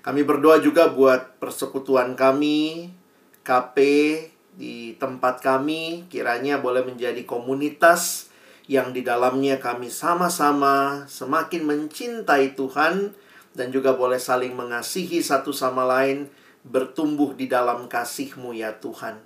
Kami 0.03 0.23
berdoa 0.23 0.63
juga 0.63 0.87
buat 0.91 1.43
persekutuan 1.43 2.15
kami, 2.15 2.91
KP 3.43 3.77
di 4.55 4.95
tempat 4.97 5.43
kami, 5.43 6.07
kiranya 6.07 6.63
boleh 6.63 6.87
menjadi 6.87 7.27
komunitas 7.27 8.31
yang 8.67 8.91
di 8.91 9.03
dalamnya 9.07 9.63
kami 9.63 9.91
sama-sama 9.91 11.07
semakin 11.07 11.63
mencintai 11.63 12.59
Tuhan 12.59 13.15
dan 13.55 13.69
juga 13.71 13.95
boleh 13.95 14.19
saling 14.19 14.55
mengasihi 14.55 15.23
satu 15.23 15.51
sama 15.55 15.87
lain, 15.87 16.31
bertumbuh 16.67 17.35
di 17.35 17.47
dalam 17.47 17.87
kasih-Mu 17.87 18.55
ya 18.55 18.75
Tuhan. 18.79 19.23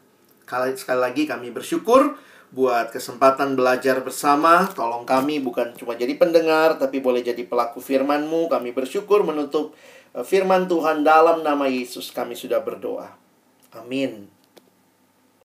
Sekali 0.51 1.01
lagi 1.01 1.25
kami 1.31 1.55
bersyukur 1.55 2.17
buat 2.51 2.91
kesempatan 2.91 3.55
belajar 3.55 4.03
bersama. 4.03 4.67
Tolong 4.75 5.07
kami 5.07 5.39
bukan 5.39 5.75
cuma 5.79 5.95
jadi 5.95 6.15
pendengar, 6.19 6.79
tapi 6.79 6.99
boleh 6.99 7.23
jadi 7.23 7.47
pelaku 7.47 7.79
firman-Mu. 7.79 8.51
Kami 8.51 8.75
bersyukur 8.75 9.23
menutup 9.23 9.75
eh, 10.15 10.27
firman 10.27 10.67
Tuhan 10.67 11.07
dalam 11.07 11.47
nama 11.47 11.71
Yesus 11.71 12.11
kami 12.11 12.35
sudah 12.35 12.63
berdoa. 12.63 13.15
Amin. 13.75 14.40